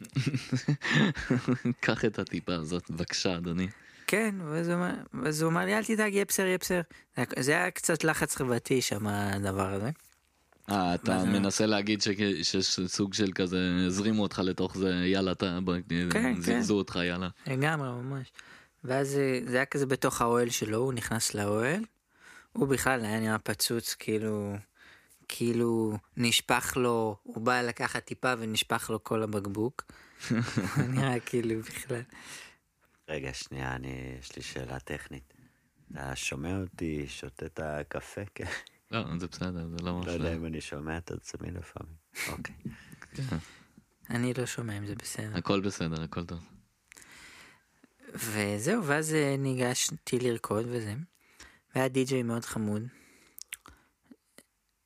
קח 1.80 2.04
את 2.04 2.18
הטיפה 2.18 2.54
הזאת, 2.54 2.90
בבקשה, 2.90 3.36
אדוני. 3.36 3.68
כן, 4.06 4.34
ואז 5.22 5.42
הוא 5.42 5.50
אמר, 5.50 5.64
לי 5.64 5.78
אל 5.78 5.84
תדאג 5.84 6.12
יהיה 6.14 6.24
בסדר 6.24 6.46
יהיה 6.46 6.58
בסדר. 6.58 6.80
זה 7.38 7.52
היה- 7.52 7.70
קצת 7.70 8.04
לחץ 8.04 8.36
חברתי 8.36 8.82
שם 8.82 9.06
הדבר 9.06 9.72
הזה. 9.74 9.90
אה, 10.70 10.94
אתה? 10.94 11.24
מנסה 11.24 11.66
להגיד 11.66 12.02
שיש 12.02 12.56
סוג 12.86 13.14
של 13.14 13.32
כזה, 13.34 13.58
הזרימו 13.86 14.22
אותך 14.22 14.38
לתוך 14.44 14.76
זה, 14.78 14.90
יאללה, 15.04 15.32
אתה, 15.32 15.58
בוא, 15.64 15.74
כן. 16.10 16.40
זירזו 16.40 16.74
אותך, 16.74 16.98
יאללה. 17.04 17.28
לגמרי 17.46 17.88
ממש. 17.88 18.32
ואז 18.84 19.16
אה, 19.18 19.40
זה 19.46 19.56
היה 19.56 19.66
כזה 19.66 19.86
בתוך 19.86 20.20
האוהל 20.20 20.50
שלו, 20.50 20.78
הוא 20.78 20.92
נכנס 20.92 21.34
לאוהל. 21.34 21.84
הוא 22.52 22.68
בכלל 22.68 23.04
היה 23.04 23.20
נראה 23.20 23.38
פצוץ, 23.38 23.94
כאילו, 23.98 24.54
כאילו 25.30 25.98
נשפך 26.16 26.72
לו, 26.76 27.16
הוא 27.22 27.42
בא 27.42 27.62
לקחת 27.62 28.04
טיפה 28.04 28.32
ונשפך 28.38 28.90
לו 28.90 29.04
כל 29.04 29.22
הבקבוק. 29.22 29.92
נראה 30.94 31.20
כאילו 31.20 31.60
בכלל. 31.60 32.02
רגע, 33.08 33.34
שנייה, 33.34 33.74
אני, 33.74 34.16
יש 34.20 34.36
לי 34.36 34.42
שאלה 34.42 34.78
טכנית. 34.78 35.34
אתה 35.92 36.16
שומע 36.16 36.60
אותי 36.60 37.06
שותה 37.08 37.46
את 37.46 37.60
הקפה? 37.62 38.20
כן. 38.34 38.44
לא, 38.90 39.18
זה 39.18 39.26
בסדר, 39.26 39.68
זה 39.68 39.84
לא 39.84 40.00
לא 40.06 40.10
יודע. 40.10 40.34
אם 40.34 40.46
אני 40.46 40.60
שומע 40.60 40.98
את 40.98 41.10
עצמי 41.10 41.50
לפעמים. 41.50 41.94
אוקיי. 42.28 42.54
אני 44.10 44.34
לא 44.34 44.46
שומע 44.46 44.78
אם 44.78 44.86
זה 44.86 44.94
בסדר. 44.94 45.36
הכל 45.36 45.60
בסדר, 45.60 46.02
הכל 46.02 46.24
טוב. 46.24 46.40
וזהו, 48.14 48.84
ואז 48.84 49.14
אה, 49.14 49.36
ניגשתי 49.38 50.18
לרקוד 50.18 50.66
וזה. 50.68 50.94
והיה 51.74 51.88
די.ג'יי 51.88 52.22
מאוד 52.22 52.44
חמוד. 52.44 52.82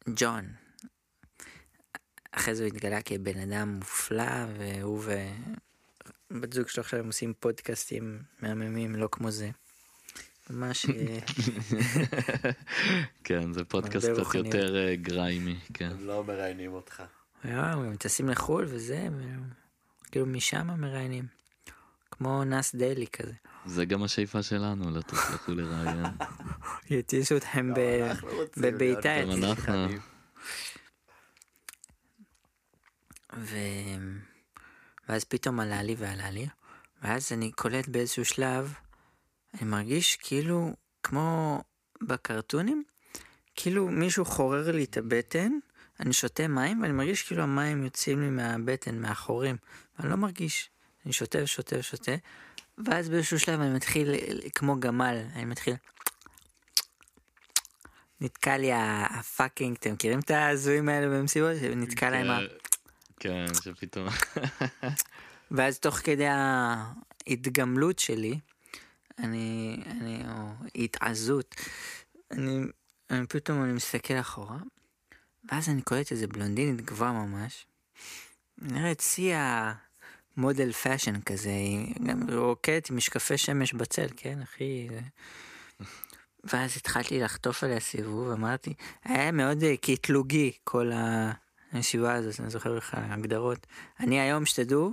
ג'ון. 0.08 0.44
אחרי 2.32 2.54
זה 2.54 2.62
הוא 2.62 2.68
התגלה 2.68 3.02
כבן 3.02 3.38
אדם 3.38 3.68
מופלא, 3.68 4.46
והוא 4.58 5.02
ובת 6.30 6.52
זוג 6.52 6.68
שלו 6.68 6.80
עכשיו 6.80 7.00
הם 7.00 7.06
עושים 7.06 7.32
פודקאסטים 7.40 8.22
מהממים, 8.40 8.96
לא 8.96 9.08
כמו 9.12 9.30
זה. 9.30 9.50
ממש... 10.50 10.86
אה, 10.86 11.18
כן, 13.24 13.52
זה 13.52 13.64
פודקאסט 13.64 14.08
קצת. 14.10 14.34
יותר 14.34 14.76
אה, 14.76 14.96
גריימי, 14.96 15.58
כן. 15.74 15.90
הם 15.90 16.06
לא 16.06 16.24
מראיינים 16.24 16.72
אותך. 16.72 17.02
וואו, 17.44 17.84
הם 17.84 17.96
טסים 17.96 18.28
לחו"ל 18.28 18.64
וזה, 18.68 19.08
כאילו 20.10 20.26
משם 20.26 20.66
מראיינים. 20.80 21.26
כמו 22.10 22.44
נאס 22.44 22.74
דיילי 22.74 23.06
כזה. 23.06 23.32
זה 23.66 23.84
גם 23.84 24.02
השאיפה 24.02 24.42
שלנו, 24.42 24.90
לטוס 24.90 25.30
לחו"ל 25.30 25.60
לראיין. 25.60 26.04
יטיסו 26.90 27.36
אתכם 27.36 27.70
להיות 27.76 28.58
בביתה. 28.58 29.22
גם 29.22 29.30
יטיסו 29.30 29.46
אנחנו. 29.46 29.88
ואז 35.08 35.24
פתאום 35.24 35.60
עלה 35.60 35.82
לי 35.82 35.94
ועלה 35.98 36.30
לי, 36.30 36.46
ואז 37.02 37.32
אני 37.32 37.52
קולט 37.52 37.88
באיזשהו 37.88 38.24
שלב, 38.24 38.74
אני 39.54 39.70
מרגיש 39.70 40.16
כאילו, 40.16 40.74
כמו 41.02 41.60
בקרטונים, 42.02 42.84
כאילו 43.54 43.88
מישהו 43.88 44.24
חורר 44.24 44.72
לי 44.72 44.84
את 44.84 44.96
הבטן, 44.96 45.52
אני 46.00 46.12
שותה 46.12 46.48
מים, 46.48 46.82
ואני 46.82 46.92
מרגיש 46.92 47.22
כאילו 47.22 47.42
המים 47.42 47.84
יוצאים 47.84 48.20
לי 48.20 48.30
מהבטן, 48.30 48.98
מהחורים, 48.98 49.56
ואני 49.98 50.10
לא 50.10 50.16
מרגיש. 50.16 50.70
אני 51.04 51.12
שותה 51.12 51.42
ושותה 51.42 51.78
ושותה, 51.78 52.12
ואז 52.78 53.08
באיזשהו 53.08 53.40
שלב 53.40 53.60
אני 53.60 53.74
מתחיל, 53.74 54.14
כמו 54.54 54.80
גמל, 54.80 55.22
אני 55.34 55.44
מתחיל... 55.44 55.74
נתקע 58.20 58.56
לי 58.56 58.70
הפאקינג, 59.10 59.76
אתם 59.80 59.92
מכירים 59.92 60.20
את 60.20 60.30
ההזויים 60.30 60.88
האלה 60.88 61.18
במסיבות? 61.18 61.56
נתקע 61.76 62.10
להם 62.10 62.30
ה... 62.30 62.38
כן, 63.20 63.46
שפתאום... 63.62 64.06
ואז 65.50 65.78
תוך 65.78 65.94
כדי 65.96 66.26
ההתגמלות 66.26 67.98
שלי, 67.98 68.38
אני, 69.18 69.76
אני, 69.86 70.22
או 70.28 70.66
התעזות, 70.74 71.54
אני, 72.30 72.60
אני 73.10 73.26
פתאום 73.26 73.64
אני 73.64 73.72
מסתכל 73.72 74.14
אחורה, 74.14 74.58
ואז 75.50 75.68
אני 75.68 75.82
קולט 75.82 76.12
איזה 76.12 76.26
בלונדינית 76.26 76.80
גבוהה 76.80 77.12
ממש, 77.12 77.66
נראית 78.58 79.00
שיא 79.00 79.36
ה 80.36 80.42
model 80.42 80.72
fashion 80.72 81.20
כזה, 81.20 81.50
היא 81.50 81.94
גם 82.06 82.30
רוקדת 82.30 82.90
עם 82.90 82.96
משקפי 82.96 83.38
שמש 83.38 83.72
בצל, 83.72 84.06
כן, 84.16 84.42
אחי? 84.42 84.88
ואז 86.44 86.76
התחלתי 86.76 87.20
לחטוף 87.20 87.64
עליה 87.64 87.80
סיבוב, 87.80 88.30
אמרתי, 88.30 88.74
היה 89.04 89.32
מאוד 89.32 89.62
אה, 89.62 89.76
קטלוגי 89.76 90.52
כל 90.64 90.90
הישיבה 91.72 92.14
הזאת, 92.14 92.40
אני 92.40 92.50
זוכר 92.50 92.74
לך 92.74 92.94
הגדרות. 92.94 93.66
אני 94.00 94.20
היום, 94.20 94.46
שתדעו, 94.46 94.92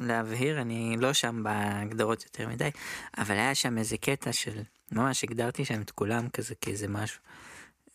להבהיר, 0.00 0.60
אני 0.60 0.96
לא 0.98 1.12
שם 1.12 1.42
בהגדרות 1.42 2.24
יותר 2.24 2.48
מדי, 2.48 2.70
אבל 3.18 3.34
היה 3.34 3.54
שם 3.54 3.78
איזה 3.78 3.96
קטע 3.96 4.32
של, 4.32 4.62
ממש 4.92 5.24
הגדרתי 5.24 5.64
שם 5.64 5.80
את 5.80 5.90
כולם 5.90 6.28
כזה 6.28 6.54
כאיזה 6.54 6.88
משהו. 6.88 7.20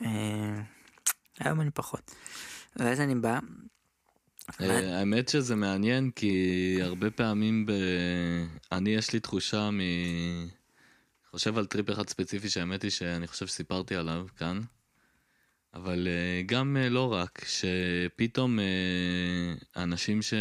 אה, 0.01 0.61
היום 1.39 1.61
אני 1.61 1.71
פחות. 1.71 2.15
ואז 2.75 2.99
אני 2.99 3.15
בא, 3.15 3.39
האמת 4.59 5.29
שזה 5.29 5.55
מעניין 5.55 6.11
כי 6.11 6.77
הרבה 6.81 7.11
פעמים 7.11 7.65
ב... 7.65 7.71
אני 8.71 8.89
יש 8.89 9.13
לי 9.13 9.19
תחושה 9.19 9.69
מ... 9.71 9.79
חושב 11.31 11.57
על 11.57 11.65
טריפ 11.65 11.89
אחד 11.89 12.09
ספציפי 12.09 12.49
שהאמת 12.49 12.81
היא 12.81 12.91
שאני 12.91 13.27
חושב 13.27 13.47
שסיפרתי 13.47 13.95
עליו 13.95 14.25
כאן. 14.37 14.61
אבל 15.73 16.07
אה, 16.07 16.41
גם 16.45 16.77
אה, 16.77 16.89
לא 16.89 17.13
רק, 17.13 17.45
שפתאום 17.47 18.59
אה, 18.59 19.83
אנשים 19.83 20.21
ש... 20.21 20.33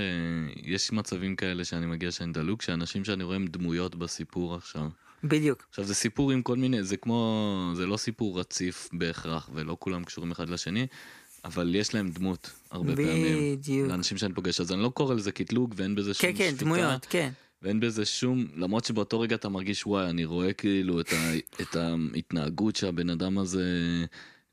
יש 0.56 0.92
מצבים 0.92 1.36
כאלה 1.36 1.64
שאני 1.64 1.86
מגיע 1.86 2.10
שאני 2.10 2.32
דלוק, 2.32 2.62
שאנשים 2.62 3.04
שאני 3.04 3.24
רואה 3.24 3.36
הם 3.36 3.46
דמויות 3.46 3.94
בסיפור 3.94 4.54
עכשיו. 4.54 4.88
בדיוק, 5.24 5.66
עכשיו 5.68 5.84
זה 5.84 5.94
סיפור 5.94 6.30
עם 6.30 6.42
כל 6.42 6.56
מיני, 6.56 6.82
זה 6.82 6.96
כמו, 6.96 7.72
זה 7.76 7.86
לא 7.86 7.96
סיפור 7.96 8.40
רציף 8.40 8.88
בהכרח, 8.92 9.50
ולא 9.54 9.76
כולם 9.80 10.04
קשורים 10.04 10.30
אחד 10.30 10.48
לשני, 10.48 10.86
אבל 11.44 11.74
יש 11.74 11.94
להם 11.94 12.10
דמות 12.10 12.50
הרבה 12.70 12.96
פעמים. 12.96 13.56
בדיוק. 13.56 13.88
לאנשים 13.88 14.18
שאני 14.18 14.34
פוגש, 14.34 14.60
אז 14.60 14.72
אני 14.72 14.82
לא 14.82 14.88
קורא 14.88 15.14
לזה 15.14 15.32
קטלוג 15.32 15.74
ואין 15.76 15.94
בזה 15.94 16.14
שום 16.14 16.32
כן, 16.32 16.38
כן, 16.38 16.50
שפיטה, 16.50 16.64
דמויות, 16.64 17.06
כן. 17.10 17.30
ואין 17.62 17.80
בזה 17.80 18.04
שום, 18.04 18.46
למרות 18.56 18.84
שבאותו 18.84 19.20
רגע 19.20 19.36
אתה 19.36 19.48
מרגיש 19.48 19.86
וואי, 19.86 20.10
אני 20.10 20.24
רואה 20.24 20.52
כאילו 20.52 21.00
את, 21.00 21.12
ה, 21.12 21.32
את 21.62 21.76
ההתנהגות 21.76 22.76
שהבן 22.76 23.10
אדם 23.10 23.38
הזה 23.38 23.64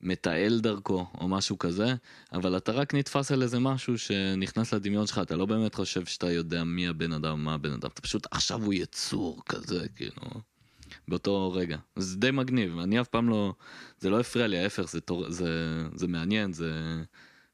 מתעל 0.02 0.60
דרכו 0.60 1.06
או 1.22 1.28
משהו 1.28 1.58
כזה, 1.58 1.96
אבל 2.34 2.58
אתה 2.58 2.72
רק 2.72 2.94
נתפס 2.94 3.32
על 3.32 3.44
איזה 3.44 3.60
משהו 3.60 3.98
שנכנס 3.98 4.74
לדמיון 4.74 5.08
שלך, 5.08 5.20
אתה 5.20 5.36
לא 5.36 5.46
באמת 5.46 5.76
חושב 5.76 6.06
שאתה 6.06 6.32
יודע 6.32 6.64
מי 6.64 6.88
הבן 6.88 7.14
אדם, 7.14 7.44
מה 7.44 7.54
הבן 7.54 7.72
אדם, 7.72 7.90
אתה 7.94 8.02
פשוט 8.02 8.28
עכשיו 8.32 8.64
הוא 8.64 8.74
יצור 8.74 9.42
כזה, 9.46 9.86
כאילו, 9.96 10.22
באותו 11.08 11.52
רגע. 11.52 11.78
זה 11.96 12.18
די 12.18 12.32
מגניב, 12.32 12.80
אני 12.80 13.02
אף 13.02 13.08
פעם 13.08 13.30
לא, 13.30 13.54
זה 14.00 14.10
לא 14.10 14.20
הפריע 14.20 14.48
לי, 14.48 14.58
ההפך, 14.58 14.84
זה, 14.84 15.02
תור, 15.02 15.32
זה, 15.32 15.84
זה 15.96 16.08
מעניין, 16.08 16.54
זה 16.54 16.72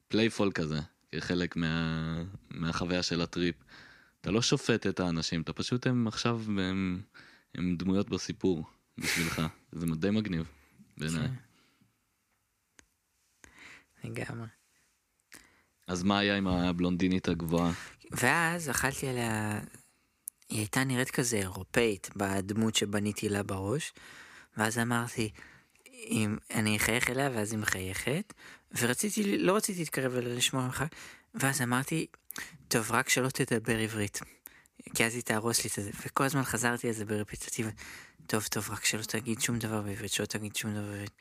playful 0.08 0.52
כזה, 0.52 0.80
כחלק 1.12 1.56
מה, 1.56 2.24
מהחוויה 2.50 3.04
של 3.04 3.22
הטריפ. 3.22 3.56
אתה 4.22 4.32
לא 4.32 4.42
שופט 4.42 4.88
את 4.88 5.00
האנשים, 5.00 5.42
אתה 5.42 5.54
פשוט 5.54 5.88
הם 5.88 6.08
עכשיו, 6.08 6.42
הם, 6.48 7.02
הם 7.56 7.76
דמויות 7.76 8.10
בסיפור 8.10 8.66
בשבילך, 8.98 9.42
זה 9.72 9.86
די 9.96 10.10
מגניב 10.10 10.50
בעיניי. 10.98 11.28
לגמרי. 14.04 14.48
אז 15.88 16.04
מה 16.04 16.20
היה 16.20 16.38
עם 16.38 16.48
הבלונדינית 16.48 17.28
הגבוהה? 17.28 17.72
ואז 18.12 18.70
אכלתי 18.70 19.08
עליה, 19.08 19.60
היא 20.50 20.60
הייתה 20.60 20.84
נראית 20.84 21.12
כזה 21.12 21.38
אירופאית 21.38 22.10
בדמות 22.16 22.76
שבניתי 22.76 23.30
לה 23.30 23.44
בראש, 23.44 23.94
ואז 24.58 24.78
אמרתי, 24.78 25.30
אם 25.94 26.38
אני 26.54 26.78
אחייך 26.78 27.10
אליה, 27.10 27.30
ואז 27.34 27.52
היא 27.52 27.60
מחייכת, 27.60 28.34
ורציתי, 28.80 29.38
לא 29.38 29.56
רציתי 29.56 29.80
להתקרב 29.80 30.16
אליה 30.16 30.36
לשמוע 30.36 30.66
ממך, 30.66 30.84
ואז 31.36 31.62
אמרתי, 31.62 32.08
טוב, 32.68 32.92
רק 32.92 33.10
שלא 33.10 33.30
תדבר 33.30 33.78
עברית. 33.78 34.20
כי 34.96 35.06
אז 35.06 35.16
היא 35.16 35.24
תהרוס 35.24 35.64
לי 35.64 35.70
את 35.70 35.84
זה, 35.84 35.92
וכל 36.06 36.24
הזמן 36.24 36.44
חזרתי 36.44 36.88
על 36.88 36.94
זה 36.94 37.06
ברפטטיבה. 37.06 37.70
טוב, 38.28 38.44
טוב, 38.44 38.70
רק 38.70 38.86
שלא 38.86 39.02
תגיד 39.02 39.42
שום 39.42 39.60
דבר 39.60 39.82
בעברית, 39.82 40.12
שלא 40.12 40.26
תגיד 40.26 40.56
שום 40.56 40.72
דבר 40.72 40.82
בעברית. 40.92 41.12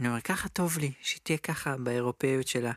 אני 0.00 0.08
אומר, 0.08 0.20
ככה 0.20 0.48
טוב 0.48 0.78
לי, 0.78 0.92
שהיא 1.00 1.20
תהיה 1.22 1.38
ככה 1.38 1.76
באירופאיות 1.76 2.48
שלה. 2.48 2.72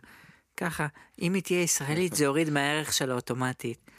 ככה, 0.57 0.87
אם 1.21 1.33
היא 1.33 1.43
תהיה 1.43 1.61
ישראלית 1.61 2.15
זה 2.15 2.23
יוריד 2.23 2.49
מהערך 2.49 2.93
שלה 2.93 3.13
אוטומטית. 3.13 3.91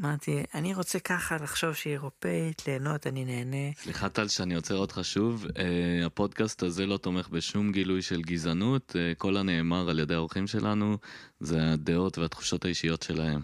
אמרתי, 0.00 0.42
אני 0.54 0.74
רוצה 0.74 0.98
ככה 0.98 1.36
לחשוב 1.36 1.74
שהיא 1.74 1.92
אירופאית, 1.92 2.66
ליהנות, 2.66 3.06
אני 3.06 3.24
נהנה. 3.24 3.72
סליחה 3.76 4.08
טל 4.08 4.28
שאני 4.28 4.54
עוצר 4.54 4.76
אותך 4.76 5.00
שוב, 5.02 5.46
אה, 5.58 6.06
הפודקאסט 6.06 6.62
הזה 6.62 6.86
לא 6.86 6.96
תומך 6.96 7.28
בשום 7.28 7.72
גילוי 7.72 8.02
של 8.02 8.22
גזענות, 8.22 8.96
אה, 8.96 9.12
כל 9.18 9.36
הנאמר 9.36 9.90
על 9.90 9.98
ידי 9.98 10.14
האורחים 10.14 10.46
שלנו 10.46 10.98
זה 11.40 11.72
הדעות 11.72 12.18
והתחושות 12.18 12.64
האישיות 12.64 13.02
שלהם. 13.02 13.40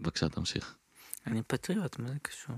בבקשה 0.00 0.28
תמשיך. 0.28 0.76
אני 1.26 1.42
פטריוט, 1.42 1.98
מה 1.98 2.08
זה 2.08 2.14
קשור? 2.22 2.56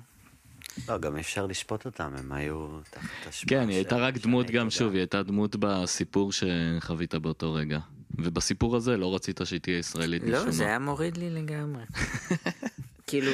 לא, 0.88 0.98
גם 0.98 1.16
אפשר 1.16 1.46
לשפוט 1.46 1.86
אותם, 1.86 2.12
הם 2.18 2.32
היו 2.32 2.78
תחת 2.90 3.26
השפעה. 3.26 3.48
כן, 3.48 3.68
היא 3.68 3.76
הייתה 3.76 3.96
רק 3.96 4.18
דמות 4.18 4.50
גם. 4.50 4.70
שוב, 4.70 4.92
היא 4.92 4.98
הייתה 4.98 5.22
דמות 5.22 5.56
בסיפור 5.56 6.30
שחווית 6.32 7.14
באותו 7.14 7.54
רגע. 7.54 7.78
ובסיפור 8.18 8.76
הזה 8.76 8.96
לא 8.96 9.14
רצית 9.14 9.40
שהיא 9.44 9.60
תהיה 9.60 9.78
ישראלית 9.78 10.22
לא, 10.26 10.50
זה. 10.50 10.66
היה 10.66 10.78
מוריד 10.78 11.16
לי 11.16 11.30
לגמרי. 11.30 11.82
כאילו, 13.06 13.32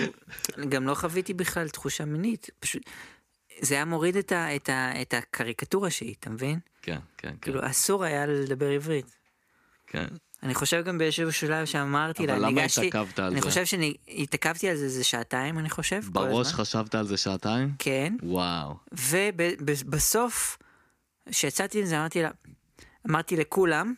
גם 0.68 0.86
לא 0.86 0.94
חוויתי 0.94 1.34
בכלל 1.34 1.68
תחושה 1.68 2.04
מינית, 2.04 2.50
פשוט, 2.60 2.82
זה 3.60 3.74
היה 3.74 3.84
מוריד 3.84 4.16
את, 4.16 4.32
ה, 4.32 4.56
את, 4.56 4.68
ה, 4.68 5.02
את 5.02 5.14
הקריקטורה 5.14 5.90
שהיא, 5.90 6.14
אתה 6.20 6.30
מבין? 6.30 6.58
כן, 6.82 6.98
כן, 7.16 7.28
כן. 7.28 7.36
כאילו, 7.40 7.60
אסור 7.70 8.04
היה 8.04 8.26
לדבר 8.26 8.70
עברית. 8.70 9.16
כן. 9.86 10.06
אני 10.42 10.54
חושב 10.54 10.84
גם 10.84 10.98
באיזשהו 10.98 11.32
שלב 11.32 11.64
שאמרתי 11.64 12.26
לה, 12.26 12.32
אבל 12.32 12.42
למה 12.42 12.60
ניגשתי, 12.60 12.88
התעכבת 12.88 13.18
על 13.18 13.24
אני 13.32 13.40
זה? 13.40 13.48
חושב 13.48 13.64
שהתעכבתי 13.64 14.68
על 14.68 14.76
זה 14.76 14.84
איזה 14.84 15.04
שעתיים, 15.04 15.58
אני 15.58 15.70
חושב, 15.70 16.00
בראש. 16.12 16.52
חשבת 16.52 16.94
על 16.94 17.06
זה 17.06 17.16
שעתיים? 17.16 17.74
כן, 17.78 18.16
וואו. 18.22 18.74
ובסוף, 18.92 20.58
כשיצאתי 21.30 21.80
עם 21.80 21.86
זה, 21.86 21.98
אמרתי 21.98 22.22
לה, 22.22 22.30
אמרתי 23.10 23.36
לכולם, 23.36 23.94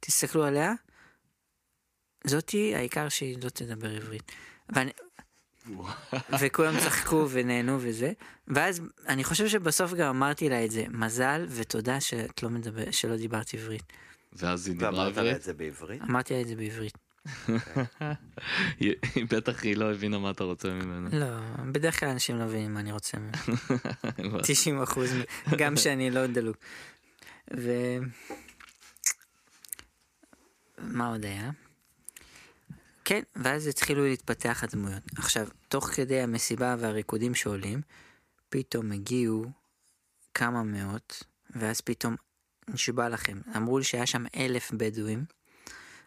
תסתכלו 0.00 0.44
עליה, 0.44 0.72
זאתי, 2.26 2.74
העיקר 2.74 3.08
שהיא 3.08 3.38
לא 3.44 3.48
תדבר 3.48 3.96
עברית. 3.96 4.32
ואני, 4.68 4.90
וכולם 6.40 6.80
צחקו 6.80 7.26
ונהנו 7.30 7.78
וזה, 7.80 8.12
ואז 8.48 8.80
אני 9.08 9.24
חושב 9.24 9.48
שבסוף 9.48 9.94
גם 9.94 10.08
אמרתי 10.08 10.48
לה 10.48 10.64
את 10.64 10.70
זה, 10.70 10.84
מזל 10.90 11.46
ותודה 11.48 12.00
שאת 12.00 12.42
לא 12.42 12.50
מדבר, 12.50 12.90
שלא 12.90 13.16
דיברת 13.16 13.54
עברית. 13.54 13.82
ואז 14.32 14.66
היא 14.66 14.74
דיברה 14.74 14.90
ואמרת 14.90 15.16
לה 15.16 15.22
עברית? 15.22 15.36
את 15.36 15.42
זה 15.42 15.52
בעברית? 15.52 16.02
אמרתי 16.02 16.34
לה 16.34 16.40
את 16.40 16.48
זה 16.48 16.56
בעברית. 16.56 16.98
בטח 19.30 19.62
היא 19.62 19.76
לא 19.76 19.92
הבינה 19.92 20.18
מה 20.18 20.30
אתה 20.30 20.44
רוצה 20.44 20.68
ממנה. 20.68 21.08
לא, 21.12 21.26
בדרך 21.72 22.00
כלל 22.00 22.08
אנשים 22.08 22.38
לא 22.38 22.44
מבינים 22.44 22.74
מה 22.74 22.80
אני 22.80 22.92
רוצה 22.92 23.18
מהם. 23.18 23.32
90 24.42 24.82
אחוז, 24.82 25.10
גם 25.58 25.76
שאני 25.76 26.10
לא 26.10 26.26
דלוק. 26.26 26.56
ו... 27.56 27.70
מה 30.78 31.08
עוד 31.08 31.24
היה? 31.24 31.50
כן, 33.08 33.22
ואז 33.36 33.66
התחילו 33.66 34.04
להתפתח 34.04 34.64
הדמויות. 34.64 35.02
עכשיו, 35.16 35.48
תוך 35.68 35.84
כדי 35.84 36.20
המסיבה 36.20 36.76
והריקודים 36.78 37.34
שעולים, 37.34 37.80
פתאום 38.48 38.92
הגיעו 38.92 39.44
כמה 40.34 40.62
מאות, 40.62 41.24
ואז 41.50 41.80
פתאום, 41.80 42.16
נשבע 42.68 43.08
לכם, 43.08 43.40
אמרו 43.56 43.78
לי 43.78 43.84
שהיה 43.84 44.06
שם 44.06 44.24
אלף 44.36 44.70
בדואים. 44.72 45.24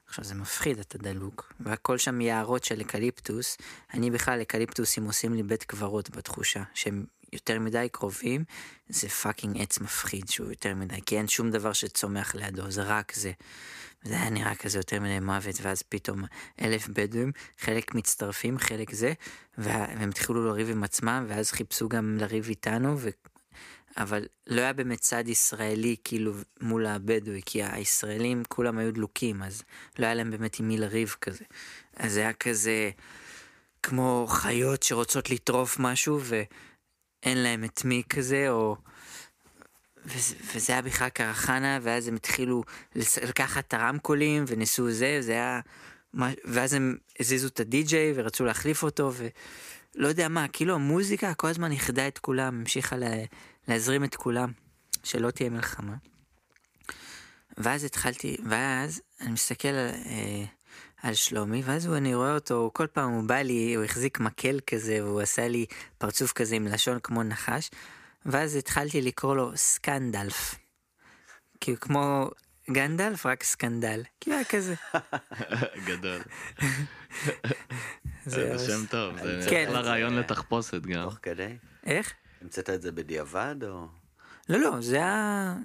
עכשיו 0.08 0.26
זה 0.26 0.36
מפחיד, 0.36 0.80
אתה 0.80 0.98
דלוק, 0.98 1.54
והכל 1.60 1.98
שם 1.98 2.22
יערות 2.22 2.64
של 2.64 2.82
אקליפטוס. 2.82 3.58
אני 3.94 4.12
בכלל, 4.12 4.42
אקליפטוסים 4.42 5.06
עושים 5.06 5.34
לי 5.34 5.44
בית 5.44 5.64
קברות 5.64 6.10
בתחושה, 6.10 6.64
שהם 6.74 7.06
יותר 7.34 7.60
מדי 7.60 7.88
קרובים, 7.92 8.44
זה 8.90 9.10
fucking 9.10 9.62
עץ 9.62 9.80
מפחיד 9.80 10.30
שהוא 10.30 10.50
יותר 10.50 10.76
מדי, 10.76 11.02
כי 11.06 11.18
אין 11.18 11.28
שום 11.28 11.52
דבר 11.52 11.74
שצומח 11.74 12.36
לידו, 12.36 12.72
זה 12.72 12.84
רק 12.84 13.14
זה. 13.16 13.32
וזה 14.06 14.16
היה 14.16 14.30
נראה 14.30 14.56
כזה 14.56 14.80
יותר 14.80 15.00
מדי 15.00 15.20
מוות, 15.20 15.56
ואז 15.62 15.82
פתאום 15.82 16.24
אלף 16.62 16.88
בדואים, 16.88 17.32
חלק 17.60 17.96
מצטרפים, 17.96 18.58
חלק 18.58 18.92
זה, 18.92 19.14
וה- 19.58 19.86
והם 19.98 20.10
התחילו 20.10 20.46
לריב 20.46 20.70
עם 20.70 20.84
עצמם, 20.84 21.26
ואז 21.30 21.52
חיפשו 21.52 21.90
גם 21.90 22.18
לריב 22.20 22.46
איתנו, 22.50 22.96
ו... 23.00 23.10
אבל 23.98 24.26
לא 24.48 24.62
היה 24.62 24.74
באמת 24.74 25.00
צד 25.00 25.28
ישראלי 25.28 25.96
כאילו 26.04 26.34
מול 26.62 26.86
הבדואי, 26.86 27.42
כי 27.46 27.64
הישראלים 27.64 28.44
כולם 28.48 28.78
היו 28.78 28.94
דלוקים, 28.94 29.44
אז 29.44 29.64
לא 30.00 30.06
היה 30.06 30.16
להם 30.16 30.32
באמת 30.32 30.60
עם 30.60 30.68
מי 30.68 30.78
לריב 30.78 31.16
כזה. 31.22 31.44
אז 31.96 32.14
זה 32.14 32.20
היה 32.20 32.34
כזה 32.34 32.90
כמו 33.84 34.26
חיות 34.30 34.84
שרוצות 34.84 35.30
לטרוף 35.30 35.80
משהו 35.80 36.20
ואין 36.22 37.38
להם 37.38 37.64
את 37.64 37.86
מי 37.86 38.04
כזה, 38.10 38.50
או... 38.50 38.76
וזה, 40.06 40.36
וזה 40.56 40.74
היה 40.74 40.82
בכלל 40.82 41.10
קרחנה, 41.10 41.80
ואז 41.82 42.08
הם 42.08 42.16
התחילו 42.16 42.64
לקחת 42.96 43.68
את 43.68 43.74
הרמקולים 43.74 44.44
וניסו 44.48 44.92
זה, 44.92 45.18
זה 45.22 45.32
היה... 45.32 45.60
ואז 46.46 46.74
הם 46.74 46.98
הזיזו 47.20 47.48
את 47.48 47.60
הדי-ג'יי 47.60 48.14
ורצו 48.16 48.46
להחליף 48.46 48.84
אותו, 48.84 49.12
ולא 49.16 50.08
יודע 50.08 50.28
מה, 50.28 50.48
כאילו 50.48 50.76
המוזיקה 50.76 51.34
כל 51.34 51.48
הזמן 51.48 51.72
איחדה 51.72 52.08
את 52.08 52.18
כולם, 52.18 52.60
המשיכה 52.60 52.98
לה, 52.98 53.08
להזרים 53.68 54.04
את 54.04 54.16
כולם, 54.16 54.52
שלא 55.04 55.32
תהיה 55.32 55.50
מלחמה. 55.50 55.96
ואז 57.58 57.84
התחלתי, 57.84 58.38
ואז 58.50 59.02
אני 59.22 59.32
מסתכל 59.32 59.68
על, 59.68 59.90
אה, 60.06 60.44
על 61.02 61.14
שלומי, 61.14 61.62
ואז 61.66 61.86
הוא, 61.86 61.98
אני 61.98 62.16
רואה 62.16 62.34
אותו, 62.34 62.72
כל 62.74 62.88
פעם 62.88 63.12
הוא 63.12 63.24
בא 63.24 63.36
לי, 63.36 63.74
הוא 63.74 63.84
החזיק 63.84 64.20
מקל 64.20 64.60
כזה, 64.68 65.06
והוא 65.06 65.22
עשה 65.22 65.48
לי 65.48 65.66
פרצוף 65.98 66.32
כזה 66.32 66.56
עם 66.56 66.68
לשון 66.68 67.00
כמו 67.04 67.24
נחש, 67.24 67.70
ואז 68.26 68.56
התחלתי 68.56 69.02
לקרוא 69.02 69.36
לו 69.36 69.52
סקנדלף. 69.58 70.56
כאילו 71.62 71.80
כמו 71.80 72.30
גנדלף, 72.72 73.26
רק 73.26 73.44
סקנדל. 73.44 74.04
כאילו 74.20 74.36
היה 74.36 74.46
כזה. 74.46 74.76
גדול. 75.88 76.22
זה 78.26 78.60
שם 78.68 78.86
טוב, 78.90 79.16
זה 79.24 79.48
כן. 79.50 79.66
אחלה 79.68 79.82
רעיון 79.82 80.16
לתחפושת 80.16 80.82
גם. 80.82 81.04
תוך 81.04 81.18
כדי? 81.22 81.56
איך? 81.86 82.14
המצאת 82.42 82.70
את 82.70 82.82
זה 82.82 82.92
בדיעבד 82.92 83.56
או... 83.64 83.88
לא, 84.50 84.60
לא, 84.60 84.82
זה 84.82 84.96
היה... 84.96 85.56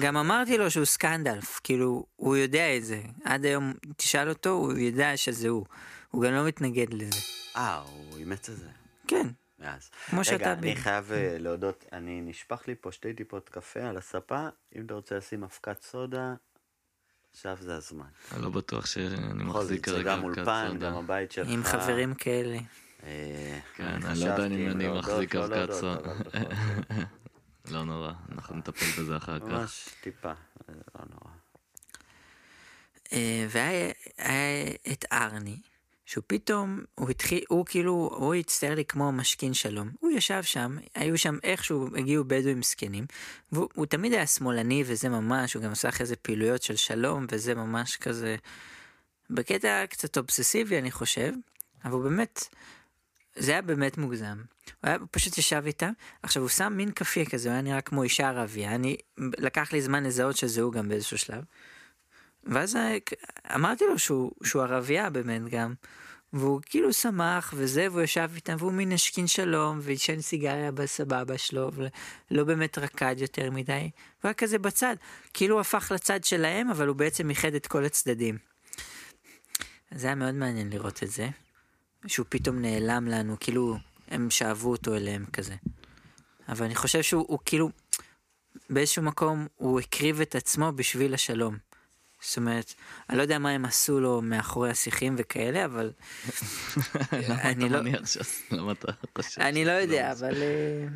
גם 0.00 0.16
אמרתי 0.16 0.58
לו 0.58 0.70
שהוא 0.70 0.84
סקנדלף, 0.84 1.60
כאילו, 1.64 2.06
הוא 2.16 2.36
יודע 2.36 2.76
את 2.76 2.84
זה. 2.84 3.00
עד 3.24 3.44
היום, 3.44 3.72
תשאל 3.96 4.28
אותו, 4.28 4.50
הוא 4.50 4.72
ידע 4.72 5.16
שזה 5.16 5.48
הוא. 5.48 5.66
הוא 6.10 6.22
גם 6.22 6.32
לא 6.32 6.46
מתנגד 6.46 6.94
לזה. 6.94 7.20
אה, 7.56 7.78
הוא 7.78 8.18
אימץ 8.18 8.48
את 8.48 8.56
זה. 8.56 8.68
כן, 9.06 9.26
מאז. 9.58 9.90
כמו 10.06 10.24
שאתה 10.24 10.34
רגע, 10.34 10.52
אני 10.52 10.76
חייב 10.76 11.12
אה, 11.12 11.36
להודות, 11.38 11.84
אני 11.92 12.20
נשפך 12.20 12.68
לי 12.68 12.74
פה 12.80 12.92
שתי 12.92 13.14
טיפות 13.14 13.48
קפה 13.48 13.80
על 13.80 13.96
הספה, 13.96 14.48
אם 14.76 14.86
אתה 14.86 14.94
רוצה 14.94 15.16
לשים 15.16 15.42
אבקת 15.44 15.82
סודה, 15.82 16.34
עכשיו 17.32 17.56
זה 17.60 17.76
הזמן. 17.76 18.06
אני 18.32 18.42
לא 18.42 18.50
בטוח 18.50 18.86
שאני 18.86 19.44
מחזיק 19.44 19.84
כרגע 19.84 20.02
גם 20.02 20.24
אבקת 20.24 20.38
אולפן, 20.38 20.68
סודה. 20.72 20.90
גם 20.90 20.96
הבית 20.96 21.32
שלך. 21.32 21.48
עם 21.50 21.62
חברים 21.64 22.14
כאלה. 22.14 22.58
אה, 23.02 23.58
כן, 23.74 23.84
אני 23.84 24.06
אני 24.06 24.20
לא 24.20 24.24
יודע 24.24 24.46
אם 24.46 24.70
אני 24.70 24.88
מחזיק 24.88 25.34
לא 25.34 25.44
אבקת 25.44 25.72
סודה. 25.72 26.12
לא 27.72 27.84
נורא, 27.84 28.12
אנחנו 28.32 28.56
נטפל 28.56 29.02
בזה 29.02 29.16
אחר 29.16 29.38
כך. 29.38 29.46
ממש 29.46 29.88
טיפה, 30.00 30.32
זה 30.68 30.74
לא 30.94 31.04
נורא. 31.10 31.34
אה, 33.12 33.46
והיה 33.50 33.92
היה 34.18 34.74
את 34.92 35.04
ארני, 35.12 35.60
שהוא 36.06 36.24
פתאום, 36.26 36.80
הוא 36.94 37.10
התחיל, 37.10 37.44
הוא 37.48 37.66
כאילו, 37.66 38.10
הוא 38.12 38.34
הצטייר 38.34 38.74
לי 38.74 38.84
כמו 38.84 39.12
משכין 39.12 39.54
שלום. 39.54 39.90
הוא 40.00 40.10
ישב 40.10 40.42
שם, 40.42 40.76
היו 40.94 41.18
שם 41.18 41.38
איכשהו 41.42 41.88
הגיעו 41.96 42.24
בדואים 42.24 42.62
זקנים, 42.62 43.06
והוא 43.52 43.68
הוא 43.74 43.86
תמיד 43.86 44.12
היה 44.12 44.26
שמאלני 44.26 44.84
וזה 44.86 45.08
ממש, 45.08 45.54
הוא 45.54 45.62
גם 45.62 45.72
עשה 45.72 45.88
אחרי 45.88 46.06
זה 46.06 46.16
פעילויות 46.16 46.62
של 46.62 46.76
שלום 46.76 47.26
וזה 47.30 47.54
ממש 47.54 47.96
כזה, 47.96 48.36
בקטע 49.30 49.86
קצת 49.86 50.18
אובססיבי 50.18 50.78
אני 50.78 50.90
חושב, 50.90 51.32
אבל 51.84 51.92
הוא 51.92 52.02
באמת, 52.02 52.48
זה 53.36 53.52
היה 53.52 53.62
באמת 53.62 53.98
מוגזם. 53.98 54.36
הוא, 54.36 54.74
היה, 54.82 54.96
הוא 54.96 55.08
פשוט 55.10 55.38
ישב 55.38 55.62
איתם, 55.66 55.92
עכשיו 56.22 56.42
הוא 56.42 56.48
שם 56.48 56.72
מין 56.76 56.90
כאפיה 56.92 57.24
כזה, 57.24 57.48
הוא 57.48 57.52
היה 57.52 57.62
נראה 57.62 57.80
כמו 57.80 58.02
אישה 58.02 58.28
ערבייה, 58.28 58.74
אני, 58.74 58.96
לקח 59.18 59.72
לי 59.72 59.82
זמן 59.82 60.04
לזהות 60.04 60.36
שזה 60.36 60.62
הוא 60.62 60.72
גם 60.72 60.88
באיזשהו 60.88 61.18
שלב. 61.18 61.44
ואז 62.46 62.78
אמרתי 63.54 63.84
לו 63.90 63.98
שהוא, 63.98 64.32
שהוא 64.44 64.62
ערבייה 64.62 65.10
באמת 65.10 65.42
גם, 65.50 65.74
והוא 66.32 66.60
כאילו 66.66 66.92
שמח 66.92 67.54
וזה, 67.56 67.86
והוא 67.90 68.02
ישב 68.02 68.30
איתם, 68.34 68.56
והוא 68.58 68.72
מין 68.72 68.92
השכין 68.92 69.26
שלום, 69.26 69.78
ועישן 69.82 70.20
סיגריה 70.20 70.72
בסבבה 70.72 71.38
שלו, 71.38 71.70
ולא 72.30 72.44
באמת 72.44 72.78
רקד 72.78 73.16
יותר 73.18 73.50
מדי, 73.50 73.80
הוא 73.82 73.90
היה 74.24 74.34
כזה 74.34 74.58
בצד, 74.58 74.96
כאילו 75.34 75.54
הוא 75.54 75.60
הפך 75.60 75.92
לצד 75.94 76.24
שלהם, 76.24 76.70
אבל 76.70 76.88
הוא 76.88 76.96
בעצם 76.96 77.30
איחד 77.30 77.54
את 77.54 77.66
כל 77.66 77.84
הצדדים. 77.84 78.38
זה 79.90 80.06
היה 80.06 80.14
מאוד 80.14 80.34
מעניין 80.34 80.70
לראות 80.70 81.02
את 81.02 81.10
זה, 81.10 81.28
שהוא 82.06 82.26
פתאום 82.28 82.62
נעלם 82.62 83.08
לנו, 83.08 83.36
כאילו 83.40 83.76
הם 84.08 84.30
שאבו 84.30 84.70
אותו 84.70 84.94
אליהם 84.94 85.24
כזה. 85.32 85.54
אבל 86.48 86.66
אני 86.66 86.74
חושב 86.74 87.02
שהוא 87.02 87.24
הוא 87.28 87.38
כאילו, 87.44 87.70
באיזשהו 88.70 89.02
מקום 89.02 89.46
הוא 89.56 89.80
הקריב 89.80 90.20
את 90.20 90.34
עצמו 90.34 90.72
בשביל 90.72 91.14
השלום. 91.14 91.56
זאת 92.20 92.36
אומרת, 92.36 92.74
אני 93.10 93.16
לא 93.18 93.22
יודע 93.22 93.38
מה 93.38 93.50
הם 93.50 93.64
עשו 93.64 94.00
לו 94.00 94.22
מאחורי 94.22 94.70
השיחים 94.70 95.14
וכאלה, 95.18 95.64
אבל 95.64 95.90
למה 97.28 97.42
אני 97.42 97.66
אתה 97.66 97.74
לא- 97.74 97.80
מניח 97.82 98.06
ש... 98.06 98.16
למה 98.52 98.72
אתה 98.72 98.92
חושב? 99.16 99.40
אני 99.40 99.64
לא 99.64 99.72
שזה 99.72 99.82
יודע? 99.82 100.12
אבל... 100.12 100.34
אה, 100.42 100.86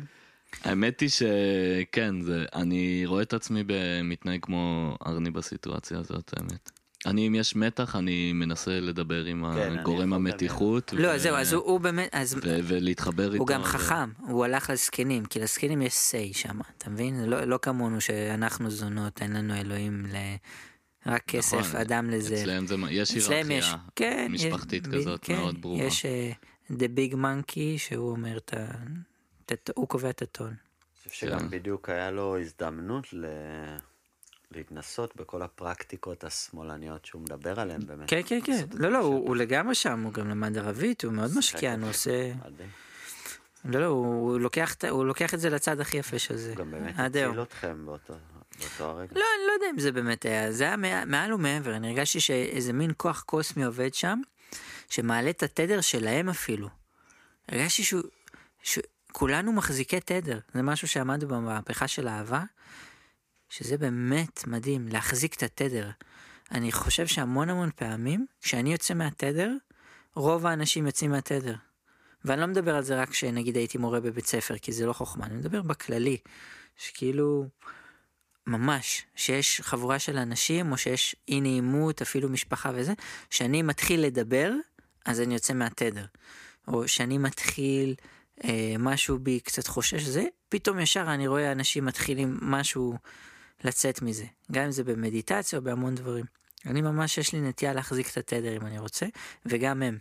האמת 0.63 0.99
היא 0.99 1.09
שכן, 1.09 2.21
זה, 2.21 2.45
אני 2.55 3.03
רואה 3.05 3.21
את 3.21 3.33
עצמי 3.33 3.63
מתנהג 4.03 4.39
כמו 4.41 4.95
ארני 5.07 5.31
בסיטואציה 5.31 5.99
הזאת, 5.99 6.33
האמת. 6.37 6.71
אני, 7.05 7.27
אם 7.27 7.35
יש 7.35 7.55
מתח, 7.55 7.95
אני 7.95 8.33
מנסה 8.33 8.79
לדבר 8.79 9.23
עם 9.25 9.45
כן, 9.55 9.77
הגורם 9.79 9.99
לדמיין. 10.13 10.13
המתיחות. 10.27 10.93
לא, 10.97 11.17
זהו, 11.17 11.35
אז 11.35 11.53
הוא- 11.53 11.63
הוא 11.63 11.79
באמת, 11.79 12.09
אז 12.11 12.33
ו- 12.33 12.59
ולהתחבר 12.63 13.25
איתו. 13.33 13.37
הוא 13.37 13.47
גם 13.47 13.61
ו- 13.61 13.63
חכם, 13.63 14.09
הוא 14.19 14.45
הלך 14.45 14.69
לזקנים, 14.69 15.25
כי 15.25 15.39
לזקנים 15.39 15.81
יש 15.81 15.93
say 15.93 16.37
שם, 16.37 16.59
אתה 16.77 16.89
מבין? 16.89 17.23
לא, 17.29 17.43
לא 17.43 17.59
כמונו 17.61 18.01
שאנחנו 18.01 18.69
זונות, 18.71 19.21
אין 19.21 19.33
לנו 19.33 19.55
אלוהים 19.55 20.05
ל... 20.05 20.15
רק 21.05 21.23
כסף, 21.27 21.57
נכון, 21.57 21.75
אדם 21.75 22.09
לזה. 22.09 22.35
אצלם 22.35 22.67
זה, 22.67 22.75
יש 22.89 23.17
אצלם 23.17 23.51
יש, 23.51 23.65
היררכיה 23.65 23.77
כן, 23.95 24.27
משפחתית 24.31 24.87
יש, 24.87 24.93
כזאת 24.93 25.19
כן, 25.23 25.35
מאוד 25.35 25.61
ברורה. 25.61 25.83
יש 25.83 26.05
uh, 26.05 26.71
The 26.73 26.87
Big 26.97 27.13
Monkey, 27.13 27.77
שהוא 27.77 28.11
אומר 28.11 28.37
את 28.37 28.53
ה... 28.53 28.65
הוא 29.75 29.87
קובע 29.87 30.09
את 30.09 30.21
הטון. 30.21 30.47
אני 30.47 30.55
חושב 31.09 31.27
שגם 31.27 31.39
כן. 31.39 31.49
בדיוק 31.49 31.89
היה 31.89 32.11
לו 32.11 32.39
הזדמנות 32.39 33.13
ל... 33.13 33.25
להתנסות 34.51 35.15
בכל 35.15 35.41
הפרקטיקות 35.41 36.23
השמאלניות 36.23 37.05
שהוא 37.05 37.21
מדבר 37.21 37.59
עליהן 37.59 37.85
באמת. 37.85 38.09
כן, 38.09 38.21
כן, 38.25 38.39
כן. 38.43 38.65
לא, 38.73 38.91
לא, 38.91 38.97
הוא. 38.97 39.27
הוא 39.27 39.35
לגמרי 39.35 39.75
שם, 39.75 40.03
הוא 40.03 40.13
גם 40.13 40.29
למד 40.29 40.57
ערבית, 40.57 41.03
הוא 41.03 41.13
מאוד 41.13 41.31
משקיען, 41.37 41.81
הוא 41.81 41.89
עושה... 41.89 42.31
לא, 43.65 43.79
לא, 43.79 43.85
הוא, 43.85 44.39
לוקח, 44.39 44.73
את- 44.73 44.83
הוא 44.83 45.05
לוקח 45.05 45.33
את 45.33 45.39
זה 45.39 45.49
לצד 45.49 45.79
הכי 45.79 45.97
יפה 45.97 46.19
של 46.19 46.37
זה. 46.37 46.49
הוא 46.49 46.57
גם 46.57 46.71
באמת. 46.71 46.93
הציל 46.97 47.41
אתכם 47.41 47.85
באותו 47.85 48.13
לא, 49.11 49.25
אני 49.37 49.47
לא 49.47 49.53
יודע 49.53 49.65
אם 49.69 49.79
זה 49.79 49.91
באמת 49.91 50.25
היה, 50.25 50.51
זה 50.51 50.63
היה 50.63 50.77
מע- 50.77 51.05
מעל 51.05 51.33
ומעבר, 51.33 51.75
אני 51.75 51.87
הרגשתי 51.87 52.19
שאיזה 52.19 52.73
מין 52.73 52.91
כוח 52.97 53.21
קוסמי 53.21 53.63
עובד 53.63 53.93
שם, 53.93 54.21
שמעלה 54.89 55.29
את 55.29 55.43
התדר 55.43 55.81
שלהם 55.81 56.29
אפילו. 56.29 56.69
הרגשתי 57.49 57.83
שהוא, 57.83 58.01
שכולנו 58.63 59.53
מחזיקי 59.53 59.99
תדר, 59.99 60.39
זה 60.53 60.61
משהו 60.61 60.87
שעמדנו 60.87 61.27
במהפכה 61.27 61.87
של 61.87 62.07
אהבה, 62.07 62.43
שזה 63.49 63.77
באמת 63.77 64.47
מדהים, 64.47 64.87
להחזיק 64.87 65.33
את 65.33 65.43
התדר. 65.43 65.89
אני 66.51 66.71
חושב 66.71 67.07
שהמון 67.07 67.49
המון 67.49 67.69
פעמים, 67.75 68.25
כשאני 68.41 68.71
יוצא 68.71 68.93
מהתדר, 68.93 69.51
רוב 70.15 70.45
האנשים 70.45 70.85
יוצאים 70.85 71.11
מהתדר. 71.11 71.55
ואני 72.25 72.41
לא 72.41 72.47
מדבר 72.47 72.75
על 72.75 72.83
זה 72.83 73.01
רק 73.01 73.09
כשנגיד 73.09 73.55
הייתי 73.55 73.77
מורה 73.77 73.99
בבית 73.99 74.25
ספר, 74.27 74.57
כי 74.57 74.71
זה 74.71 74.85
לא 74.85 74.93
חוכמה, 74.93 75.25
אני 75.25 75.35
מדבר 75.35 75.61
בכללי, 75.61 76.17
שכאילו, 76.77 77.45
ממש, 78.47 79.05
שיש 79.15 79.61
חבורה 79.61 79.99
של 79.99 80.17
אנשים, 80.17 80.71
או 80.71 80.77
שיש 80.77 81.15
אי 81.27 81.41
נעימות, 81.41 82.01
אפילו 82.01 82.29
משפחה 82.29 82.71
וזה, 82.75 82.93
שאני 83.29 83.61
מתחיל 83.61 84.05
לדבר, 84.05 84.51
אז 85.05 85.21
אני 85.21 85.33
יוצא 85.33 85.53
מהתדר. 85.53 86.05
או 86.67 86.87
שאני 86.87 87.17
מתחיל, 87.17 87.95
אה, 88.43 88.75
משהו 88.79 89.19
בי 89.19 89.39
קצת 89.39 89.67
חושש 89.67 90.03
זה, 90.03 90.23
פתאום 90.49 90.79
ישר 90.79 91.05
אני 91.07 91.27
רואה 91.27 91.51
אנשים 91.51 91.85
מתחילים 91.85 92.37
משהו 92.41 92.97
לצאת 93.63 94.01
מזה. 94.01 94.25
גם 94.51 94.63
אם 94.63 94.71
זה 94.71 94.83
במדיטציה 94.83 95.59
או 95.59 95.63
בהמון 95.63 95.95
דברים. 95.95 96.25
אני 96.65 96.81
ממש, 96.81 97.17
יש 97.17 97.33
לי 97.33 97.41
נטייה 97.41 97.73
להחזיק 97.73 98.09
את 98.09 98.17
התדר 98.17 98.55
אם 98.55 98.65
אני 98.65 98.79
רוצה, 98.79 99.05
וגם 99.45 99.83
הם. 99.83 99.97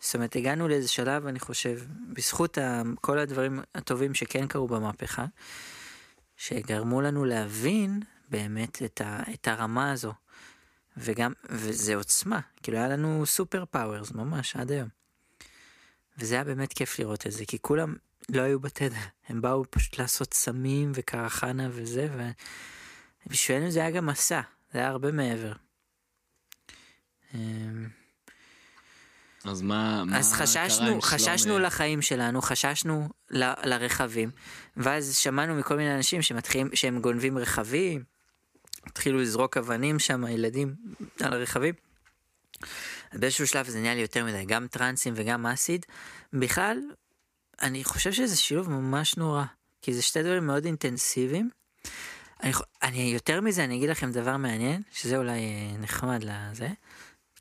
זאת 0.00 0.14
אומרת, 0.14 0.36
הגענו 0.36 0.68
לאיזה 0.68 0.88
שלב, 0.88 1.26
אני 1.26 1.40
חושב, 1.40 1.80
בזכות 2.12 2.58
כל 3.00 3.18
הדברים 3.18 3.60
הטובים 3.74 4.14
שכן 4.14 4.46
קרו 4.46 4.68
במהפכה, 4.68 5.26
שגרמו 6.40 7.00
לנו 7.00 7.24
להבין 7.24 8.00
באמת 8.28 8.82
את, 8.82 9.00
ה, 9.00 9.22
את 9.34 9.48
הרמה 9.48 9.92
הזו. 9.92 10.12
וגם, 10.96 11.32
וזה 11.50 11.96
עוצמה, 11.96 12.40
כאילו 12.62 12.78
היה 12.78 12.88
לנו 12.88 13.26
super 13.26 13.64
powers 13.64 14.12
ממש 14.12 14.56
עד 14.56 14.72
היום. 14.72 14.88
וזה 16.18 16.34
היה 16.34 16.44
באמת 16.44 16.72
כיף 16.72 16.98
לראות 16.98 17.26
את 17.26 17.32
זה, 17.32 17.44
כי 17.46 17.58
כולם 17.60 17.94
לא 18.28 18.42
היו 18.42 18.60
בתדר, 18.60 18.96
הם 19.28 19.40
באו 19.40 19.64
פשוט 19.70 19.98
לעשות 19.98 20.34
סמים 20.34 20.92
וקרחנה 20.94 21.68
וזה, 21.70 22.08
ובשבילנו 23.26 23.70
זה 23.70 23.80
היה 23.80 23.90
גם 23.90 24.06
מסע, 24.06 24.40
זה 24.72 24.78
היה 24.78 24.88
הרבה 24.88 25.12
מעבר. 25.12 25.52
אז 29.44 29.62
מה, 29.62 30.04
מה 30.04 30.18
אז 30.18 30.32
קרה 30.32 30.40
עם 30.40 30.46
חששנו, 30.46 31.02
חששנו 31.02 31.36
שלומי? 31.36 31.62
לחיים 31.62 32.02
שלנו, 32.02 32.42
חששנו 32.42 33.08
ל- 33.30 33.68
לרכבים, 33.68 34.30
ואז 34.76 35.16
שמענו 35.16 35.54
מכל 35.54 35.76
מיני 35.76 35.96
אנשים 35.96 36.22
שמתחילים, 36.22 36.68
שהם 36.74 37.00
גונבים 37.00 37.38
רכבים, 37.38 38.04
התחילו 38.86 39.18
לזרוק 39.18 39.56
אבנים 39.56 39.98
שם, 39.98 40.24
הילדים 40.24 40.74
על 41.20 41.32
הרכבים. 41.32 41.74
באיזשהו 43.12 43.46
שלב 43.46 43.68
זה 43.68 43.80
נהיה 43.80 43.94
לי 43.94 44.00
יותר 44.00 44.24
מדי, 44.24 44.44
גם 44.44 44.66
טרנסים 44.66 45.14
וגם 45.16 45.46
אסיד. 45.46 45.86
בכלל, 46.32 46.78
אני 47.62 47.84
חושב 47.84 48.12
שזה 48.12 48.36
שילוב 48.36 48.70
ממש 48.70 49.16
נורא, 49.16 49.44
כי 49.82 49.94
זה 49.94 50.02
שתי 50.02 50.22
דברים 50.22 50.46
מאוד 50.46 50.64
אינטנסיביים. 50.64 51.50
אני, 52.42 52.52
אני 52.82 53.10
יותר 53.14 53.40
מזה, 53.40 53.64
אני 53.64 53.76
אגיד 53.76 53.90
לכם 53.90 54.12
דבר 54.12 54.36
מעניין, 54.36 54.82
שזה 54.92 55.16
אולי 55.16 55.38
אה, 55.38 55.76
נחמד 55.78 56.24
לזה, 56.24 56.68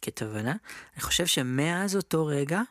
כתובנה. 0.02 0.56
אני 0.93 1.02
חושב 1.02 1.26
שמאז 1.26 1.95
אותו 1.95 2.26
רגע, 2.26 2.62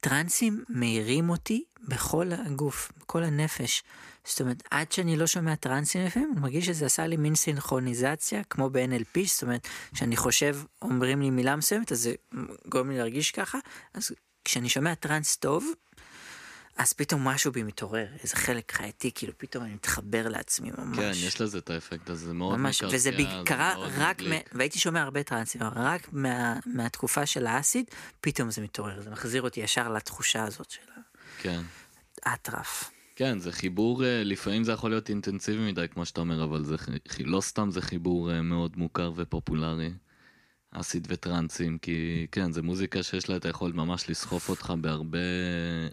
טרנסים 0.00 0.64
מאירים 0.68 1.30
אותי 1.30 1.64
בכל 1.88 2.30
הגוף, 2.32 2.92
בכל 2.98 3.24
הנפש. 3.24 3.82
זאת 4.24 4.40
אומרת, 4.40 4.62
עד 4.70 4.92
שאני 4.92 5.16
לא 5.16 5.26
שומע 5.26 5.54
טרנסים 5.54 6.04
לפעמים, 6.04 6.32
אני 6.32 6.40
מרגיש 6.40 6.66
שזה 6.66 6.86
עשה 6.86 7.06
לי 7.06 7.16
מין 7.16 7.34
סינכרוניזציה, 7.34 8.44
כמו 8.44 8.70
ב-NLP, 8.70 9.20
זאת 9.26 9.42
אומרת, 9.42 9.68
כשאני 9.94 10.16
חושב, 10.16 10.56
אומרים 10.82 11.22
לי 11.22 11.30
מילה 11.30 11.56
מסוימת, 11.56 11.92
אז 11.92 12.00
זה 12.00 12.14
גורם 12.68 12.90
לי 12.90 12.98
להרגיש 12.98 13.30
ככה, 13.30 13.58
אז 13.94 14.12
כשאני 14.44 14.68
שומע 14.68 14.94
טרנס 14.94 15.36
טוב, 15.36 15.66
אז 16.78 16.92
פתאום 16.92 17.24
משהו 17.24 17.52
בי 17.52 17.62
מתעורר, 17.62 18.06
איזה 18.22 18.36
חלק 18.36 18.72
חייתי, 18.72 19.10
כאילו 19.14 19.32
פתאום 19.36 19.64
אני 19.64 19.74
מתחבר 19.74 20.28
לעצמי 20.28 20.70
ממש. 20.78 20.98
כן, 20.98 21.12
יש 21.14 21.40
לזה 21.40 21.58
את 21.58 21.70
האפקט 21.70 22.10
הזה, 22.10 22.32
מאוד 22.32 22.56
ממש, 22.56 22.82
מקרקע, 22.82 22.96
וזה. 22.96 23.10
קרה 23.44 23.74
רק. 23.98 24.22
מ... 24.22 24.32
והייתי 24.52 24.78
שומע 24.78 25.02
הרבה 25.02 25.22
טרנסים, 25.22 25.60
רק 25.62 26.08
מה... 26.12 26.58
מהתקופה 26.66 27.26
של 27.26 27.46
האסיד, 27.46 27.84
פתאום 28.20 28.50
זה 28.50 28.62
מתעורר, 28.62 29.00
זה 29.00 29.10
מחזיר 29.10 29.42
אותי 29.42 29.60
ישר 29.60 29.88
לתחושה 29.88 30.44
הזאת 30.44 30.70
של 30.70 30.80
כן. 31.38 31.60
האטרף. 32.24 32.90
כן, 33.16 33.38
זה 33.38 33.52
חיבור, 33.52 34.04
אה, 34.04 34.22
לפעמים 34.24 34.64
זה 34.64 34.72
יכול 34.72 34.90
להיות 34.90 35.08
אינטנסיבי 35.08 35.72
מדי, 35.72 35.86
כמו 35.90 36.06
שאתה 36.06 36.20
אומר, 36.20 36.44
אבל 36.44 36.64
זה 36.64 36.76
לא 37.20 37.40
סתם 37.40 37.70
זה 37.70 37.82
חיבור 37.82 38.32
אה, 38.32 38.42
מאוד 38.42 38.72
מוכר 38.76 39.12
ופופולרי, 39.16 39.90
אסיד 40.70 41.06
וטרנסים, 41.10 41.78
כי 41.78 42.26
כן, 42.32 42.52
זה 42.52 42.62
מוזיקה 42.62 43.02
שיש 43.02 43.28
לה 43.28 43.36
את 43.36 43.44
היכולת 43.44 43.74
ממש 43.74 44.10
לסחוף 44.10 44.48
אותך 44.48 44.72
בהרבה 44.80 45.18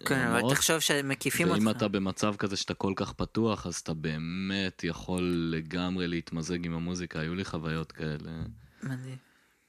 כן, 0.06 0.28
אבל. 0.28 0.42
תחשוב 0.50 0.80
שמקיפים 0.80 1.52
ואם 1.52 1.68
אותך. 1.68 1.78
אתה 1.78 1.88
במצב 1.88 2.36
כזה 2.36 2.56
שאתה 2.56 2.74
כל 2.74 2.94
כך 2.96 3.14
פתוח, 3.14 3.68
אז 3.68 3.76
אתה 3.76 3.94
באמת 3.94 4.84
יכול 4.84 5.50
לגמרי 5.52 6.08
להתמזג 6.08 6.66
עם 6.66 6.74
המוזיקה, 6.74 7.20
היו 7.20 7.36
לי 7.36 7.46
חוויות 7.46 7.92
כאלה. 7.92 8.32
מדהים. 8.84 9.18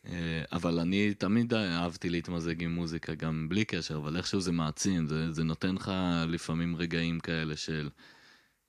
אה, 0.07 0.43
אבל 0.53 0.79
אני 0.79 1.15
תמיד 1.15 1.55
אהבתי 1.55 2.11
להתמזג 2.11 2.63
עם 2.63 2.75
מוזיקה, 2.75 3.15
גם 3.15 3.49
בלי 3.49 3.65
קשר, 3.65 3.97
אבל 3.97 4.17
איכשהו 4.17 4.41
זה 4.41 4.53
מעצים, 4.53 5.07
זה, 5.07 5.33
זה 5.33 5.45
נותן 5.45 5.75
לך 5.75 5.93
לפעמים 6.29 6.77
רגעים 6.77 7.21
כאלה 7.21 7.57
של 7.57 7.89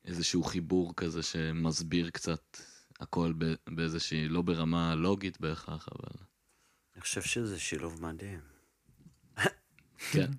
איזשהו 0.05 0.43
חיבור 0.43 0.93
כזה 0.95 1.23
שמסביר 1.23 2.09
קצת 2.09 2.57
הכל 2.99 3.33
ב- 3.37 3.53
באיזושהי, 3.69 4.27
לא 4.27 4.41
ברמה 4.41 4.95
לוגית 4.95 5.41
בהכרח, 5.41 5.89
אבל 5.91 6.09
אני 6.95 7.01
חושב 7.01 7.21
שזה 7.21 7.59
שילוב 7.59 8.01
מדהים. 8.01 8.39
כן. 10.11 10.31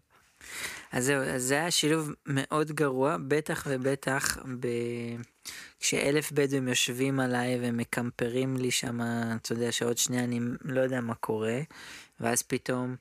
אז 0.92 1.04
זהו, 1.04 1.22
אז 1.22 1.42
זה 1.42 1.54
היה 1.54 1.70
שילוב 1.70 2.10
מאוד 2.26 2.72
גרוע, 2.72 3.16
בטח 3.28 3.66
ובטח 3.70 4.38
ב... 4.60 4.68
כשאלף 5.80 6.32
בדואים 6.32 6.68
יושבים 6.68 7.20
עליי 7.20 7.58
ומקמפרים 7.62 8.56
לי 8.56 8.70
שם, 8.70 9.00
אתה 9.36 9.52
יודע 9.52 9.72
שעוד 9.72 9.98
שנייה 9.98 10.24
אני 10.24 10.40
לא 10.64 10.80
יודע 10.80 11.00
מה 11.00 11.14
קורה, 11.14 11.60
ואז 12.20 12.42
פתאום... 12.42 12.96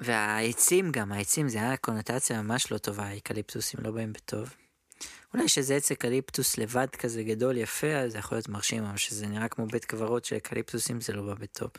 והעצים 0.00 0.92
גם, 0.92 1.12
העצים 1.12 1.48
זה 1.48 1.58
היה 1.58 1.76
קונוטציה 1.76 2.42
ממש 2.42 2.72
לא 2.72 2.78
טובה, 2.78 3.04
האקליפטוסים 3.04 3.80
לא 3.82 3.90
באים 3.90 4.12
בטוב. 4.12 4.54
אולי 5.34 5.48
שזה 5.48 5.76
עץ 5.76 5.90
אקליפטוס 5.90 6.58
לבד 6.58 6.86
כזה 6.86 7.22
גדול 7.22 7.56
יפה, 7.56 7.96
אז 7.96 8.12
זה 8.12 8.18
יכול 8.18 8.38
להיות 8.38 8.48
מרשים, 8.48 8.84
אבל 8.84 8.96
שזה 8.96 9.26
נראה 9.26 9.48
כמו 9.48 9.66
בית 9.66 9.84
קברות 9.84 10.24
של 10.24 10.36
אקליפטוסים 10.36 11.00
זה 11.00 11.12
לא 11.12 11.22
בא 11.22 11.34
בטוב. 11.34 11.70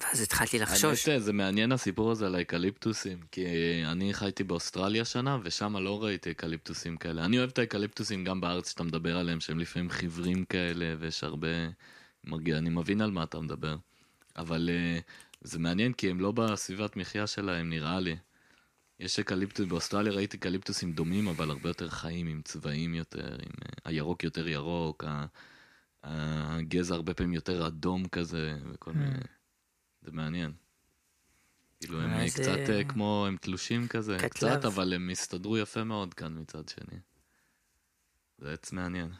ואז 0.00 0.20
התחלתי 0.20 0.58
לחשוש. 0.58 1.08
האמת, 1.08 1.22
זה 1.22 1.32
מעניין 1.32 1.72
הסיפור 1.72 2.10
הזה 2.10 2.26
על 2.26 2.34
האקליפטוסים, 2.34 3.18
כי 3.30 3.46
אני 3.86 4.14
חייתי 4.14 4.44
באוסטרליה 4.44 5.04
שנה, 5.04 5.38
ושם 5.42 5.76
לא 5.76 6.04
ראיתי 6.04 6.30
אקליפטוסים 6.30 6.96
כאלה. 6.96 7.24
אני 7.24 7.38
אוהב 7.38 7.50
את 7.50 7.58
האקליפטוסים 7.58 8.24
גם 8.24 8.40
בארץ 8.40 8.70
שאתה 8.70 8.82
מדבר 8.82 9.16
עליהם, 9.16 9.40
שהם 9.40 9.58
לפעמים 9.58 9.90
חיוורים 9.90 10.44
כאלה, 10.44 10.94
ויש 10.98 11.24
הרבה... 11.24 11.48
מרגיע, 12.24 12.58
אני 12.58 12.70
מבין 12.70 13.00
על 13.00 13.10
מה 13.10 13.22
אתה 13.22 13.40
מדבר. 13.40 13.76
אבל 14.36 14.70
אה, 14.72 14.98
זה 15.40 15.58
מעניין, 15.58 15.92
כי 15.92 16.10
הם 16.10 16.20
לא 16.20 16.32
בסביבת 16.32 16.96
מחיה 16.96 17.26
שלהם, 17.26 17.70
נראה 17.70 18.00
לי. 18.00 18.16
יש 19.00 19.18
אקליפטוס, 19.18 19.66
באוסטרליה 19.66 20.12
ראיתי 20.12 20.36
אקליפטוסים 20.36 20.92
דומים, 20.92 21.28
אבל 21.28 21.50
הרבה 21.50 21.68
יותר 21.70 21.90
חיים, 21.90 22.26
עם 22.26 22.42
צבעים 22.44 22.94
יותר, 22.94 23.32
עם 23.34 23.52
אה, 23.62 23.68
הירוק 23.84 24.24
יותר 24.24 24.48
ירוק, 24.48 25.04
הגזע 26.02 26.94
הרבה 26.94 27.14
פעמים 27.14 27.34
יותר 27.34 27.66
אדום 27.66 28.08
כזה, 28.08 28.56
וכל 28.72 28.92
מיני... 28.92 29.18
זה 30.02 30.12
מעניין. 30.12 30.52
כאילו 31.80 32.00
הם 32.00 32.10
אה, 32.10 32.28
זה- 32.28 32.42
קצת 32.42 32.70
אה, 32.70 32.84
כמו, 32.84 33.24
הם 33.28 33.36
תלושים 33.36 33.88
כזה, 33.88 34.16
קטלב. 34.18 34.28
קצת, 34.30 34.64
אבל 34.64 34.92
הם 34.94 35.10
הסתדרו 35.10 35.58
יפה 35.58 35.84
מאוד 35.84 36.14
כאן 36.14 36.38
מצד 36.40 36.68
שני. 36.68 36.98
זה 38.38 38.52
עץ 38.52 38.72
מעניין. 38.72 39.12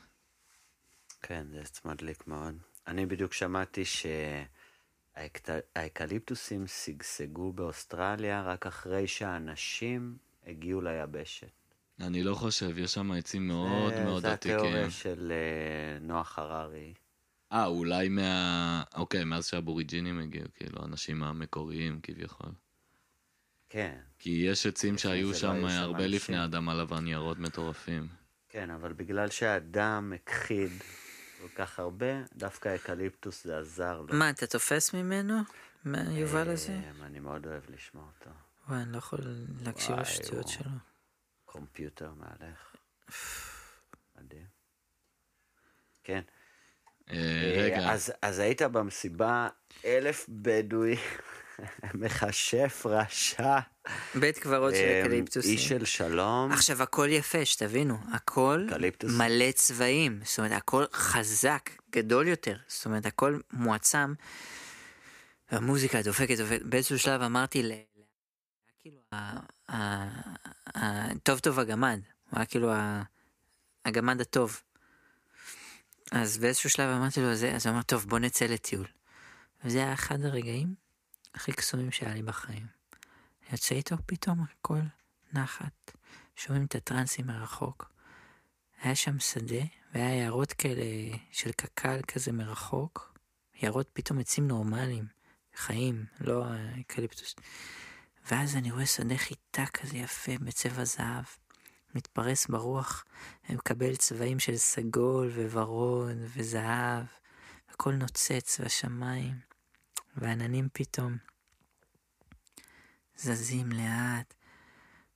כן, 1.23 1.47
זה 1.51 1.61
עץ 1.61 1.85
מדליק 1.85 2.27
מאוד. 2.27 2.55
אני 2.87 3.07
בדיוק 3.07 3.33
שמעתי 3.33 3.83
שהאקליפטוסים 5.17 6.65
שגשגו 6.67 7.53
באוסטרליה 7.53 8.43
רק 8.43 8.67
אחרי 8.67 9.07
שהאנשים 9.07 10.17
הגיעו 10.47 10.81
ליבשת. 10.81 11.47
אני 12.01 12.23
לא 12.23 12.35
חושב, 12.35 12.79
יש 12.79 12.95
שם 12.95 13.13
עצים 13.13 13.49
מאוד 13.49 13.95
זה- 13.95 14.05
מאוד 14.05 14.23
זה 14.23 14.33
עתיקים. 14.33 14.57
התיאוריה 14.59 14.91
של 14.91 15.33
אה, 15.33 15.99
נוח 16.01 16.39
הררי. 16.39 16.95
אה, 17.53 17.67
אולי 17.67 18.09
מה... 18.09 18.83
אוקיי, 18.95 19.25
מאז 19.25 19.47
שהאבוריג'ינים 19.47 20.21
הגיעו, 20.21 20.47
כאילו, 20.55 20.83
האנשים 20.83 21.23
המקוריים 21.23 22.01
כביכול. 22.03 22.51
כן, 23.69 23.97
כי 24.19 24.31
יש 24.31 24.67
עצים 24.67 24.99
שהיו 24.99 25.27
זה 25.27 25.47
לא 25.47 25.53
שם 25.55 25.69
שם 25.69 25.79
הרבה. 25.83 26.07
לפני 26.07 26.45
אדם 26.45 26.69
הלבן, 26.69 27.07
יערות 27.07 27.39
מטורפים. 27.39 28.09
כן, 28.49 28.71
אבל 28.71 28.93
בגלל 28.93 29.29
שהאדם 29.31 30.13
הכחיד 30.15 30.71
כל 31.43 31.49
כך 31.55 31.79
הרבה, 31.79 32.07
דווקא 32.37 32.69
האקליפטוס 32.69 33.45
זה 33.45 33.59
עזר 33.59 34.01
לו. 34.01 34.15
מה, 34.15 34.31
אתה 34.31 34.47
תופס 34.47 34.95
ממנו? 34.95 35.35
מהיובל 35.85 36.51
הזה? 36.51 36.73
אה, 36.73 37.07
אני 37.07 37.21
מאוד 37.21 37.47
אוהב 37.47 37.63
לשמוע 37.69 38.05
אותו. 38.19 38.31
וואי, 38.69 38.83
אני 38.83 38.93
לא 38.93 38.99
יכול 38.99 39.19
להקשיב 39.65 39.99
לשטויות 39.99 40.49
שלו. 40.49 40.71
computer 41.45 42.13
מהלך. 42.17 42.77
מדהים. 44.17 44.47
כן. 46.05 46.23
אה, 47.11 47.17
אה, 47.17 47.63
רגע, 47.63 47.93
אז, 47.93 48.13
אז 48.23 48.39
היית 48.39 48.63
במסיבה 48.63 49.49
אלף 49.85 50.27
בדואי, 50.29 50.97
מכשף 51.95 52.83
רשע, 52.89 53.59
בית 54.15 54.39
קברות 54.39 54.75
של 54.75 54.81
אה, 54.81 55.03
אקליפטוסים. 55.07 55.53
איש 55.53 55.69
של 55.69 55.85
שלום. 55.85 56.53
עכשיו 56.53 56.83
הכל 56.83 57.09
יפה, 57.11 57.45
שתבינו, 57.45 57.99
הכל 58.13 58.67
אקליפטוס. 58.73 59.13
מלא 59.13 59.53
צבעים, 59.53 60.21
זאת 60.25 60.39
אומרת 60.39 60.53
הכל 60.53 60.85
חזק, 60.93 61.71
גדול 61.91 62.29
יותר, 62.29 62.57
זאת 62.69 62.87
אומרת 62.87 63.07
הכל 63.07 63.39
מועצם, 63.53 64.15
והמוזיקה 65.53 66.03
דופקת, 66.03 66.39
דופקת, 66.39 66.63
באיזשהו 66.63 66.99
שלב 66.99 67.23
אמרתי 67.23 67.63
ל... 67.63 67.73
כאילו, 68.83 68.99
ה- 69.13 69.39
ה- 69.69 70.09
ה- 70.79 71.15
טוב 71.23 71.39
טוב 71.39 71.59
הגמד, 71.59 72.01
הוא 72.31 72.39
היה 72.39 72.47
כאילו 72.47 72.73
הגמד 73.85 74.21
הטוב. 74.21 74.63
אז 76.13 76.39
באיזשהו 76.39 76.71
שלב 76.71 76.89
אמרתי 76.97 77.21
לו 77.21 77.35
זה, 77.35 77.55
אז 77.55 77.67
הוא 77.67 77.75
אמר, 77.75 77.83
טוב 77.83 78.09
בוא 78.09 78.19
נצא 78.19 78.45
לטיול. 78.45 78.87
וזה 79.65 79.79
היה 79.79 79.93
אחד 79.93 80.25
הרגעים 80.25 80.75
הכי 81.35 81.53
קסומים 81.53 81.91
שהיה 81.91 82.15
לי 82.15 82.23
בחיים. 82.23 82.67
יוצא 83.53 83.75
איתו 83.75 83.97
פתאום 84.07 84.41
הכל 84.41 84.81
נחת, 85.33 85.93
שומעים 86.37 86.65
את 86.65 86.75
הטרנסים 86.75 87.27
מרחוק. 87.27 87.93
היה 88.83 88.95
שם 88.95 89.19
שדה, 89.19 89.65
והיה 89.95 90.15
יערות 90.15 90.53
כאלה 90.53 91.17
של 91.31 91.53
קק"ל 91.53 92.01
כזה 92.07 92.33
מרחוק. 92.33 93.19
יערות 93.63 93.89
פתאום 93.93 94.19
עצים 94.19 94.49
נורמליים, 94.49 95.07
חיים, 95.57 96.07
לא 96.21 96.45
האקליפטוס. 96.47 97.35
ואז 98.31 98.57
אני 98.57 98.71
רואה 98.71 98.87
שדה 98.87 99.17
חיטה 99.17 99.67
כזה 99.67 99.97
יפה 99.97 100.33
בצבע 100.41 100.85
זהב, 100.85 101.25
מתפרס 101.95 102.47
ברוח, 102.47 103.05
ומקבל 103.49 103.97
צבעים 103.97 104.39
של 104.39 104.57
סגול 104.57 105.29
וורוד 105.29 106.17
וזהב, 106.19 107.05
הכל 107.69 107.93
נוצץ 107.93 108.61
בשמיים, 108.61 109.52
והעננים 110.17 110.69
פתאום 110.73 111.17
זזים 113.17 113.73
לאט. 113.73 114.35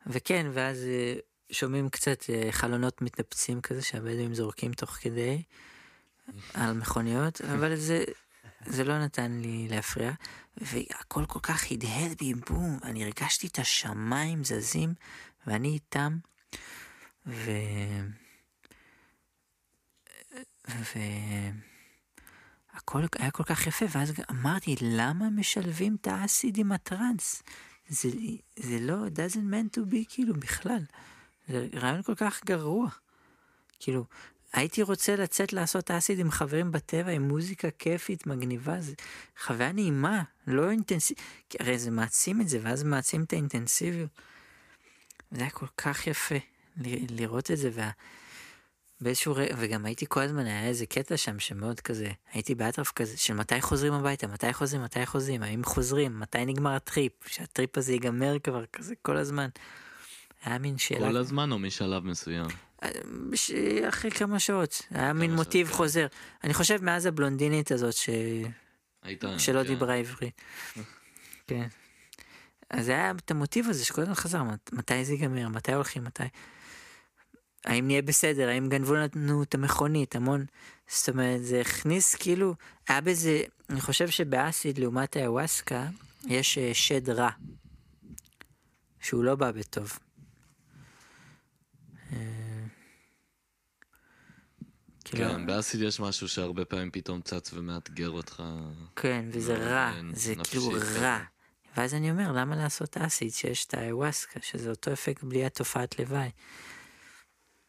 וכן, 0.06 0.46
ואז 0.52 0.84
אה, 0.84 1.14
שומעים 1.50 1.88
קצת 1.88 2.24
אה, 2.30 2.52
חלונות 2.52 3.02
מתנפצים 3.02 3.60
כזה 3.60 3.82
שהבדואים 3.82 4.34
זורקים 4.34 4.72
תוך 4.72 4.90
כדי 4.90 5.42
על 6.54 6.72
מכוניות, 6.72 7.40
אבל 7.54 7.76
זה, 7.76 8.04
זה 8.66 8.84
לא 8.84 9.04
נתן 9.04 9.32
לי 9.32 9.68
להפריע, 9.68 10.12
והכל 10.56 11.24
כל 11.26 11.40
כך 11.42 11.70
הדהד 11.70 12.18
בי, 12.18 12.34
בום, 12.34 12.78
אני 12.82 13.04
הרגשתי 13.04 13.46
את 13.46 13.58
השמיים 13.58 14.44
זזים, 14.44 14.94
ואני 15.46 15.68
איתם, 15.68 16.18
ו... 17.26 17.50
ו... 20.68 20.98
הכל 22.76 23.02
היה 23.18 23.30
כל 23.30 23.44
כך 23.44 23.66
יפה, 23.66 23.84
ואז 23.90 24.12
אמרתי, 24.30 24.76
למה 24.80 25.30
משלבים 25.30 25.96
את 26.00 26.06
האסיד 26.06 26.58
עם 26.58 26.72
הטראנס? 26.72 27.42
זה, 27.88 28.08
זה 28.56 28.78
לא, 28.80 29.06
doesn't 29.06 29.52
meant 29.52 29.78
to 29.78 29.92
be 29.92 29.96
כאילו 30.08 30.34
בכלל. 30.34 30.82
זה 31.48 31.68
רעיון 31.74 32.02
כל 32.02 32.14
כך 32.14 32.44
גרוע. 32.44 32.88
כאילו, 33.80 34.04
הייתי 34.52 34.82
רוצה 34.82 35.16
לצאת 35.16 35.52
לעשות 35.52 35.90
אסיד 35.90 36.18
עם 36.18 36.30
חברים 36.30 36.72
בטבע, 36.72 37.10
עם 37.10 37.28
מוזיקה 37.28 37.70
כיפית, 37.70 38.26
מגניבה, 38.26 38.80
זה 38.80 38.94
חוויה 39.42 39.72
נעימה, 39.72 40.22
לא 40.46 40.70
אינטנסיבית, 40.70 41.22
הרי 41.60 41.78
זה 41.78 41.90
מעצים 41.90 42.40
את 42.40 42.48
זה, 42.48 42.58
ואז 42.62 42.82
מעצים 42.82 43.24
את 43.24 43.32
האינטנסיביות. 43.32 44.10
זה 45.30 45.40
היה 45.40 45.50
כל 45.50 45.66
כך 45.76 46.06
יפה 46.06 46.34
לראות 47.10 47.50
את 47.50 47.58
זה, 47.58 47.70
וה... 47.72 47.90
באיזשהו 49.00 49.34
רגע, 49.36 49.54
וגם 49.58 49.86
הייתי 49.86 50.06
כל 50.08 50.20
הזמן, 50.20 50.46
היה 50.46 50.68
איזה 50.68 50.86
קטע 50.86 51.16
שם 51.16 51.38
שמאוד 51.38 51.80
כזה, 51.80 52.10
הייתי 52.32 52.54
באטרף 52.54 52.92
כזה, 52.92 53.16
של 53.16 53.34
מתי 53.34 53.60
חוזרים 53.60 53.92
הביתה, 53.92 54.26
מתי 54.26 54.52
חוזרים, 54.52 54.82
מתי 54.82 55.06
חוזרים, 55.06 55.42
האם 55.42 55.64
חוזרים, 55.64 56.20
מתי 56.20 56.44
נגמר 56.44 56.70
הטריפ, 56.70 57.12
שהטריפ 57.26 57.78
הזה 57.78 57.92
ייגמר 57.92 58.38
כבר 58.38 58.64
כזה 58.72 58.94
כל 59.02 59.16
הזמן. 59.16 59.48
היה 60.44 60.58
מין 60.58 60.78
שאלה, 60.78 61.08
כל 61.08 61.16
הזמן 61.16 61.52
או 61.52 61.58
משלב 61.58 62.04
מסוים? 62.04 62.46
בש... 63.30 63.50
אחרי 63.88 64.10
כמה 64.10 64.38
שעות, 64.38 64.82
היה 64.90 65.12
מין 65.12 65.30
שעות, 65.30 65.38
מוטיב 65.38 65.66
כן. 65.66 65.72
חוזר. 65.74 66.06
אני 66.44 66.54
חושב 66.54 66.84
מאז 66.84 67.06
הבלונדינית 67.06 67.72
הזאת 67.72 67.94
ש... 67.94 68.10
היית... 69.02 69.24
שלא 69.38 69.62
כן. 69.62 69.68
דיברה 69.68 69.94
עברית. 69.94 70.40
כן. 71.48 71.66
אז 72.70 72.88
היה 72.88 73.12
את 73.24 73.30
המוטיב 73.30 73.68
הזה 73.68 73.84
שכל 73.84 74.02
הזמן 74.02 74.14
חזר, 74.14 74.42
מת- 74.42 74.70
מתי 74.72 75.04
זה 75.04 75.12
ייגמר, 75.12 75.48
מתי 75.48 75.72
הולכים, 75.72 76.04
מתי... 76.04 76.22
האם 77.66 77.86
נהיה 77.86 78.02
בסדר, 78.02 78.48
האם 78.48 78.68
גנבו 78.68 78.94
לנו 78.94 79.42
את 79.42 79.54
המכונית, 79.54 80.16
המון... 80.16 80.44
זאת 80.88 81.08
אומרת, 81.08 81.44
זה 81.44 81.60
הכניס 81.60 82.14
כאילו, 82.14 82.54
היה 82.88 83.00
בזה, 83.00 83.42
אני 83.70 83.80
חושב 83.80 84.08
שבאסיד 84.08 84.78
לעומת 84.78 85.16
האווסקה, 85.16 85.86
יש 86.26 86.58
אה, 86.58 86.70
שד 86.74 87.10
רע. 87.10 87.30
שהוא 89.00 89.24
לא 89.24 89.34
בא 89.34 89.50
בטוב. 89.50 89.98
אה, 92.12 92.18
כאילו, 95.04 95.28
כן, 95.28 95.46
באסיד 95.46 95.80
יש 95.80 96.00
משהו 96.00 96.28
שהרבה 96.28 96.64
פעמים 96.64 96.90
פתאום 96.90 97.20
צץ 97.20 97.52
ומאתגר 97.52 98.10
אותך. 98.10 98.42
כן, 98.96 99.24
וזה 99.28 99.52
מאוד, 99.52 99.68
רע, 99.68 99.92
זה 100.12 100.34
כאילו. 100.44 100.70
רע. 101.00 101.18
ואז 101.76 101.94
אני 101.94 102.10
אומר, 102.10 102.32
למה 102.32 102.56
לעשות 102.56 102.96
אסיד 102.96 103.32
שיש 103.32 103.64
את 103.64 103.74
האיווסקה, 103.74 104.40
שזה 104.42 104.70
אותו 104.70 104.92
אפקט 104.92 105.22
בלי 105.24 105.44
התופעת 105.44 105.98
לוואי. 105.98 106.30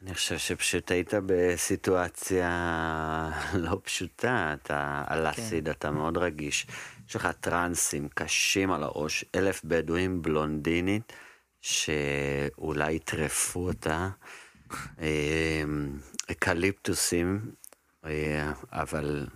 אני 0.01 0.13
חושב 0.13 0.37
שפשוט 0.37 0.91
היית 0.91 1.13
בסיטואציה 1.25 2.49
לא 3.63 3.79
פשוטה, 3.83 4.53
אתה 4.53 5.03
על 5.07 5.29
אסיד, 5.29 5.69
אתה 5.69 5.91
מאוד 5.91 6.17
רגיש. 6.17 6.67
יש 7.09 7.15
לך 7.15 7.27
טרנסים 7.39 8.07
קשים 8.13 8.71
על 8.71 8.83
הראש, 8.83 9.25
אלף 9.35 9.61
בדואים 9.63 10.21
בלונדינית, 10.21 11.13
שאולי 11.61 12.91
יטרפו 12.93 13.67
אותה, 13.67 14.09
אה, 14.99 15.63
אקליפטוסים, 16.31 17.51
אה, 18.05 18.51
אבל 18.71 19.27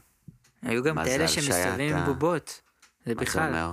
היו 0.62 0.84
גם 0.84 0.96
כאלה 0.96 1.28
שמסתובבים 1.28 1.96
עם 1.96 2.06
בובות. 2.06 2.62
זה 3.06 3.16
בכלל. 3.16 3.72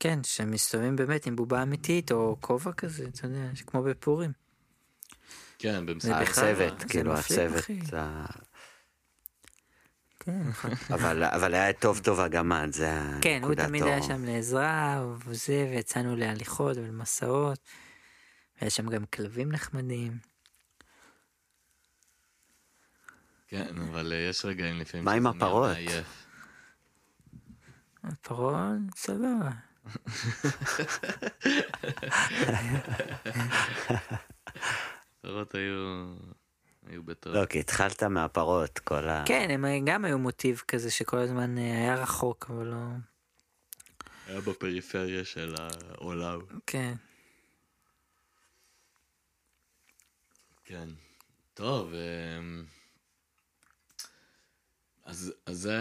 כן, 0.00 0.18
שמסתובבים 0.22 0.96
באמת 0.96 1.26
עם 1.26 1.36
בובה 1.36 1.62
אמיתית, 1.62 2.12
או 2.12 2.36
כובע 2.40 2.72
כזה, 2.72 3.04
אתה 3.08 3.26
יודע, 3.26 3.48
כמו 3.66 3.82
בפורים. 3.82 4.45
כן, 5.58 5.84
הצוות, 6.12 6.80
זה 6.80 6.88
כאילו 6.88 7.14
הצוות. 7.14 7.58
אחי. 7.60 7.80
ה- 7.96 8.26
כן. 10.20 10.42
אבל 10.94 11.24
אבל 11.24 11.54
היה 11.54 11.72
טוב 11.72 11.98
טוב 11.98 12.20
הגמד, 12.20 12.68
זה 12.72 12.90
כן, 13.22 13.38
הוא 13.42 13.50
הנקודת 13.50 13.66
תמיד. 13.66 13.82
היה 13.82 14.02
שם 14.02 14.24
לעזרה, 14.24 15.04
וזה, 15.26 15.66
ויצאנו 15.70 16.16
להליכות 16.16 16.76
ולמסעות. 16.76 17.58
והיה 18.60 18.70
שם 18.70 18.86
גם 18.88 19.04
כלבים 19.06 19.52
נחמדים. 19.52 20.18
כן, 23.48 23.66
אבל 23.90 24.12
אה, 24.12 24.18
יש 24.18 24.44
רגעים 24.44 24.78
לפעמים 24.78 25.04
מה 25.04 25.12
עם 25.12 25.26
הפרות? 25.26 25.76
פרון, 28.22 28.86
סבבה. 28.96 29.50
הפרות 35.26 35.54
היו... 35.54 36.06
היו 36.86 37.02
בטוב. 37.02 37.34
לא, 37.34 37.46
כי 37.46 37.60
התחלת 37.60 38.02
מהפרות, 38.02 38.78
כל 38.78 39.08
ה... 39.08 39.24
כן, 39.26 39.50
הם 39.50 39.64
גם 39.84 40.04
היו 40.04 40.18
מוטיב 40.18 40.62
כזה 40.68 40.90
שכל 40.90 41.18
הזמן 41.18 41.58
אה, 41.58 41.62
היה 41.62 41.94
רחוק, 41.94 42.50
אבל 42.50 42.66
לא... 42.66 42.76
היה 44.26 44.40
בפריפריה 44.40 45.24
של 45.24 45.54
העולם. 45.58 46.40
כן. 46.66 46.94
כן. 50.64 50.88
טוב, 51.54 51.92
אמ, 51.94 52.64
אז, 55.04 55.32
אז 55.46 55.56
זה, 55.58 55.78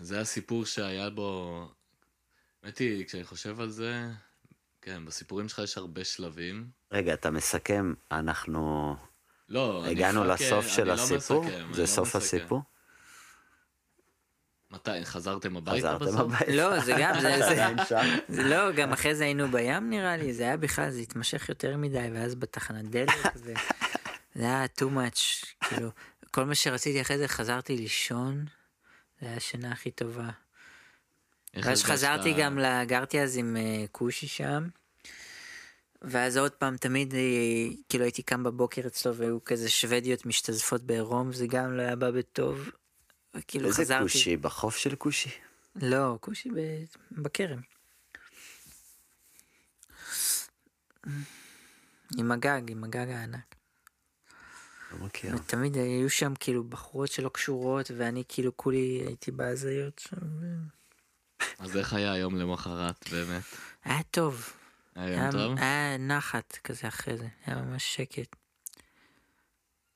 זה 0.00 0.20
הסיפור 0.20 0.66
שהיה 0.66 1.10
בו... 1.10 1.68
האמת 2.62 2.78
היא, 2.78 3.06
כשאני 3.06 3.24
חושב 3.24 3.60
על 3.60 3.70
זה, 3.70 4.08
כן, 4.82 5.04
בסיפורים 5.04 5.48
שלך 5.48 5.58
יש 5.58 5.78
הרבה 5.78 6.04
שלבים. 6.04 6.70
רגע, 6.94 7.14
אתה 7.14 7.30
מסכם, 7.30 7.94
אנחנו 8.12 8.96
לא, 9.48 9.82
אני 9.84 9.90
הגענו 9.90 10.20
מחכה, 10.20 10.34
לסוף 10.34 10.64
אני 10.64 10.72
של 10.74 10.84
לא 10.84 10.92
הסיפור? 10.92 11.44
מסכם, 11.44 11.72
זה 11.72 11.82
לא 11.82 11.86
סוף 11.86 12.06
מסכם. 12.06 12.18
הסיפור? 12.18 12.62
מתי, 14.70 15.04
חזרתם 15.04 15.56
הביתה 15.56 15.78
חזרתם 15.78 16.04
בסוף? 16.04 16.20
הביתה? 16.20 16.52
לא, 16.52 16.80
זה 16.80 16.94
גם, 16.98 17.20
זה, 17.20 17.36
זה? 17.38 17.96
זה 18.28 18.42
לא, 18.42 18.72
גם 18.72 18.92
אחרי 18.92 19.14
זה 19.14 19.24
היינו 19.24 19.48
בים 19.48 19.90
נראה 19.90 20.16
לי, 20.16 20.32
זה 20.32 20.42
היה 20.42 20.56
בכלל, 20.56 20.90
זה 20.90 21.00
התמשך 21.00 21.48
יותר 21.48 21.76
מדי, 21.76 22.08
ואז 22.14 22.34
בתחנת 22.34 22.84
דלק, 22.90 23.10
וזה 23.36 23.54
היה 24.34 24.64
too 24.78 24.84
much, 24.94 25.46
כאילו, 25.60 25.90
כל 26.30 26.44
מה 26.44 26.54
שרציתי 26.54 27.00
אחרי 27.00 27.18
זה 27.18 27.28
חזרתי 27.28 27.76
לישון, 27.76 28.44
זה 29.20 29.26
היה 29.26 29.36
השינה 29.36 29.72
הכי 29.72 29.90
טובה. 29.90 30.30
ואז? 31.54 31.84
חזרתי 31.84 32.32
גם, 32.32 32.58
גרתי 32.86 33.20
אז 33.20 33.36
עם 33.36 33.56
אה, 33.56 33.84
כושי 33.92 34.26
שם, 34.26 34.68
ואז 36.06 36.36
עוד 36.36 36.52
פעם, 36.52 36.76
תמיד, 36.76 37.14
אה, 37.14 37.20
כאילו 37.88 38.04
הייתי 38.04 38.22
קם 38.22 38.42
בבוקר 38.42 38.82
אצלו 38.86 39.14
והיו 39.14 39.44
כזה 39.44 39.70
שוודיות 39.70 40.26
משתזפות 40.26 40.82
בעירום, 40.82 41.32
זה 41.32 41.46
גם 41.46 41.76
לא 41.76 41.82
היה 41.82 41.96
בא 41.96 42.10
בטוב. 42.10 42.70
כאילו 43.46 43.66
איזה 43.66 43.82
חזרתי... 43.82 44.02
כושי? 44.02 44.36
בחוף 44.36 44.76
של 44.76 44.96
כושי? 44.96 45.30
לא, 45.76 46.18
כושי 46.20 46.50
ב- 46.50 46.84
בכרם. 47.22 47.60
עם 52.16 52.32
הגג, 52.32 52.62
עם 52.68 52.84
הגג 52.84 53.08
הענק. 53.08 53.54
לא 54.92 55.06
מכיר. 55.06 55.34
ותמיד 55.36 55.76
היו 55.76 56.10
שם 56.10 56.32
כאילו 56.40 56.64
בחורות 56.64 57.10
שלא 57.10 57.28
קשורות, 57.28 57.90
ואני 57.96 58.22
כאילו 58.28 58.56
כולי 58.56 59.02
הייתי 59.06 59.30
בהזיות 59.30 59.98
שם. 59.98 60.16
אז 61.58 61.76
איך 61.76 61.92
היה 61.92 62.12
היום 62.12 62.36
למחרת, 62.36 63.10
באמת? 63.10 63.42
היה 63.84 64.02
טוב. 64.10 64.52
היה 64.94 65.22
יום 65.22 65.30
טוב? 65.30 65.58
היה 65.58 65.96
נחת 65.98 66.58
כזה 66.64 66.88
אחרי 66.88 67.16
זה, 67.16 67.26
היה 67.46 67.56
ממש 67.56 67.94
שקט. 67.94 68.36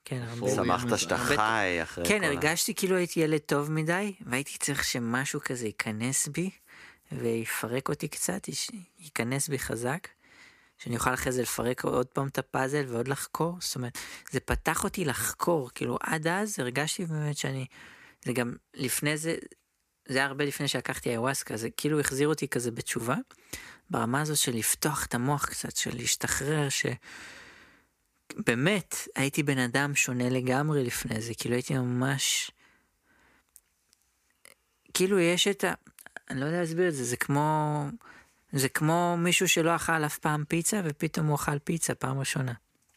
כן, 0.04 0.26
שמחת 0.54 0.98
שאתה 0.98 1.18
חי 1.18 1.78
אחרי 1.82 2.04
כל 2.04 2.08
כן. 2.08 2.24
הרגשתי 2.24 2.74
כאילו 2.74 2.96
הייתי 2.96 3.20
ילד 3.20 3.38
טוב 3.38 3.70
מדי, 3.70 4.14
והייתי 4.20 4.58
צריך 4.58 4.84
שמשהו 4.84 5.40
כזה 5.40 5.66
ייכנס 5.66 6.28
בי, 6.28 6.50
ויפרק 7.12 7.88
אותי 7.88 8.08
קצת, 8.08 8.48
יש- 8.48 8.70
ייכנס 8.98 9.48
בי 9.48 9.58
חזק, 9.58 10.08
שאני 10.78 10.96
אוכל 10.96 11.14
אחרי 11.14 11.32
זה 11.32 11.42
לפרק 11.42 11.84
עוד 11.84 12.06
פעם 12.06 12.28
את 12.28 12.38
הפאזל 12.38 12.84
ועוד 12.88 13.08
לחקור, 13.08 13.56
זאת 13.60 13.76
אומרת, 13.76 13.98
זה 14.30 14.40
פתח 14.40 14.84
אותי 14.84 15.04
לחקור, 15.04 15.70
כאילו 15.74 15.98
עד 16.00 16.26
אז 16.26 16.58
הרגשתי 16.58 17.04
באמת 17.06 17.36
שאני, 17.36 17.66
זה 18.24 18.32
גם 18.32 18.54
לפני 18.74 19.16
זה, 19.16 19.36
זה 20.08 20.18
היה 20.18 20.26
הרבה 20.26 20.44
לפני 20.44 20.68
שלקחתי 20.68 21.10
איוואסקה, 21.10 21.56
זה 21.56 21.70
כאילו 21.70 22.00
החזיר 22.00 22.28
אותי 22.28 22.48
כזה 22.48 22.70
בתשובה, 22.70 23.16
ברמה 23.90 24.20
הזו 24.20 24.36
של 24.36 24.52
לפתוח 24.56 25.06
את 25.06 25.14
המוח 25.14 25.46
קצת, 25.46 25.76
של 25.76 25.96
להשתחרר, 25.96 26.68
ש... 26.68 26.86
באמת, 28.36 28.94
הייתי 29.16 29.42
בן 29.42 29.58
אדם 29.58 29.94
שונה 29.94 30.28
לגמרי 30.28 30.84
לפני 30.84 31.20
זה, 31.20 31.32
כאילו 31.34 31.54
הייתי 31.54 31.74
ממש... 31.74 32.50
כאילו 34.94 35.18
יש 35.18 35.48
את 35.48 35.64
ה... 35.64 35.72
אני 36.30 36.40
לא 36.40 36.44
יודע 36.44 36.60
להסביר 36.60 36.88
את 36.88 36.94
זה, 36.94 37.04
זה 37.04 37.16
כמו... 37.16 37.84
זה 38.52 38.68
כמו 38.68 39.16
מישהו 39.18 39.48
שלא 39.48 39.76
אכל 39.76 40.04
אף 40.04 40.18
פעם 40.18 40.44
פיצה, 40.44 40.80
ופתאום 40.84 41.26
הוא 41.26 41.34
אכל 41.34 41.58
פיצה 41.58 41.94
פעם 41.94 42.18
ראשונה. 42.18 42.52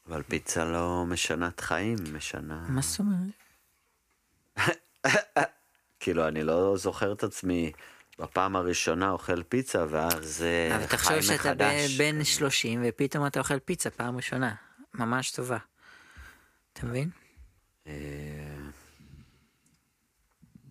אבל 0.08 0.24
פיצה 0.24 0.66
לא 0.66 1.06
משנת 1.08 1.60
חיים, 1.60 1.98
משנה... 2.14 2.66
מה 2.70 2.82
זאת 2.82 3.00
אומרת? 3.00 3.32
כאילו, 6.02 6.28
אני 6.28 6.44
לא 6.44 6.78
זוכר 6.78 7.12
את 7.14 7.24
עצמי 7.24 7.72
בפעם 8.20 8.56
הראשונה 8.56 9.12
אוכל 9.12 9.44
פיצה, 9.44 9.86
ואז 9.90 10.44
אה, 10.44 10.76
אבל 10.76 10.88
חי 10.88 10.98
תחשוב 10.98 11.22
שאתה 11.22 11.34
מחדש. 11.34 11.96
ב- 11.96 12.04
בן 12.04 12.24
30, 12.24 12.84
ופתאום 12.88 13.28
אתה 13.28 13.40
אוכל 13.40 13.60
פיצה 13.60 13.90
פעם 13.90 14.16
ראשונה. 14.16 14.56
ממש 14.94 15.32
טובה. 15.32 15.58
אתה 16.74 16.86
מבין? 16.86 17.10
אה, 17.88 17.94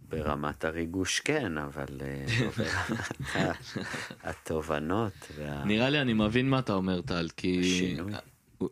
ברמת 0.08 0.64
הריגוש 0.64 1.20
כן, 1.20 1.58
אבל 1.58 1.86
אה, 2.00 2.24
ברמת 2.56 3.60
התובנות 4.22 5.12
וה... 5.36 5.64
נראה 5.64 5.90
לי 5.90 6.00
אני 6.00 6.12
מבין 6.12 6.50
מה 6.50 6.58
אתה 6.58 6.72
אומר, 6.72 7.00
טל, 7.00 7.28
כי... 7.36 7.60
השינוי. 7.60 8.12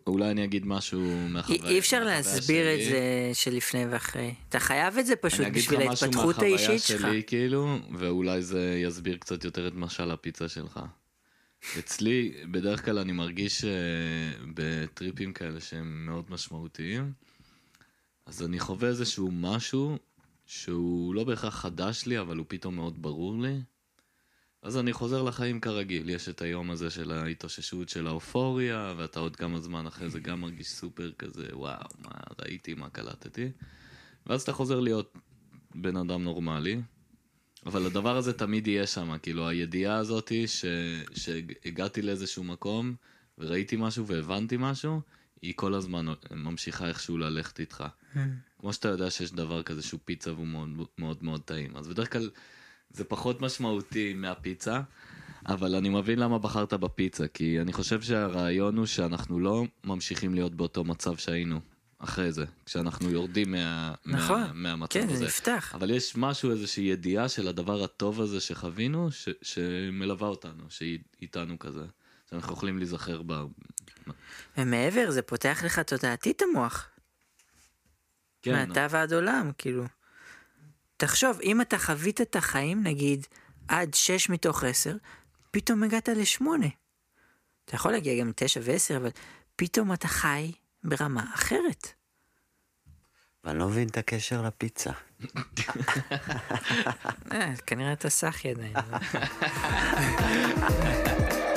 אולי 0.07 0.31
אני 0.31 0.45
אגיד 0.45 0.67
משהו 0.67 1.29
מהחוויה. 1.29 1.71
אי 1.71 1.79
אפשר 1.79 2.05
להסביר 2.05 2.75
את. 2.75 2.85
זה 2.85 3.31
שלפני 3.33 3.87
ואחרי. 3.87 4.35
אתה 4.49 4.61
חייב 4.61 4.99
את 4.99 5.07
זה 5.07 5.17
פשוט 5.17 5.41
אני 5.41 5.49
אגיד 5.49 5.63
בשביל 5.63 5.81
לך 5.81 5.87
משהו 5.87 6.07
ההתפתחות 6.07 6.37
מהחוויה 6.37 6.51
האישית 6.51 6.87
שלך. 6.87 7.01
שלי, 7.01 7.23
כאילו, 7.27 7.79
ואולי 7.99 8.43
זה 8.43 8.81
יסביר 8.83 9.17
קצת 9.17 9.45
יותר 9.45 9.69
את 9.69 9.73
משל 9.75 10.11
הפיצה 10.11 10.49
שלך. 10.49 10.81
אצלי, 11.79 12.33
בדרך 12.51 12.85
כלל 12.85 12.99
אני 12.99 13.13
מרגיש 13.13 13.65
אה, 13.65 13.71
בטריפים 14.55 15.33
כאלה 15.33 15.61
שהם 15.61 16.07
מאוד 16.07 16.25
משמעותיים, 16.29 17.13
אז 18.27 18.43
אני 18.43 18.59
חווה 18.59 18.89
איזשהו 18.89 19.31
משהו 19.33 19.99
שהוא 20.47 21.15
לא 21.15 21.25
בהכרח 21.25 21.55
חדש 21.55 22.07
לי, 22.07 22.21
אבל 22.21 22.37
הוא 22.37 22.47
פתאום 22.49 22.77
מאוד 22.77 23.03
ברור 23.03 23.43
לי. 23.43 23.61
אז 24.63 24.77
אני 24.77 24.93
חוזר 24.93 25.23
לחיים 25.23 25.61
כרגיל, 25.61 26.11
יש 26.11 26.29
את 26.29 26.43
היום 26.43 26.71
הזה 26.71 26.91
של 26.91 27.11
ההתאוששות 27.11 27.89
של 27.89 28.07
האופוריה, 28.07 28.95
ואתה 28.97 29.21
עוד 29.21 29.37
כמה 29.37 29.61
זמן 29.61 29.87
אחרי 29.87 30.11
זה 30.11 30.21
גם 30.21 30.41
מרגיש 30.41 30.69
סופר 30.69 31.13
כזה, 31.19 31.47
וואו, 31.53 31.89
מה 31.99 32.11
ראיתי, 32.43 32.75
מה 32.75 32.91
קלטתי. 32.91 33.51
ואז 34.27 34.43
אתה 34.43 34.53
חוזר 34.53 34.81
להיות 34.81 35.17
בן 35.75 35.97
אדם 35.97 36.25
נורמלי, 36.25 36.81
אבל 37.67 37.87
הדבר 37.87 38.17
הזה 38.17 38.33
תמיד 38.33 38.67
יהיה 38.67 38.87
שם, 38.87 39.19
כאילו 39.23 39.49
הידיעה 39.49 39.97
הזאתי 39.97 40.47
ש... 40.47 40.65
שהגעתי 41.15 42.03
לאיזשהו 42.03 42.45
מקום 42.45 42.95
וראיתי 43.39 43.77
משהו 43.79 44.07
והבנתי 44.07 44.57
משהו, 44.59 45.01
היא 45.43 45.53
כל 45.57 45.75
הזמן 45.75 46.07
ממשיכה 46.31 46.89
איכשהו 46.89 47.19
ללכת 47.19 47.61
איתך. 47.61 47.85
כמו 48.59 48.73
שאתה 48.73 48.89
יודע 48.89 49.11
שיש 49.11 49.33
דבר 49.33 49.63
כזה 49.63 49.83
שהוא 49.83 50.01
פיצה 50.05 50.33
והוא 50.33 50.47
מאוד 50.47 50.69
מאוד, 50.99 51.19
מאוד 51.23 51.41
טעים, 51.41 51.77
אז 51.77 51.89
בדרך 51.89 52.13
כלל 52.13 52.31
זה 52.91 53.05
פחות 53.05 53.41
משמעותי 53.41 54.15
מהפיצה, 54.15 54.81
אבל 55.47 55.75
אני 55.75 55.89
מבין 55.89 56.19
למה 56.19 56.39
בחרת 56.39 56.73
בפיצה, 56.73 57.29
כי 57.29 57.61
אני 57.61 57.73
חושב 57.73 58.03
שהרעיון 58.03 58.77
הוא 58.77 58.87
שאנחנו 58.87 59.41
לא 59.41 59.65
ממשיכים 59.85 60.35
להיות 60.35 60.55
באותו 60.55 60.85
מצב 60.85 61.17
שהיינו 61.17 61.61
אחרי 61.99 62.33
זה, 62.33 62.45
כשאנחנו 62.67 63.11
יורדים 63.11 63.53
מה, 63.53 63.95
נכון, 64.07 64.41
מה, 64.41 64.53
מהמצב 64.53 65.01
כן, 65.01 65.09
הזה. 65.09 65.17
זה 65.17 65.25
נפתח. 65.25 65.73
אבל 65.75 65.91
יש 65.91 66.17
משהו, 66.17 66.51
איזושהי 66.51 66.85
ידיעה 66.85 67.29
של 67.29 67.49
הדבר 67.49 67.85
הטוב 67.85 68.21
הזה 68.21 68.41
שחווינו, 68.41 69.11
ש, 69.11 69.29
שמלווה 69.43 70.29
אותנו, 70.29 70.65
שהיא 70.69 70.99
איתנו 71.23 71.59
כזה. 71.59 71.85
שאנחנו 72.31 72.53
יכולים 72.53 72.79
להיזכר 72.79 73.23
בה. 73.23 73.45
ומעבר, 74.59 75.11
זה 75.11 75.23
פותח 75.23 75.63
לך 75.65 75.79
תודעתית 75.79 76.43
המוח. 76.43 76.91
כן, 78.43 78.53
מעתה 78.53 78.87
ועד 78.91 79.13
עולם, 79.13 79.51
כאילו. 79.59 79.85
תחשוב, 80.99 81.41
אם 81.41 81.61
אתה 81.61 81.79
חווית 81.79 82.21
את 82.21 82.37
החיים, 82.37 82.83
נגיד, 82.83 83.27
עד 83.69 83.95
6 83.95 84.29
מתוך 84.31 84.65
10, 84.65 84.97
פתאום 85.51 85.83
הגעת 85.83 86.09
ל-8. 86.09 86.45
אתה 87.65 87.75
יכול 87.75 87.93
להגיע 87.93 88.21
גם 88.21 88.29
ל-9 88.29 88.61
ו-10, 88.63 88.97
אבל 88.97 89.11
פתאום 89.57 89.93
אתה 89.93 90.09
חי 90.09 90.53
ברמה 90.85 91.25
אחרת. 91.35 91.93
ואני 93.45 93.59
לא 93.59 93.69
מבין 93.69 93.89
את 93.89 93.99
הקשר 93.99 94.43
לפיצה. 94.43 94.91
אה, 97.33 97.53
כנראה 97.67 97.93
אתה 97.93 98.11
סאחי 98.11 98.51
עדיין. 98.51 98.75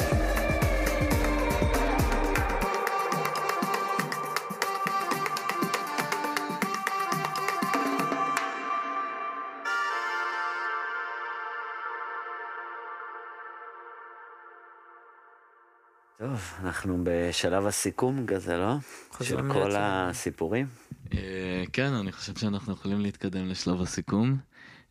טוב, 16.31 16.53
אנחנו 16.63 16.97
בשלב 17.03 17.65
הסיכום 17.65 18.25
כזה, 18.25 18.57
לא? 18.57 18.75
של 19.23 19.35
כל 19.35 19.43
לעצמנו. 19.43 19.77
הסיפורים. 19.77 20.67
אה, 21.13 21.63
כן, 21.73 21.93
אני 21.93 22.11
חושב 22.11 22.35
שאנחנו 22.35 22.73
יכולים 22.73 23.01
להתקדם 23.01 23.47
לשלב 23.47 23.81
הסיכום. 23.81 24.37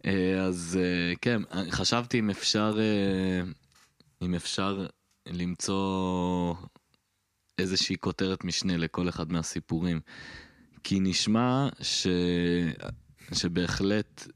אה, 0.06 0.40
אז 0.40 0.78
אה, 0.82 1.12
כן, 1.20 1.42
חשבתי 1.70 2.18
אם 2.18 2.30
אפשר, 2.30 2.78
אם 4.22 4.34
אפשר 4.34 4.86
למצוא 5.26 6.54
איזושהי 7.58 7.96
כותרת 8.00 8.44
משנה 8.44 8.76
לכל 8.76 9.08
אחד 9.08 9.32
מהסיפורים. 9.32 10.00
כי 10.84 11.00
נשמע 11.00 11.68
ש... 11.82 12.06
שבהחלט 13.32 14.26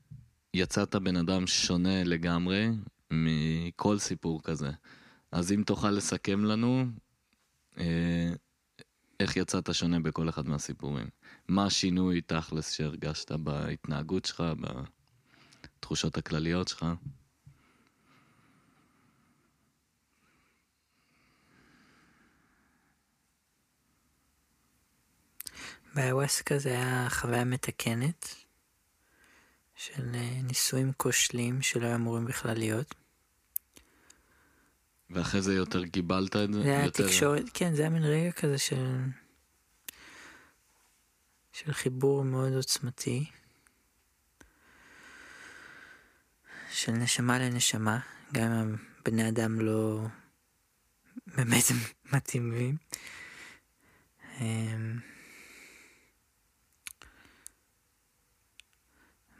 יצאת 0.54 0.96
בן 0.96 1.16
אדם 1.16 1.46
שונה 1.46 2.04
לגמרי 2.04 2.68
מכל 3.10 3.98
סיפור 3.98 4.42
כזה. 4.42 4.70
אז 5.34 5.52
אם 5.52 5.62
תוכל 5.66 5.90
לסכם 5.90 6.44
לנו, 6.44 6.84
אה, 7.78 8.32
איך 9.20 9.36
יצאת 9.36 9.74
שונה 9.74 10.00
בכל 10.00 10.28
אחד 10.28 10.48
מהסיפורים? 10.48 11.06
מה 11.48 11.66
השינוי 11.66 12.20
תכלס 12.20 12.72
שהרגשת 12.72 13.32
בהתנהגות 13.32 14.24
שלך, 14.24 14.42
בתחושות 15.78 16.18
הכלליות 16.18 16.68
שלך? 16.68 16.86
באיווסקה 25.94 26.58
זה 26.58 26.68
היה 26.68 27.10
חוויה 27.10 27.44
מתקנת 27.44 28.34
של 29.76 30.14
אה, 30.14 30.42
ניסויים 30.42 30.92
כושלים 30.96 31.62
שלא 31.62 31.94
אמורים 31.94 32.24
בכלל 32.24 32.58
להיות. 32.58 33.03
ואחרי 35.14 35.42
זה 35.42 35.54
יותר 35.54 35.86
קיבלת 35.86 36.36
את 36.36 36.52
זה? 36.52 36.62
זה 36.62 36.68
היה 36.68 36.84
יותר... 36.84 37.06
תקשורת, 37.06 37.44
כן, 37.54 37.74
זה 37.74 37.82
היה 37.82 37.90
מין 37.90 38.04
רגע 38.04 38.32
כזה 38.32 38.58
של... 38.58 38.96
של 41.52 41.72
חיבור 41.72 42.24
מאוד 42.24 42.52
עוצמתי. 42.52 43.24
של 46.70 46.92
נשמה 46.92 47.38
לנשמה, 47.38 47.98
גם 48.32 48.52
אם 48.52 48.76
בני 49.04 49.28
אדם 49.28 49.60
לא 49.60 50.06
באמת 51.26 51.64
מתאימים. 52.12 52.76
אמ, 54.40 54.98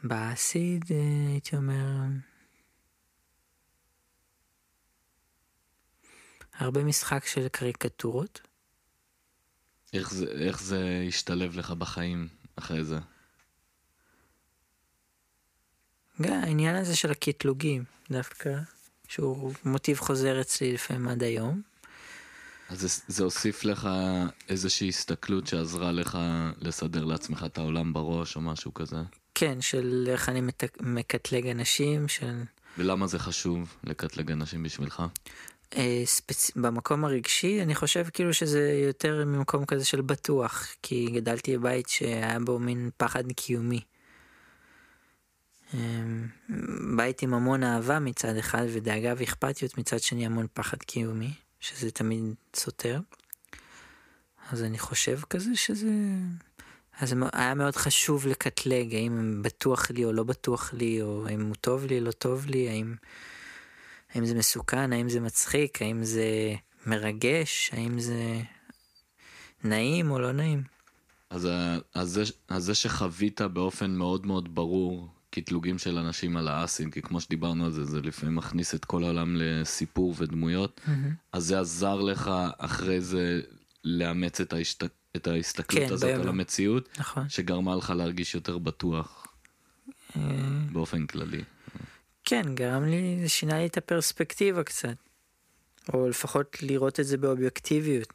באסיד, 0.05 0.85
אה, 0.91 1.31
הייתי 1.33 1.57
אומר, 1.57 1.85
הרבה 6.59 6.85
משחק 6.85 7.27
של 7.27 7.49
קריקטורות. 7.49 8.41
איך 9.93 10.15
זה, 10.15 10.27
איך 10.27 10.63
זה 10.63 11.05
השתלב 11.09 11.59
לך 11.59 11.71
בחיים 11.71 12.29
אחרי 12.57 12.85
זה? 12.85 12.99
גם 16.23 16.33
העניין 16.33 16.77
הזה 16.77 16.97
של 16.97 17.11
הקטלוגים, 17.11 17.85
דווקא, 18.11 18.59
שהוא 19.09 19.53
מוטיב 19.65 19.99
חוזר 19.99 20.41
אצלי 20.41 20.73
לפעמים 20.73 21.09
עד 21.09 21.23
היום. 21.23 21.63
אז 22.69 22.81
זה, 22.81 22.89
זה 23.09 23.25
הוסיף 23.25 23.65
לך 23.65 23.89
איזושהי 24.49 24.89
הסתכלות 24.89 25.47
שעזרה 25.47 25.93
לך 25.93 26.19
לסדר 26.61 27.05
לעצמך 27.05 27.45
את 27.47 27.59
העולם 27.59 27.93
בראש 27.93 28.37
או 28.37 28.41
משהו 28.41 28.75
כזה? 28.75 28.97
כן, 29.35 29.61
של 29.61 30.07
איך 30.09 30.29
אני 30.29 30.41
מקטלג 30.81 31.47
אנשים, 31.47 32.09
של... 32.09 32.43
ולמה 32.79 33.07
זה 33.07 33.19
חשוב 33.19 33.77
לקטלג 33.85 34.31
אנשים 34.31 34.63
בשבילך? 34.63 35.03
אה, 35.77 36.03
ספצ... 36.05 36.51
במקום 36.57 37.05
הרגשי, 37.05 37.63
אני 37.63 37.75
חושב 37.75 38.07
כאילו 38.13 38.35
שזה 38.35 38.83
יותר 38.87 39.25
ממקום 39.25 39.65
כזה 39.65 39.85
של 39.85 40.01
בטוח, 40.01 40.67
כי 40.83 41.07
גדלתי 41.15 41.59
בבית 41.59 41.89
שהיה 41.89 42.39
בו 42.41 42.59
מין 42.59 42.91
פחד 42.97 43.33
קיומי. 43.33 43.81
אמ, 45.75 46.27
בית 46.97 47.23
עם 47.23 47.35
המון 47.35 47.63
אהבה 47.63 47.99
מצד 47.99 48.37
אחד 48.37 48.65
ודאגה 48.73 49.15
ואכפתיות 49.17 49.79
מצד 49.79 50.01
שני 50.01 50.27
המון 50.27 50.47
פחד 50.55 50.79
קיומי, 50.79 51.33
שזה 51.61 51.91
תמיד 51.91 52.35
סותר. 52.57 53.01
אז 54.51 54.63
אני 54.63 54.79
חושב 54.79 55.21
כזה 55.31 55.57
שזה... 55.57 55.91
אז 57.01 57.15
היה 57.33 57.55
מאוד 57.55 57.77
חשוב 57.77 58.27
לקטלג, 58.27 58.95
האם 58.95 59.43
בטוח 59.43 59.91
לי 59.91 60.05
או 60.05 60.13
לא 60.13 60.23
בטוח 60.23 60.73
לי, 60.73 61.03
או 61.03 61.27
האם 61.27 61.47
הוא 61.47 61.55
טוב 61.61 61.85
לי, 61.85 62.01
לא 62.01 62.11
טוב 62.11 62.47
לי, 62.47 62.69
האם, 62.69 62.95
האם 64.15 64.27
זה 64.27 64.35
מסוכן, 64.35 64.93
האם 64.93 65.09
זה 65.09 65.21
מצחיק, 65.21 65.83
האם 65.83 66.05
זה 66.05 66.55
מרגש, 66.87 67.71
האם 67.73 67.99
זה 68.01 68.41
נעים 69.65 70.11
או 70.11 70.19
לא 70.19 70.33
נעים. 70.33 70.63
אז, 71.31 71.45
ה- 71.45 71.79
אז, 71.95 72.09
זה, 72.09 72.23
אז 72.49 72.65
זה 72.65 72.75
שחווית 72.75 73.41
באופן 73.41 73.91
מאוד 73.91 74.27
מאוד 74.27 74.55
ברור 74.55 75.09
קטלוגים 75.31 75.79
של 75.79 75.99
אנשים 75.99 76.37
על 76.37 76.49
האסים, 76.49 76.91
כי 76.91 77.03
כמו 77.03 77.21
שדיברנו 77.21 77.65
על 77.65 77.71
זה, 77.73 77.85
זה 77.85 78.01
לפעמים 78.01 78.35
מכניס 78.35 78.75
את 78.75 78.85
כל 78.85 79.05
העולם 79.05 79.37
לסיפור 79.39 80.15
ודמויות, 80.19 80.81
אז 81.33 81.45
זה 81.45 81.61
עזר 81.61 82.01
לך 82.01 82.31
אחרי 82.59 83.01
זה 83.01 83.41
לאמץ 83.85 84.41
את, 84.41 84.53
ההשת... 84.53 84.85
את 85.17 85.27
ההסתכלות 85.27 85.87
כן, 85.89 85.93
הזאת 85.93 86.11
על. 86.11 86.29
המציאות, 86.29 86.89
נכון. 86.99 87.29
שגרמה 87.29 87.77
לך 87.77 87.91
להרגיש 87.97 88.35
יותר 88.35 88.59
בטוח 88.59 89.27
באופן 90.73 91.07
כללי. 91.07 91.43
כן, 92.25 92.55
גרם 92.55 92.85
לי, 92.85 93.19
זה 93.23 93.29
שינה 93.29 93.59
לי 93.59 93.67
את 93.67 93.77
הפרספקטיבה 93.77 94.65
קצת. 94.65 94.97
או 95.93 96.09
לפחות 96.09 96.63
לראות 96.63 97.01
את 97.01 97.07
זה 97.07 97.17
באובייקטיביות. 97.17 98.13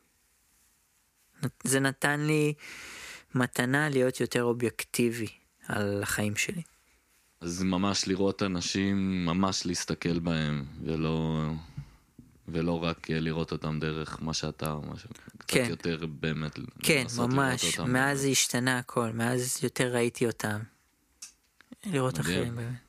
זה 1.63 1.79
נתן 1.79 2.19
לי 2.19 2.53
מתנה 3.35 3.89
להיות 3.89 4.19
יותר 4.19 4.43
אובייקטיבי 4.43 5.27
על 5.67 6.03
החיים 6.03 6.35
שלי. 6.35 6.61
אז 7.41 7.63
ממש 7.63 8.07
לראות 8.07 8.43
אנשים, 8.43 9.25
ממש 9.25 9.65
להסתכל 9.65 10.19
בהם, 10.19 10.65
ולא, 10.83 11.41
ולא 12.47 12.83
רק 12.83 13.11
אה, 13.11 13.19
לראות 13.19 13.51
אותם 13.51 13.79
דרך 13.79 14.17
מה 14.21 14.33
שאתה 14.33 14.71
או 14.71 14.81
משהו. 14.81 15.09
קצת 15.37 15.47
כן. 15.47 15.65
יותר 15.69 16.05
באמת 16.05 16.59
כן, 16.83 17.01
לנסות 17.01 17.17
לראות 17.17 17.33
ממש. 17.33 17.79
מאז 17.79 18.19
זה 18.19 18.27
השתנה 18.27 18.79
הכל, 18.79 19.11
מאז 19.11 19.59
יותר 19.63 19.93
ראיתי 19.93 20.25
אותם. 20.25 20.59
לראות 21.85 22.19
מדהים. 22.19 22.35
אחרים 22.35 22.55
באמת. 22.55 22.88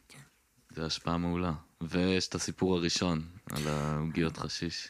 זה 0.71 0.87
השפעה 0.87 1.19
מעולה. 1.19 1.53
ויש 1.81 2.29
את 2.29 2.35
הסיפור 2.35 2.77
הראשון, 2.77 3.23
על 3.51 3.69
העוגיות 3.69 4.37
חשיש. 4.37 4.89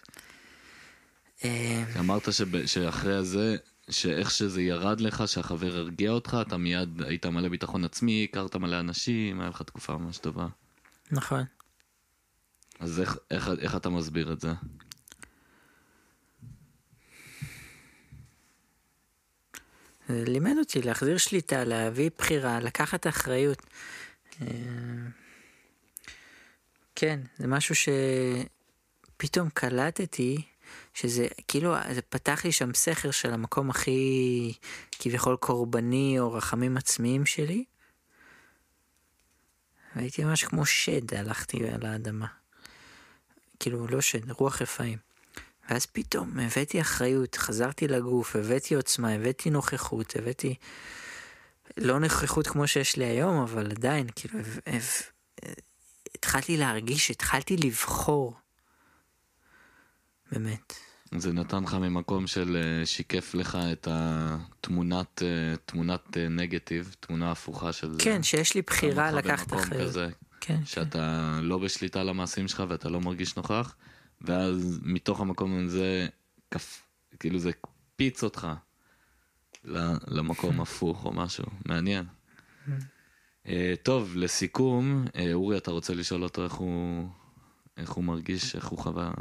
אה, 1.45 1.85
אמרת 1.99 2.33
שב, 2.33 2.67
שאחרי 2.67 3.25
זה, 3.25 3.57
שאיך 3.91 4.31
שזה 4.31 4.63
ירד 4.63 5.01
לך, 5.01 5.29
שהחבר 5.29 5.77
הרגיע 5.77 6.11
אותך, 6.11 6.37
אתה 6.47 6.57
מיד 6.57 7.03
היית 7.03 7.27
מלא 7.27 7.49
ביטחון 7.49 7.85
עצמי, 7.85 8.27
הכרת 8.31 8.57
מלא 8.57 8.81
אנשים, 8.81 9.41
היה 9.41 9.49
לך 9.49 9.63
תקופה 9.63 9.97
ממש 9.97 10.19
טובה. 10.19 10.47
נכון. 11.11 11.45
אז 12.81 13.01
איך, 13.01 13.17
איך, 13.31 13.51
איך 13.59 13.77
אתה 13.77 13.91
מסביר 13.91 14.33
את 14.33 14.41
זה? 14.41 14.53
זה 20.09 20.25
לימד 20.27 20.55
אותי 20.59 20.83
להחזיר 20.83 21.19
שליטה, 21.19 21.65
להביא 21.65 22.11
בחירה, 22.19 22.61
לקחת 22.61 23.07
אחריות. 23.07 23.67
כן, 27.01 27.21
זה 27.39 27.47
משהו 27.47 27.75
שפתאום 27.75 29.49
קלטתי, 29.51 30.43
שזה 30.95 31.27
כאילו, 31.49 31.75
זה 31.95 32.03
פתח 32.03 32.41
לי 32.45 32.53
שם 32.53 32.75
סכר 32.75 33.11
של 33.11 33.33
המקום 33.33 33.71
הכי 33.71 34.53
כביכול 34.91 35.37
קורבני 35.37 36.17
או 36.19 36.33
רחמים 36.33 36.77
עצמיים 36.77 37.27
שלי. 37.27 37.65
והייתי 39.97 40.25
ממש 40.25 40.45
כמו 40.45 40.67
שד, 40.67 41.15
הלכתי 41.15 41.69
על 41.69 41.87
האדמה. 41.87 42.27
כאילו, 43.61 43.87
לא 43.87 44.01
שד, 44.01 44.31
רוח 44.31 44.63
רפאים. 44.63 44.99
ואז 45.71 45.87
פתאום 45.87 46.39
הבאתי 46.39 46.81
אחריות, 46.81 47.35
חזרתי 47.35 47.89
לגוף, 47.89 48.37
הבאתי 48.37 48.75
עוצמה, 48.75 49.13
הבאתי 49.13 49.51
נוכחות, 49.51 50.17
הבאתי... 50.17 50.55
לא 51.77 51.99
נוכחות 51.99 52.47
כמו 52.47 52.67
שיש 52.69 52.97
לי 52.97 53.05
היום, 53.05 53.43
אבל 53.43 53.71
עדיין, 53.71 54.07
כאילו, 54.17 54.39
התחלתי 56.21 56.57
להרגיש, 56.57 57.11
התחלתי 57.11 57.57
לבחור. 57.57 58.35
באמת. 60.33 60.75
זה 61.19 61.33
נתן 61.33 61.63
לך 61.63 61.75
ממקום 61.75 62.27
של 62.27 62.57
אה, 62.57 62.87
שיקף 62.87 63.35
לך 63.35 63.59
את 63.73 63.89
התמונת, 63.91 65.23
אה, 65.23 65.57
תמונת 65.67 66.17
אה, 66.17 66.29
נגטיב, 66.29 66.97
תמונה 67.01 67.31
הפוכה 67.31 67.73
של 67.73 67.93
זה. 67.93 67.99
כן, 67.99 68.23
שיש 68.23 68.55
לי 68.55 68.63
בחירה 68.63 69.11
לקחת 69.11 69.53
אחריות. 69.53 69.89
כזה, 69.89 70.09
כן, 70.41 70.57
כן. 70.57 70.65
שאתה 70.65 71.39
לא 71.43 71.59
בשליטה 71.59 72.01
על 72.01 72.09
המעשים 72.09 72.49
שלך 72.49 72.63
ואתה 72.69 72.89
לא 72.89 73.01
מרגיש 73.01 73.37
נוכח, 73.37 73.75
ואז 74.21 74.81
מתוך 74.83 75.21
המקום 75.21 75.67
הזה, 75.67 76.07
כף, 76.51 76.83
כאילו 77.21 77.39
זה 77.39 77.49
הקפיץ 77.51 78.23
אותך 78.23 78.49
למקום 80.09 80.61
הפוך 80.63 81.05
או 81.05 81.13
משהו, 81.13 81.45
מעניין. 81.67 82.05
אה, 83.51 83.75
טוב, 83.83 84.13
לסיכום, 84.17 85.05
אה, 85.17 85.33
אורי, 85.33 85.57
אתה 85.57 85.71
רוצה 85.71 85.95
לשאול 85.95 86.23
אותו 86.23 86.45
איך 86.45 86.53
הוא, 86.53 87.09
איך 87.77 87.91
הוא 87.91 88.05
מרגיש, 88.05 88.57
איך 88.57 88.67
הוא 88.67 88.79
חווה 88.79 89.13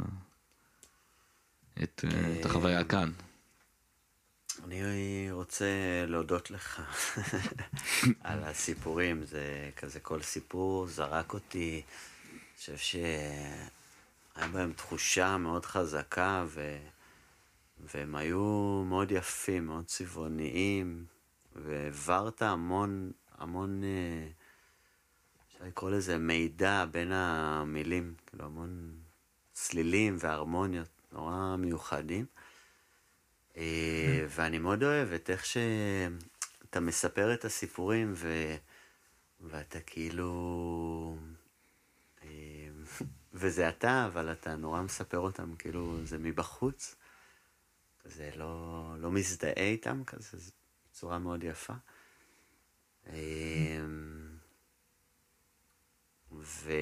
את, 1.82 2.04
אה, 2.04 2.40
את 2.40 2.46
החוויה 2.46 2.84
כאן? 2.84 3.12
אני 4.64 5.28
רוצה 5.30 5.66
להודות 6.06 6.50
לך 6.50 6.82
על 8.24 8.44
הסיפורים, 8.44 9.24
זה 9.24 9.70
כזה 9.76 10.00
כל 10.00 10.22
סיפור 10.22 10.86
זרק 10.86 11.34
אותי, 11.34 11.82
אני 12.32 12.40
חושב 12.56 12.76
שהיה 12.76 14.48
בהם 14.52 14.72
תחושה 14.72 15.36
מאוד 15.36 15.66
חזקה 15.66 16.44
ו... 16.48 16.78
והם 17.94 18.16
היו 18.16 18.84
מאוד 18.88 19.10
יפים, 19.10 19.66
מאוד 19.66 19.84
צבעוניים, 19.84 21.04
והעברת 21.56 22.42
המון, 22.42 23.10
המון, 23.40 23.84
אה, 23.84 24.28
אפשר 25.46 25.64
לקרוא 25.64 25.90
לזה 25.90 26.18
מידע 26.18 26.84
בין 26.90 27.12
המילים, 27.12 28.14
כאילו 28.26 28.44
המון 28.44 28.98
צלילים 29.52 30.16
והרמוניות 30.18 30.88
נורא 31.12 31.56
מיוחדים. 31.58 32.26
אה, 33.56 34.26
ואני 34.28 34.58
מאוד 34.58 34.82
אוהב 34.82 35.12
את 35.12 35.30
איך 35.30 35.44
שאתה 35.46 36.80
מספר 36.80 37.34
את 37.34 37.44
הסיפורים 37.44 38.12
ו... 38.16 38.54
ואתה 39.40 39.80
כאילו... 39.80 41.16
אה, 42.22 42.68
וזה 43.32 43.68
אתה, 43.68 44.06
אבל 44.06 44.32
אתה 44.32 44.56
נורא 44.56 44.82
מספר 44.82 45.18
אותם 45.18 45.56
כאילו 45.56 45.98
זה 46.04 46.18
מבחוץ. 46.18 46.96
כזה 48.04 48.30
לא, 48.36 48.94
לא 48.98 49.10
מזדהה 49.10 49.52
איתם, 49.66 50.04
כזה 50.04 50.38
זה 50.38 50.50
בצורה 50.90 51.18
מאוד 51.18 51.44
יפה. 51.44 51.74
אה, 53.08 53.84
ו... 56.32 56.72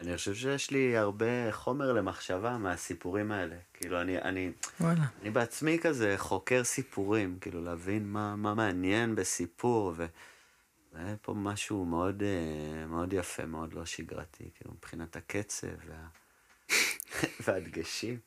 אני 0.00 0.16
חושב 0.16 0.34
שיש 0.34 0.70
לי 0.70 0.96
הרבה 0.96 1.52
חומר 1.52 1.92
למחשבה 1.92 2.58
מהסיפורים 2.58 3.32
האלה. 3.32 3.56
כאילו, 3.74 4.00
אני, 4.00 4.18
אני, 4.18 4.52
וואלה. 4.80 5.04
אני 5.22 5.30
בעצמי 5.30 5.78
כזה 5.82 6.14
חוקר 6.16 6.64
סיפורים, 6.64 7.38
כאילו 7.40 7.64
להבין 7.64 8.08
מה, 8.08 8.36
מה 8.36 8.54
מעניין 8.54 9.14
בסיפור, 9.14 9.92
ו... 9.96 10.06
והיה 10.92 11.16
פה 11.22 11.34
משהו 11.34 11.84
מאוד, 11.84 12.22
אה, 12.22 12.86
מאוד 12.86 13.12
יפה, 13.12 13.46
מאוד 13.46 13.72
לא 13.72 13.84
שגרתי, 13.84 14.50
כאילו 14.54 14.72
מבחינת 14.74 15.16
הקצב 15.16 15.66
וה... 15.88 16.06
והדגשים. 17.44 18.18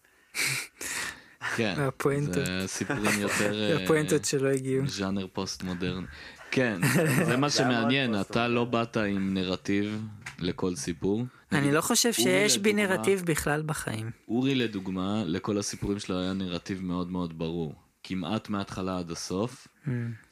כן, 1.55 1.73
והפואנטות. 1.77 2.45
זה 2.45 2.63
סיפורים 2.67 3.21
יותר... 3.21 3.53
אה, 3.77 3.83
הפואנטות 3.83 4.25
שלא 4.25 4.47
הגיעו. 4.49 4.87
ז'אנר 4.87 5.27
פוסט 5.33 5.63
מודרני. 5.63 6.07
כן, 6.51 6.81
זה 7.27 7.37
מה 7.37 7.49
שמעניין, 7.49 8.21
אתה 8.21 8.47
לא 8.47 8.65
באת 8.65 8.97
עם 8.97 9.33
נרטיב 9.33 10.01
לכל 10.39 10.75
סיפור. 10.75 11.25
אני 11.51 11.71
לא 11.71 11.81
חושב 11.81 12.13
שיש 12.13 12.57
בי 12.57 12.73
נרטיב 12.73 13.23
בכלל 13.25 13.61
בחיים. 13.65 14.11
אורי 14.27 14.55
לדוגמה, 14.55 15.23
לכל 15.25 15.57
הסיפורים 15.57 15.99
שלו 15.99 16.19
היה 16.19 16.33
נרטיב 16.33 16.83
מאוד 16.83 17.11
מאוד 17.11 17.37
ברור. 17.37 17.75
כמעט 18.03 18.49
מההתחלה 18.49 18.99
עד 18.99 19.11
הסוף. 19.11 19.67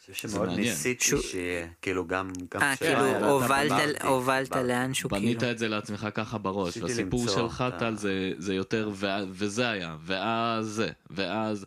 אני 0.08 0.16
חושב 0.16 0.28
זה 0.28 0.36
שמאוד. 0.38 0.50
ניסיתי 0.50 1.06
שיהיה, 1.22 1.68
כאילו 1.82 2.08
גם... 2.08 2.32
גם 2.54 2.62
אה, 2.62 2.76
כאילו 2.76 3.02
לא 3.22 3.46
הובלת-. 4.04 4.56
לאנשהו 4.56 5.10
בנית 5.10 5.40
כאילו. 5.40 5.52
את 5.52 5.58
זה 5.58 5.68
לעצמך 5.68 6.08
ככה 6.14 6.38
בראש, 6.38 6.78
והסיפור 6.78 7.22
למצוא 7.22 7.50
שלך, 7.50 7.64
טל, 7.80 7.96
זה, 7.96 8.32
זה 8.38 8.54
יותר, 8.54 8.92
וזה 9.30 9.70
היה, 9.70 9.96
ואז 10.06 10.66
זה, 10.66 10.90
ואז, 11.10 11.66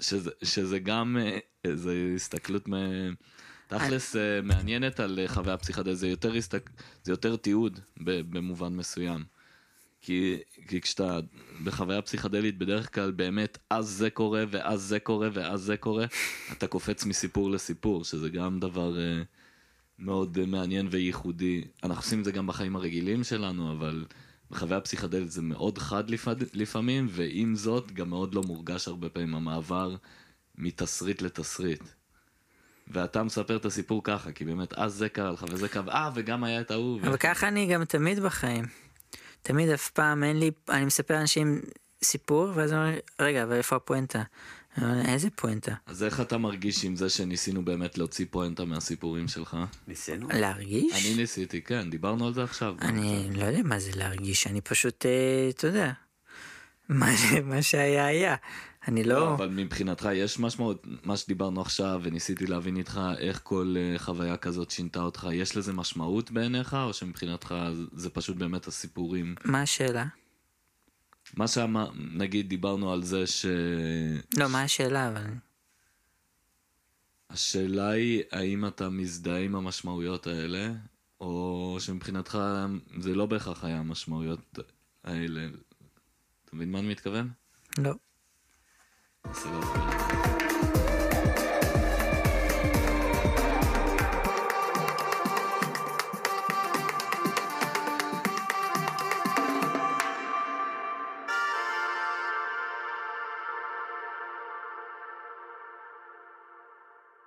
שזה, 0.00 0.30
שזה 0.42 0.78
גם, 0.78 1.16
אה, 1.20 1.38
איזו 1.64 1.90
הסתכלות, 2.14 2.68
תכלס 3.66 4.16
אה, 4.16 4.40
מעניינת 4.42 5.00
על 5.00 5.18
אה, 5.22 5.28
חוויה 5.28 5.56
פסיכדלית, 5.56 5.96
זה 5.96 6.08
יותר, 6.08 6.34
הסתק... 6.34 6.70
זה 7.02 7.12
יותר 7.12 7.36
תיעוד 7.36 7.80
במובן 8.00 8.76
מסוים. 8.76 9.33
כי, 10.04 10.38
כי 10.68 10.80
כשאתה 10.80 11.18
בחוויה 11.64 12.02
פסיכדלית 12.02 12.58
בדרך 12.58 12.94
כלל 12.94 13.10
באמת 13.10 13.58
אז 13.70 13.88
זה 13.88 14.10
קורה 14.10 14.44
ואז 14.50 14.80
זה 14.80 14.98
קורה 14.98 15.28
ואז 15.32 15.60
זה 15.60 15.76
קורה 15.76 16.06
אתה 16.52 16.66
קופץ 16.66 17.04
מסיפור 17.04 17.50
לסיפור 17.50 18.04
שזה 18.04 18.28
גם 18.28 18.60
דבר 18.60 18.98
אה, 18.98 19.22
מאוד 19.98 20.38
אה, 20.38 20.46
מעניין 20.46 20.88
וייחודי 20.90 21.64
אנחנו 21.82 22.02
עושים 22.02 22.18
את 22.20 22.24
זה 22.24 22.32
גם 22.32 22.46
בחיים 22.46 22.76
הרגילים 22.76 23.24
שלנו 23.24 23.72
אבל 23.72 24.04
בחוויה 24.50 24.80
פסיכדלית 24.80 25.30
זה 25.30 25.42
מאוד 25.42 25.78
חד 25.78 26.10
לפעד, 26.10 26.44
לפעמים 26.54 27.06
ועם 27.10 27.54
זאת 27.56 27.92
גם 27.92 28.10
מאוד 28.10 28.34
לא 28.34 28.42
מורגש 28.42 28.88
הרבה 28.88 29.08
פעמים 29.08 29.34
המעבר 29.34 29.96
מתסריט 30.58 31.22
לתסריט. 31.22 31.82
ואתה 32.88 33.22
מספר 33.22 33.56
את 33.56 33.64
הסיפור 33.64 34.04
ככה 34.04 34.32
כי 34.32 34.44
באמת 34.44 34.72
אז 34.72 34.92
זה 34.92 35.08
קרה 35.08 35.30
לך 35.30 35.44
וזה 35.50 35.68
קרה 35.68 35.92
אה 35.92 36.10
וגם 36.14 36.44
היה 36.44 36.60
את 36.60 36.70
ההוא. 36.70 37.00
אבל 37.00 37.16
ככה 37.16 37.48
אני 37.48 37.66
גם 37.66 37.84
תמיד 37.84 38.20
בחיים. 38.20 38.64
תמיד 39.44 39.68
אף 39.68 39.90
פעם 39.90 40.24
אין 40.24 40.38
לי, 40.38 40.50
אני 40.68 40.84
מספר 40.84 41.14
לאנשים 41.14 41.60
סיפור, 42.04 42.52
ואז 42.54 42.72
אני 42.72 42.80
אומר, 42.80 42.98
רגע, 43.20 43.42
אבל 43.42 43.56
איפה 43.56 43.76
הפואנטה? 43.76 44.22
איזה 45.08 45.28
פואנטה? 45.30 45.74
אז 45.86 46.02
איך 46.02 46.20
אתה 46.20 46.38
מרגיש 46.38 46.84
עם 46.84 46.96
זה 46.96 47.08
שניסינו 47.08 47.64
באמת 47.64 47.98
להוציא 47.98 48.26
פואנטה 48.30 48.64
מהסיפורים 48.64 49.28
שלך? 49.28 49.56
ניסינו? 49.88 50.28
להרגיש? 50.28 50.92
אני 50.92 51.14
ניסיתי, 51.16 51.62
כן, 51.62 51.90
דיברנו 51.90 52.26
על 52.26 52.34
זה 52.34 52.42
עכשיו. 52.42 52.74
אני 52.80 53.28
לא 53.34 53.44
יודע 53.44 53.62
מה 53.64 53.78
זה 53.78 53.90
להרגיש, 53.94 54.46
אני 54.46 54.60
פשוט, 54.60 55.06
אה, 55.06 55.48
אתה 55.50 55.66
יודע, 55.66 55.92
מה 57.44 57.62
שהיה 57.62 58.06
היה. 58.06 58.36
אני 58.88 59.04
לא... 59.04 59.34
אבל 59.34 59.48
מבחינתך 59.48 60.08
יש 60.14 60.38
משמעות, 60.38 60.86
מה 61.04 61.16
שדיברנו 61.16 61.60
עכשיו 61.60 62.00
וניסיתי 62.02 62.46
להבין 62.46 62.76
איתך 62.76 63.00
איך 63.18 63.40
כל 63.42 63.74
אה, 63.76 63.98
חוויה 63.98 64.36
כזאת 64.36 64.70
שינתה 64.70 65.00
אותך, 65.00 65.26
יש 65.32 65.56
לזה 65.56 65.72
משמעות 65.72 66.30
בעיניך 66.30 66.74
או 66.74 66.92
שמבחינתך 66.92 67.54
זה 67.92 68.10
פשוט 68.10 68.36
באמת 68.36 68.66
הסיפורים? 68.66 69.34
מה 69.44 69.62
השאלה? 69.62 70.04
מה 71.36 71.48
שנגיד 71.48 72.48
דיברנו 72.48 72.92
על 72.92 73.02
זה 73.02 73.26
ש... 73.26 73.46
לא, 74.36 74.48
מה 74.48 74.62
השאלה 74.62 75.08
אבל... 75.08 75.26
השאלה 77.30 77.88
היא 77.88 78.22
האם 78.32 78.66
אתה 78.66 78.88
מזדהה 78.88 79.38
עם 79.38 79.54
המשמעויות 79.54 80.26
האלה 80.26 80.72
או 81.20 81.76
שמבחינתך 81.80 82.38
זה 82.98 83.14
לא 83.14 83.26
בהכרח 83.26 83.64
היה 83.64 83.78
המשמעויות 83.78 84.58
האלה. 85.04 85.46
אתה 86.44 86.56
מבין 86.56 86.70
מה 86.70 86.78
אני 86.78 86.88
מתכוון? 86.88 87.30
לא. 87.78 87.94
סבבה. 89.32 89.84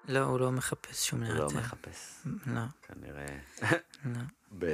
לא, 0.08 0.20
הוא 0.20 0.40
לא 0.40 0.52
מחפש 0.52 1.08
שום 1.08 1.24
הוא 1.24 1.34
לא 1.34 1.40
נרטיב. 1.40 1.58
מחפש, 1.58 2.26
לא, 2.46 2.62
כנראה. 2.82 3.40
לא, 4.06 4.22
ב... 4.60 4.66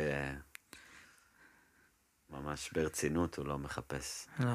ממש 2.30 2.72
ברצינות 2.74 3.38
הוא 3.38 3.46
לא 3.46 3.60
מחפש. 3.60 4.28
לא. 4.40 4.52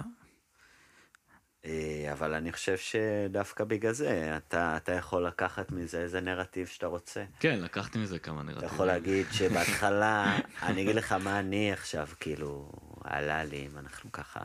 אה, 1.65 2.09
אבל 2.13 2.35
אני 2.35 2.53
חושב 2.53 2.77
שדווקא 2.77 3.65
בגלל 3.65 3.93
זה, 3.93 4.37
אתה, 4.37 4.77
אתה 4.77 4.93
יכול 4.93 5.27
לקחת 5.27 5.71
מזה 5.71 6.01
איזה 6.01 6.21
נרטיב 6.21 6.67
שאתה 6.67 6.87
רוצה. 6.87 7.25
כן, 7.41 7.59
לקחתי 7.63 7.99
מזה 7.99 8.19
כמה 8.19 8.41
אתה 8.41 8.51
נרטיבים. 8.51 8.75
יכול 8.75 8.87
להגיד 8.87 9.27
שבהתחלה, 9.33 10.37
אני 10.63 10.83
אגיד 10.83 10.95
לך 10.95 11.13
מה 11.13 11.39
אני 11.39 11.73
עכשיו, 11.73 12.09
כאילו, 12.21 12.73
עלה 13.05 13.45
לי, 13.45 13.67
אם 13.67 13.79
אנחנו 13.79 14.13
ככה 14.13 14.41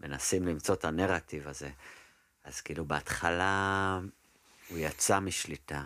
מנסים 0.00 0.48
למצוא 0.48 0.74
את 0.74 0.84
הנרטיב 0.84 1.48
הזה. 1.48 1.70
אז 2.44 2.60
כאילו, 2.60 2.84
בהתחלה 2.84 4.00
הוא 4.68 4.78
יצא 4.78 5.20
משליטה. 5.20 5.82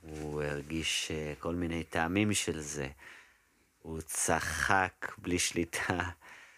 הוא 0.00 0.42
הרגיש 0.42 1.10
אה, 1.10 1.32
כל 1.38 1.54
מיני 1.54 1.84
טעמים 1.84 2.34
של 2.34 2.60
זה. 2.60 2.88
הוא 3.82 4.00
צחק 4.00 5.12
בלי 5.18 5.38
שליטה. 5.38 5.98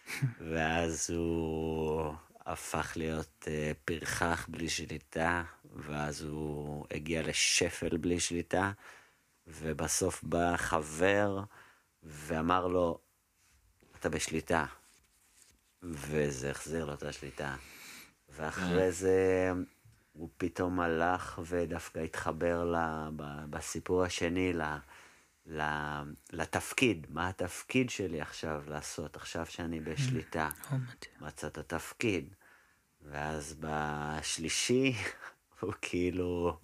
ואז 0.50 1.10
הוא 1.10 2.14
הפך 2.46 2.92
להיות 2.96 3.48
אה, 3.48 3.72
פרחח 3.84 4.46
בלי 4.48 4.68
שליטה, 4.68 5.42
ואז 5.74 6.22
הוא 6.22 6.86
הגיע 6.90 7.22
לשפל 7.22 7.96
בלי 7.96 8.20
שליטה, 8.20 8.72
ובסוף 9.46 10.22
בא 10.22 10.56
חבר 10.56 11.40
ואמר 12.02 12.66
לו, 12.66 12.98
אתה 14.00 14.08
בשליטה. 14.08 14.66
וזה 15.82 16.50
החזיר 16.50 16.84
לו 16.84 16.94
את 16.94 17.02
השליטה. 17.02 17.56
ואחרי 18.28 18.92
זה 18.92 19.52
הוא 20.12 20.28
פתאום 20.38 20.80
הלך 20.80 21.40
ודווקא 21.44 21.98
התחבר 21.98 22.64
ל, 22.64 22.76
ב, 23.16 23.22
בסיפור 23.50 24.04
השני 24.04 24.52
ל, 24.52 24.62
ל, 24.62 24.76
לתפקיד. 26.32 27.06
מה 27.10 27.28
התפקיד 27.28 27.90
שלי 27.90 28.20
עכשיו 28.20 28.62
לעשות, 28.66 29.16
עכשיו 29.16 29.46
שאני 29.46 29.80
בשליטה? 29.80 30.48
או, 30.70 30.76
מדהים. 30.76 31.14
מצא 31.20 31.46
את 31.46 31.58
התפקיד. 31.58 32.34
ואז 33.00 33.56
בשלישי 33.60 34.94
הוא 35.60 35.72
כאילו, 35.82 36.58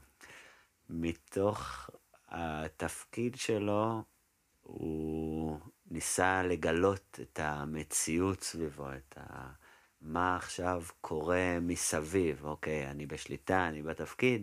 מתוך 0.90 1.90
התפקיד 2.28 3.34
שלו, 3.36 4.02
הוא 4.62 5.60
ניסה 5.90 6.42
לגלות 6.42 7.18
את 7.22 7.40
המציאות 7.42 8.42
סביבו, 8.42 8.92
את 8.92 9.18
ה... 9.18 9.52
מה 10.00 10.36
עכשיו 10.36 10.82
קורה 11.00 11.58
מסביב, 11.60 12.44
אוקיי, 12.44 12.90
אני 12.90 13.06
בשליטה, 13.06 13.68
אני 13.68 13.82
בתפקיד, 13.82 14.42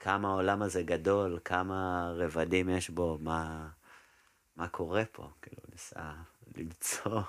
כמה 0.00 0.28
העולם 0.28 0.62
הזה 0.62 0.82
גדול, 0.82 1.38
כמה 1.44 2.10
רבדים 2.16 2.68
יש 2.68 2.90
בו, 2.90 3.18
מה, 3.20 3.68
מה 4.56 4.68
קורה 4.68 5.04
פה, 5.12 5.30
כאילו, 5.42 5.62
ניסה 5.72 6.12
למצוא 6.56 7.22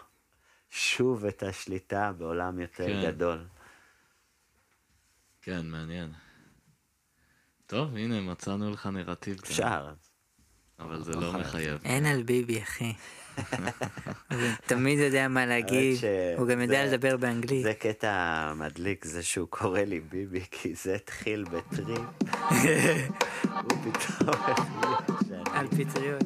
שוב 0.70 1.26
את 1.26 1.44
השליטה 1.44 2.12
בעולם 2.18 2.60
יותר 2.60 2.88
כן. 2.88 3.02
גדול. 3.08 3.48
כן, 5.42 5.66
מעניין. 5.68 6.14
טוב, 7.66 7.96
הנה, 7.96 8.22
מצאנו 8.22 8.72
לך 8.72 8.86
נרטיב. 8.86 9.42
כאן. 9.42 9.52
אפשר. 9.52 9.94
אבל 10.80 11.04
זה 11.04 11.12
לא 11.12 11.34
מחייב. 11.34 11.82
אין 11.84 12.06
על 12.06 12.24
ביבי, 12.24 12.64
אחי. 12.64 12.94
תמיד 14.68 15.00
יודע 15.00 15.28
מה 15.28 15.46
להגיד, 15.46 15.98
ש- 15.98 16.04
הוא 16.38 16.48
גם 16.48 16.62
יודע 16.62 16.88
זה- 16.88 16.94
לדבר 16.96 17.18
באנגלית. 17.18 17.64
זה 17.64 17.74
קטע 17.74 18.14
מדליק, 18.56 19.06
זה 19.06 19.24
שהוא 19.24 19.48
קורא 19.50 19.80
לי 19.80 20.00
ביבי, 20.00 20.42
כי 20.52 20.74
זה 20.84 20.96
התחיל 20.96 21.44
בטריפ. 21.52 22.00
הוא 23.64 23.78
פתאום 23.84 24.30
החליט 24.30 24.58
שאני 25.28 25.44
על 25.54 25.68
פטריות. 25.68 26.24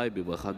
ביי 0.00 0.10
בברכת... 0.10 0.54